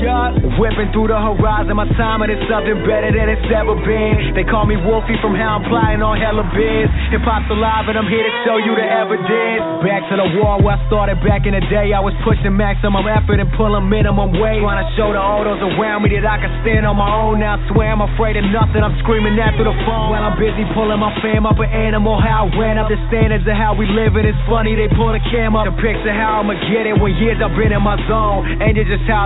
Yeah. 0.00 0.32
whipping 0.56 0.90
through 0.92 1.12
the 1.12 1.18
horizon. 1.20 1.76
My 1.76 1.88
time 2.00 2.24
it 2.24 2.32
is 2.32 2.40
something 2.48 2.80
better 2.88 3.12
than 3.12 3.28
it's 3.28 3.44
ever 3.52 3.76
been. 3.84 4.32
They 4.32 4.44
call 4.48 4.64
me 4.64 4.76
Wolfie 4.80 5.20
from 5.20 5.36
how 5.36 5.60
I'm 5.60 5.64
flying 5.68 6.00
on 6.00 6.16
hella 6.16 6.44
biz. 6.56 6.88
Hip 7.12 7.24
hop's 7.24 7.48
alive 7.52 7.88
and 7.92 7.96
I'm 8.00 8.08
here 8.08 8.24
to 8.24 8.34
show 8.48 8.56
you 8.56 8.72
the 8.72 8.86
evidence. 8.86 9.62
Back 9.84 10.08
to 10.08 10.16
the 10.16 10.28
wall 10.40 10.64
where 10.64 10.80
I 10.80 10.80
started 10.88 11.20
back 11.20 11.44
in 11.44 11.52
the 11.52 11.64
day. 11.68 11.92
I 11.92 12.00
was 12.00 12.16
pushing 12.24 12.56
maximum 12.56 13.04
effort 13.04 13.36
and 13.36 13.50
pulling 13.54 13.88
minimum 13.92 14.32
weight. 14.40 14.64
Trying 14.64 14.80
to 14.80 14.88
show 14.96 15.12
the 15.12 15.20
those 15.20 15.60
around 15.76 16.08
me 16.08 16.16
that 16.16 16.24
I 16.24 16.40
can 16.40 16.52
stand 16.64 16.88
on 16.88 16.96
my 16.96 17.06
own. 17.06 17.44
Now 17.44 17.60
I 17.60 17.60
swear 17.68 17.92
I'm 17.92 18.00
afraid 18.00 18.40
of 18.40 18.48
nothing. 18.48 18.80
I'm 18.80 18.96
screaming 19.04 19.36
that 19.36 19.54
through 19.60 19.68
the 19.68 19.78
phone. 19.84 20.16
While 20.16 20.24
I'm 20.24 20.40
busy 20.40 20.64
pulling 20.72 20.98
my 20.98 21.12
fam 21.20 21.44
up 21.44 21.60
an 21.60 21.68
animal. 21.68 22.16
How 22.16 22.48
I 22.48 22.56
ran 22.56 22.80
up 22.80 22.88
the 22.88 22.96
standards 23.12 23.44
of 23.44 23.56
how 23.56 23.76
we 23.76 23.84
live 23.84 24.16
it. 24.16 24.24
It's 24.24 24.38
funny 24.48 24.72
they 24.74 24.88
pull 24.96 25.12
the 25.12 25.22
cam 25.28 25.52
up 25.52 25.68
to 25.68 25.74
picture 25.76 26.12
how 26.12 26.40
I'ma 26.40 26.56
get 26.72 26.88
it 26.88 26.96
when 26.96 27.12
years 27.20 27.36
I've 27.44 27.52
been 27.52 27.76
in 27.76 27.84
my 27.84 28.00
zone. 28.08 28.48
And 28.64 28.72
it's 28.76 28.88
just 28.88 29.04
how 29.04 29.25